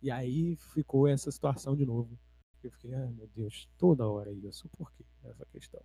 E 0.00 0.12
aí 0.12 0.56
ficou 0.72 1.08
essa 1.08 1.28
situação 1.30 1.74
de 1.74 1.84
novo. 1.84 2.16
Eu 2.62 2.70
fiquei, 2.70 2.94
ai 2.94 3.10
meu 3.10 3.26
Deus, 3.34 3.68
toda 3.76 4.08
hora 4.08 4.32
isso, 4.32 4.68
por 4.70 4.92
que 4.92 5.04
essa 5.28 5.46
questão? 5.46 5.82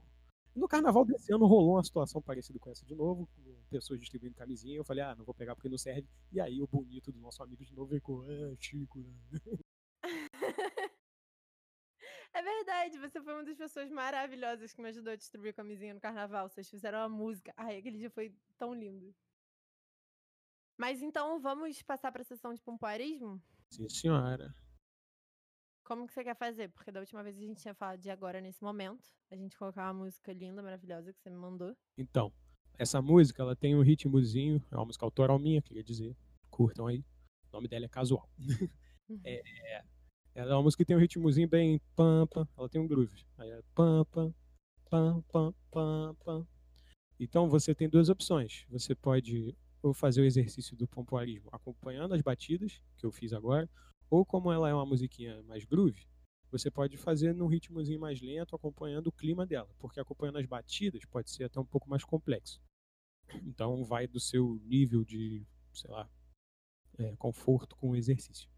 No 0.55 0.67
carnaval 0.67 1.03
desse 1.03 1.33
ano 1.33 1.45
rolou 1.45 1.75
uma 1.75 1.83
situação 1.83 2.21
parecida 2.21 2.57
com 2.59 2.69
essa 2.69 2.85
de 2.85 2.95
novo, 2.95 3.27
com 3.35 3.55
pessoas 3.69 3.99
distribuindo 3.99 4.35
camisinha. 4.35 4.77
Eu 4.77 4.85
falei, 4.85 5.03
ah, 5.03 5.13
não 5.13 5.25
vou 5.25 5.35
pegar 5.35 5.53
porque 5.53 5.67
não 5.67 5.77
serve. 5.77 6.07
E 6.31 6.39
aí 6.39 6.61
o 6.61 6.67
bonito 6.67 7.11
do 7.11 7.19
nosso 7.19 7.43
amigo 7.43 7.65
de 7.65 7.73
novo 7.73 7.89
veio 7.89 8.01
ah, 8.23 8.55
Chico. 8.59 9.05
É 12.35 12.41
verdade, 12.41 12.99
você 12.99 13.21
foi 13.21 13.33
uma 13.33 13.45
das 13.45 13.55
pessoas 13.55 13.89
maravilhosas 13.89 14.73
que 14.73 14.81
me 14.81 14.89
ajudou 14.89 15.13
a 15.13 15.15
distribuir 15.15 15.55
camisinha 15.55 15.93
no 15.93 16.01
carnaval. 16.01 16.49
Vocês 16.49 16.69
fizeram 16.69 16.99
a 16.99 17.07
música. 17.07 17.53
Ai, 17.55 17.77
aquele 17.77 17.97
dia 17.97 18.11
foi 18.11 18.35
tão 18.57 18.73
lindo. 18.73 19.15
Mas 20.77 21.01
então 21.01 21.39
vamos 21.39 21.81
passar 21.81 22.11
para 22.11 22.23
a 22.23 22.25
sessão 22.25 22.53
de 22.53 22.61
pompoarismo? 22.61 23.41
Sim, 23.69 23.87
senhora. 23.87 24.53
Como 25.85 26.07
que 26.07 26.13
você 26.13 26.23
quer 26.23 26.35
fazer? 26.35 26.69
Porque 26.69 26.91
da 26.91 26.99
última 26.99 27.21
vez 27.21 27.37
a 27.37 27.41
gente 27.41 27.61
tinha 27.61 27.75
falado 27.75 28.01
de 28.01 28.09
agora 28.09 28.41
nesse 28.41 28.63
momento. 28.63 29.05
A 29.29 29.35
gente 29.35 29.55
colocar 29.55 29.83
uma 29.85 30.05
música 30.05 30.33
linda, 30.33 30.61
maravilhosa 30.61 31.13
que 31.13 31.21
você 31.21 31.29
me 31.29 31.37
mandou. 31.37 31.77
Então, 31.95 32.33
essa 32.75 32.99
música, 33.03 33.43
ela 33.43 33.55
tem 33.55 33.75
um 33.75 33.81
ritmozinho, 33.81 34.61
é 34.71 34.75
uma 34.75 34.85
música 34.85 35.05
autoral 35.05 35.37
minha, 35.37 35.61
queria 35.61 35.83
dizer. 35.83 36.17
Curtam 36.49 36.87
aí. 36.87 37.05
O 37.51 37.57
nome 37.57 37.67
dela 37.67 37.85
é 37.85 37.87
Casual. 37.87 38.27
Uhum. 39.07 39.21
é, 39.23 39.83
ela 40.33 40.53
é 40.53 40.55
uma 40.55 40.63
música 40.63 40.83
que 40.83 40.87
tem 40.87 40.97
um 40.97 40.99
ritmozinho 40.99 41.47
bem 41.47 41.79
pam, 41.95 42.25
pam 42.27 42.47
ela 42.57 42.67
tem 42.67 42.81
um 42.81 42.87
groove. 42.87 43.23
Aí 43.37 43.51
é 43.51 43.61
pam, 43.75 44.03
pam, 44.05 44.33
pam, 44.89 45.21
pam, 45.31 45.53
pam, 45.69 46.15
pam. 46.25 46.47
Então 47.19 47.47
você 47.47 47.75
tem 47.75 47.87
duas 47.87 48.09
opções. 48.09 48.65
Você 48.69 48.95
pode 48.95 49.55
ou 49.83 49.93
fazer 49.93 50.21
o 50.21 50.25
exercício 50.25 50.75
do 50.75 50.87
pompoarismo 50.87 51.47
acompanhando 51.51 52.15
as 52.15 52.21
batidas, 52.23 52.81
que 52.97 53.05
eu 53.05 53.11
fiz 53.11 53.31
agora, 53.33 53.69
ou 54.09 54.25
como 54.25 54.51
ela 54.51 54.69
é 54.69 54.73
uma 54.73 54.85
musiquinha 54.85 55.41
mais 55.43 55.65
groove, 55.65 56.07
você 56.51 56.71
pode 56.71 56.95
fazer 56.97 57.33
num 57.33 57.47
ritmozinho 57.47 57.99
mais 57.99 58.21
lento, 58.21 58.55
acompanhando 58.55 59.07
o 59.07 59.11
clima 59.11 59.45
dela, 59.45 59.69
porque 59.77 59.99
acompanhando 59.99 60.37
as 60.37 60.45
batidas 60.45 61.03
pode 61.05 61.29
ser 61.29 61.45
até 61.45 61.59
um 61.59 61.65
pouco 61.65 61.89
mais 61.89 62.03
complexo. 62.03 62.61
Então 63.43 63.83
vai 63.83 64.07
do 64.07 64.19
seu 64.19 64.55
nível 64.63 65.03
de, 65.03 65.45
sei 65.73 65.89
lá, 65.89 66.09
é, 66.97 67.15
conforto 67.17 67.75
com 67.75 67.91
o 67.91 67.95
exercício. 67.95 68.49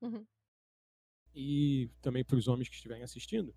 Uhum. 0.00 0.26
E 1.34 1.90
também 2.00 2.24
para 2.24 2.36
os 2.36 2.48
homens 2.48 2.68
que 2.68 2.74
estiverem 2.74 3.04
assistindo, 3.04 3.54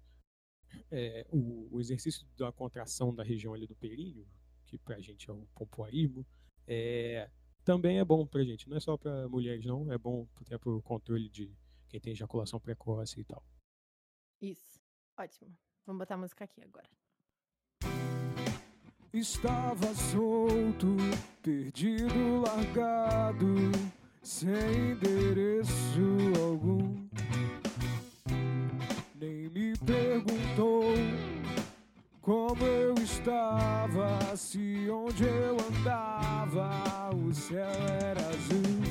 é, 0.90 1.26
o, 1.30 1.76
o, 1.76 1.80
exercício 1.80 2.26
da 2.38 2.52
contração 2.52 3.14
da 3.14 3.24
região 3.24 3.54
ali 3.54 3.66
do 3.66 3.76
períneo, 3.76 4.28
que 4.66 4.78
para 4.78 4.98
a 4.98 5.02
gente 5.02 5.30
é 5.30 5.34
um 5.34 5.46
pompoarismo, 5.56 6.26
é, 6.68 7.30
também 7.64 8.00
é 8.00 8.06
bom 8.06 8.26
pra 8.26 8.44
gente. 8.44 8.70
Não 8.70 8.78
é 8.78 8.80
só 8.80 8.98
pra 8.98 9.28
mulheres, 9.28 9.66
não. 9.66 9.92
É 9.92 9.98
bom 9.98 10.28
até 10.40 10.58
pro 10.58 10.82
controle 10.82 11.30
de 11.30 11.54
quem 11.88 12.00
tem 12.00 12.14
ejaculação 12.14 12.60
precoce 12.60 13.20
e 13.20 13.24
tal. 13.24 13.44
Isso. 14.42 14.82
Ótimo. 15.18 15.56
Vamos 15.86 16.00
botar 16.00 16.16
a 16.16 16.18
música 16.18 16.44
aqui 16.46 16.62
agora. 16.64 16.90
Estava 19.14 19.94
solto, 19.94 20.96
perdido, 21.42 22.42
largado, 22.42 23.46
sem 24.24 24.92
endereço 24.92 26.00
algum. 26.42 26.96
Estava, 33.22 34.36
se 34.36 34.90
onde 34.90 35.24
eu 35.24 35.56
andava, 35.70 37.16
o 37.16 37.32
céu 37.34 37.70
era 38.02 38.20
azul. 38.20 38.82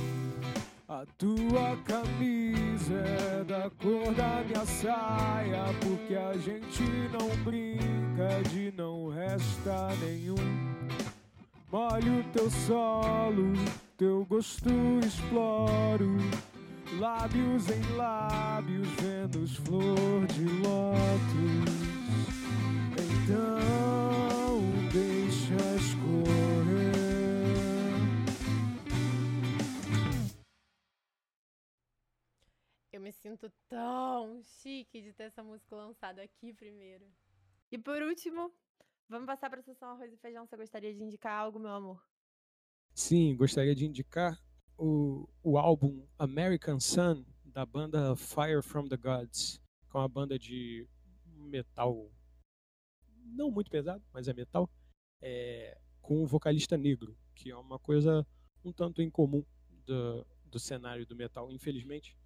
A 0.89 1.05
tua 1.19 1.77
camisa 1.85 2.95
é 2.95 3.45
da 3.45 3.71
cor 3.71 4.13
da 4.15 4.43
minha 4.45 4.65
saia, 4.65 5.65
porque 5.81 6.15
a 6.15 6.37
gente 6.37 6.83
não 7.13 7.29
brinca 7.45 8.43
de 8.51 8.73
não 8.77 9.09
resta 9.09 9.89
nenhum. 10.01 10.37
Molho 11.71 12.25
teu 12.33 12.51
solo, 12.51 13.53
teu 13.97 14.25
gosto 14.29 14.71
exploro. 15.05 16.17
Lábios 16.99 17.71
em 17.71 17.97
lábios, 17.97 18.89
Vênus, 19.01 19.57
flor 19.57 20.27
de 20.27 20.45
lótus. 20.63 21.91
Então 22.99 24.10
sinto 33.21 33.53
tão 33.69 34.43
chique 34.43 35.01
de 35.01 35.13
ter 35.13 35.25
essa 35.25 35.43
música 35.43 35.77
lançada 35.77 36.23
aqui 36.23 36.53
primeiro. 36.53 37.07
E 37.71 37.79
por 37.79 38.03
último, 38.03 38.53
vamos 39.09 39.27
passar 39.27 39.51
para 39.51 39.61
a 39.61 39.63
sessão 39.63 39.91
arroz 39.91 40.13
e 40.13 40.17
feijão. 40.17 40.47
Você 40.47 40.57
gostaria 40.57 40.93
de 40.93 41.03
indicar 41.03 41.33
algo, 41.33 41.59
meu 41.59 41.71
amor? 41.71 42.03
Sim, 42.95 43.37
gostaria 43.37 43.75
de 43.75 43.87
indicar 43.87 44.39
o, 44.77 45.29
o 45.43 45.59
álbum 45.59 46.07
American 46.19 46.81
Sun 46.81 47.25
da 47.45 47.65
banda 47.65 48.17
Fire 48.17 48.63
from 48.63 48.89
the 48.89 48.97
Gods, 48.97 49.61
que 49.89 49.97
é 49.97 50.01
uma 50.01 50.09
banda 50.09 50.39
de 50.39 50.89
metal 51.37 52.11
não 53.33 53.51
muito 53.51 53.71
pesado, 53.71 54.03
mas 54.13 54.29
é 54.29 54.33
metal, 54.33 54.69
é, 55.21 55.79
com 56.01 56.23
um 56.23 56.27
vocalista 56.27 56.77
negro, 56.77 57.17
que 57.35 57.51
é 57.51 57.57
uma 57.57 57.79
coisa 57.79 58.27
um 58.65 58.73
tanto 58.73 59.01
incomum 59.01 59.45
do, 59.87 60.27
do 60.45 60.59
cenário 60.59 61.07
do 61.07 61.17
metal, 61.17 61.51
infelizmente. 61.51 62.19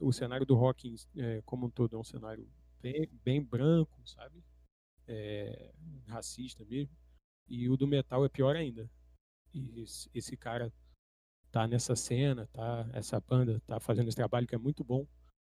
O 0.00 0.12
cenário 0.12 0.46
do 0.46 0.54
rock 0.54 0.94
é, 1.16 1.42
como 1.42 1.66
um 1.66 1.70
todo 1.70 1.96
é 1.96 1.98
um 1.98 2.04
cenário 2.04 2.48
bem, 2.80 3.06
bem 3.22 3.42
branco, 3.42 4.00
sabe? 4.06 4.42
É, 5.06 5.72
racista 6.06 6.64
mesmo. 6.64 6.96
E 7.46 7.68
o 7.68 7.76
do 7.76 7.86
metal 7.86 8.24
é 8.24 8.28
pior 8.28 8.56
ainda. 8.56 8.90
E 9.52 9.80
esse, 9.80 10.10
esse 10.14 10.36
cara 10.36 10.72
tá 11.50 11.66
nessa 11.66 11.96
cena, 11.96 12.46
tá? 12.48 12.88
Essa 12.92 13.20
banda 13.20 13.60
tá 13.60 13.80
fazendo 13.80 14.08
esse 14.08 14.16
trabalho 14.16 14.46
que 14.46 14.54
é 14.54 14.58
muito 14.58 14.84
bom. 14.84 15.06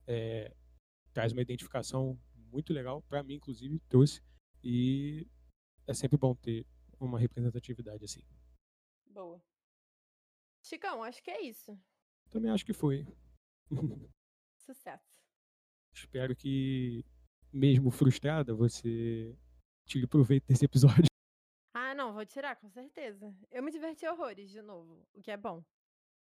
É, 0.07 0.55
traz 1.13 1.33
uma 1.33 1.43
identificação 1.43 2.19
muito 2.35 2.73
legal 2.73 3.03
para 3.03 3.23
mim, 3.23 3.35
inclusive 3.35 3.79
trouxe 3.89 4.23
e 4.63 5.27
é 5.87 5.95
sempre 5.95 6.17
bom 6.17 6.35
ter 6.35 6.67
uma 6.99 7.19
representatividade 7.19 8.05
assim. 8.05 8.23
Boa. 9.07 9.43
Chicão, 10.63 11.03
acho 11.03 11.23
que 11.23 11.31
é 11.31 11.43
isso. 11.43 11.79
Também 12.31 12.51
acho 12.51 12.65
que 12.65 12.73
foi. 12.73 13.07
Sucesso. 14.57 15.23
Espero 15.93 16.35
que, 16.37 17.05
mesmo 17.53 17.91
frustrada, 17.91 18.55
você 18.55 19.37
tire 19.87 20.07
proveito 20.07 20.47
desse 20.47 20.65
episódio. 20.65 21.09
Ah, 21.75 21.95
não, 21.95 22.13
vou 22.13 22.25
tirar, 22.27 22.57
com 22.57 22.69
certeza. 22.69 23.35
Eu 23.51 23.63
me 23.63 23.71
diverti 23.71 24.07
horrores 24.07 24.51
de 24.51 24.61
novo, 24.61 25.07
o 25.15 25.23
que 25.23 25.31
é 25.31 25.37
bom. 25.37 25.65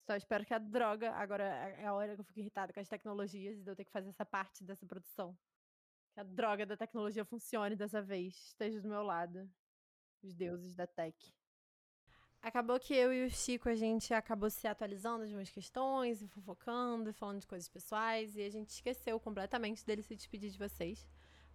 Só 0.07 0.17
espero 0.17 0.45
que 0.45 0.55
a 0.55 0.59
droga, 0.59 1.13
agora 1.13 1.45
é 1.45 1.85
a 1.85 1.93
hora 1.93 2.15
que 2.15 2.21
eu 2.21 2.25
fico 2.25 2.41
irritada 2.41 2.73
com 2.73 2.81
as 2.81 2.89
tecnologias 2.89 3.59
e 3.59 3.63
de 3.63 3.71
eu 3.71 3.77
ter 3.77 3.85
que 3.85 3.91
fazer 3.91 4.09
essa 4.09 4.25
parte 4.25 4.65
dessa 4.65 4.87
produção 4.87 5.37
que 6.19 6.21
a 6.21 6.25
droga 6.25 6.67
da 6.67 6.77
tecnologia 6.77 7.25
funcione 7.25 7.77
dessa 7.77 8.03
vez, 8.03 8.35
esteja 8.49 8.81
do 8.81 8.89
meu 8.89 9.03
lado. 9.03 9.49
Os 10.21 10.35
deuses 10.35 10.75
da 10.75 10.85
tech. 10.85 11.17
Acabou 12.41 12.79
que 12.79 12.95
eu 12.95 13.13
e 13.13 13.27
o 13.27 13.31
Chico, 13.31 13.69
a 13.69 13.75
gente 13.75 14.15
acabou 14.15 14.49
se 14.49 14.67
atualizando 14.67 15.27
de 15.27 15.35
umas 15.35 15.51
questões, 15.51 16.25
fofocando, 16.29 17.13
falando 17.13 17.41
de 17.41 17.47
coisas 17.47 17.69
pessoais, 17.69 18.37
e 18.37 18.43
a 18.43 18.51
gente 18.51 18.71
esqueceu 18.71 19.19
completamente 19.19 19.85
dele 19.85 20.03
se 20.03 20.15
despedir 20.15 20.51
de 20.51 20.59
vocês. 20.59 21.07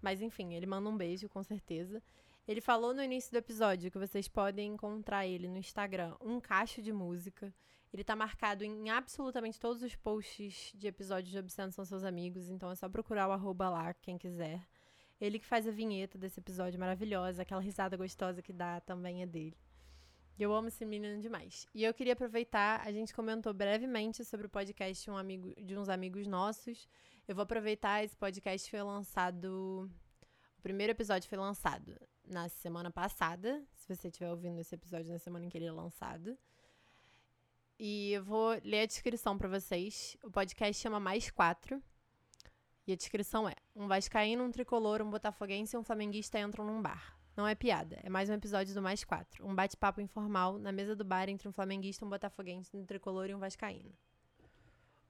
Mas 0.02 0.22
enfim, 0.22 0.54
ele 0.54 0.66
manda 0.66 0.90
um 0.90 0.98
beijo, 0.98 1.30
com 1.30 1.42
certeza. 1.42 2.04
Ele 2.46 2.60
falou 2.60 2.94
no 2.94 3.02
início 3.02 3.32
do 3.32 3.38
episódio 3.38 3.90
que 3.90 3.98
vocês 3.98 4.28
podem 4.28 4.74
encontrar 4.74 5.26
ele 5.26 5.48
no 5.48 5.58
Instagram, 5.58 6.16
um 6.20 6.42
cacho 6.42 6.82
de 6.82 6.92
música. 6.92 7.54
Ele 7.94 8.04
tá 8.04 8.16
marcado 8.16 8.66
em 8.66 8.90
absolutamente 8.90 9.60
todos 9.60 9.82
os 9.82 9.96
posts 9.96 10.74
de 10.76 10.88
episódios 10.88 11.32
de 11.32 11.40
Obsceno 11.40 11.72
São 11.72 11.86
Seus 11.86 12.04
Amigos, 12.04 12.50
então 12.50 12.70
é 12.70 12.76
só 12.76 12.90
procurar 12.90 13.30
o 13.30 13.32
arroba 13.32 13.70
lá, 13.70 13.94
quem 13.94 14.18
quiser. 14.18 14.68
Ele 15.22 15.40
que 15.40 15.46
faz 15.46 15.66
a 15.66 15.72
vinheta 15.72 16.18
desse 16.18 16.42
episódio 16.42 16.78
maravilhosa, 16.78 17.44
aquela 17.44 17.62
risada 17.62 17.96
gostosa 17.96 18.42
que 18.42 18.52
dá 18.52 18.82
também 18.82 19.22
é 19.22 19.26
dele. 19.26 19.58
Eu 20.38 20.54
amo 20.54 20.68
esse 20.68 20.84
menino 20.84 21.22
demais. 21.22 21.68
E 21.74 21.84
eu 21.84 21.94
queria 21.94 22.14
aproveitar, 22.14 22.82
a 22.86 22.92
gente 22.92 23.14
comentou 23.14 23.54
brevemente 23.54 24.26
sobre 24.26 24.48
o 24.48 24.50
podcast 24.50 25.10
um 25.10 25.18
amigo, 25.18 25.54
de 25.62 25.78
uns 25.78 25.90
amigos 25.90 26.26
nossos. 26.26 26.88
Eu 27.28 27.36
vou 27.36 27.44
aproveitar, 27.44 28.04
esse 28.04 28.18
podcast 28.18 28.70
foi 28.70 28.82
lançado. 28.82 29.90
O 30.58 30.62
primeiro 30.62 30.92
episódio 30.92 31.30
foi 31.30 31.38
lançado 31.38 31.96
na 32.26 32.50
semana 32.50 32.90
passada. 32.90 33.64
Se 33.74 33.96
você 33.96 34.08
estiver 34.08 34.30
ouvindo 34.30 34.60
esse 34.60 34.74
episódio 34.74 35.12
na 35.12 35.20
semana 35.20 35.46
em 35.46 35.50
que 35.50 35.58
ele 35.58 35.68
é 35.68 35.72
lançado. 35.72 36.38
E 37.80 38.14
eu 38.14 38.24
vou 38.24 38.60
ler 38.64 38.82
a 38.82 38.86
descrição 38.86 39.38
para 39.38 39.48
vocês. 39.48 40.18
O 40.24 40.32
podcast 40.32 40.82
chama 40.82 41.00
Mais 41.00 41.30
Quatro. 41.30 41.82
E 42.88 42.92
a 42.92 42.96
descrição 42.96 43.48
é: 43.48 43.56
Um 43.76 43.88
Vascaíno, 43.88 44.44
um 44.44 44.52
tricolor, 44.52 45.02
um 45.02 45.10
botafoguense 45.10 45.76
e 45.76 45.80
um 45.80 45.84
flamenguista 45.84 46.40
entram 46.40 46.66
num 46.66 46.82
bar. 46.82 47.23
Não 47.36 47.48
é 47.48 47.56
piada, 47.56 48.00
é 48.04 48.10
mais 48.10 48.30
um 48.30 48.34
episódio 48.34 48.76
do 48.76 48.82
Mais 48.82 49.04
Quatro. 49.04 49.44
Um 49.44 49.56
bate-papo 49.56 50.00
informal 50.00 50.60
na 50.60 50.72
mesa 50.72 50.96
do 50.96 51.04
bar 51.04 51.28
entre 51.28 51.48
um 51.48 51.52
flamenguista, 51.52 52.06
um 52.06 52.10
botafoguense, 52.10 52.78
um 52.78 52.86
tricolor 52.86 53.28
e 53.28 53.34
um 53.34 53.40
vascaíno. 53.40 53.92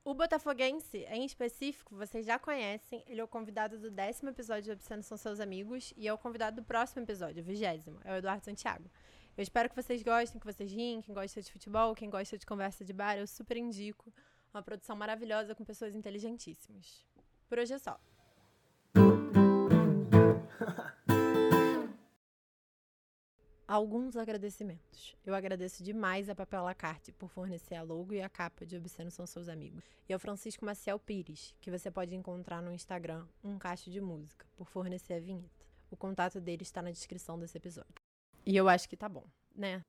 O 0.05 0.13
botafoguense, 0.13 0.99
em 1.09 1.25
específico, 1.25 1.93
vocês 1.97 2.25
já 2.25 2.39
conhecem. 2.39 3.03
Ele 3.07 3.19
é 3.19 3.23
o 3.23 3.27
convidado 3.27 3.77
do 3.77 3.91
décimo 3.91 4.29
episódio 4.29 4.63
de 4.63 4.71
Obsceno 4.71 5.03
São 5.03 5.17
Seus 5.17 5.41
Amigos 5.41 5.93
e 5.97 6.07
é 6.07 6.13
o 6.13 6.17
convidado 6.17 6.61
do 6.61 6.65
próximo 6.65 7.03
episódio, 7.03 7.43
o 7.43 7.45
vigésimo. 7.45 7.99
É 8.05 8.13
o 8.13 8.15
Eduardo 8.15 8.45
Santiago. 8.45 8.89
Eu 9.35 9.43
espero 9.43 9.69
que 9.69 9.75
vocês 9.75 10.01
gostem, 10.01 10.39
que 10.39 10.45
vocês 10.45 10.71
riem, 10.71 11.01
quem 11.01 11.13
gosta 11.13 11.41
de 11.41 11.51
futebol, 11.51 11.93
quem 11.93 12.09
gosta 12.09 12.37
de 12.37 12.45
conversa 12.45 12.85
de 12.85 12.93
bar, 12.93 13.17
eu 13.17 13.27
super 13.27 13.57
indico. 13.57 14.13
Uma 14.53 14.63
produção 14.63 14.95
maravilhosa 14.95 15.53
com 15.53 15.65
pessoas 15.65 15.93
inteligentíssimas. 15.93 17.05
Por 17.49 17.59
hoje 17.59 17.73
é 17.73 17.79
só. 17.79 17.99
Alguns 23.65 24.17
agradecimentos. 24.17 25.15
Eu 25.25 25.33
agradeço 25.33 25.81
demais 25.81 26.29
a 26.29 26.35
Papel 26.35 26.63
Lacarte 26.63 27.13
por 27.13 27.29
fornecer 27.29 27.75
a 27.75 27.81
logo 27.81 28.13
e 28.13 28.21
a 28.21 28.29
capa 28.29 28.65
de 28.65 28.75
Obsceno 28.75 29.09
São 29.09 29.25
Seus 29.25 29.47
Amigos. 29.47 29.83
E 30.07 30.13
ao 30.13 30.19
Francisco 30.19 30.65
Maciel 30.65 30.99
Pires, 30.99 31.55
que 31.61 31.71
você 31.71 31.89
pode 31.89 32.13
encontrar 32.13 32.61
no 32.61 32.73
Instagram, 32.73 33.25
um 33.43 33.57
cacho 33.57 33.89
de 33.89 34.01
música, 34.01 34.45
por 34.57 34.67
fornecer 34.67 35.13
a 35.13 35.19
vinheta. 35.19 35.65
O 35.89 35.95
contato 35.95 36.41
dele 36.41 36.63
está 36.63 36.81
na 36.81 36.91
descrição 36.91 37.39
desse 37.39 37.57
episódio. 37.57 37.93
E 38.45 38.55
eu 38.55 38.67
acho 38.67 38.89
que 38.89 38.97
tá 38.97 39.07
bom, 39.07 39.23
né? 39.55 39.81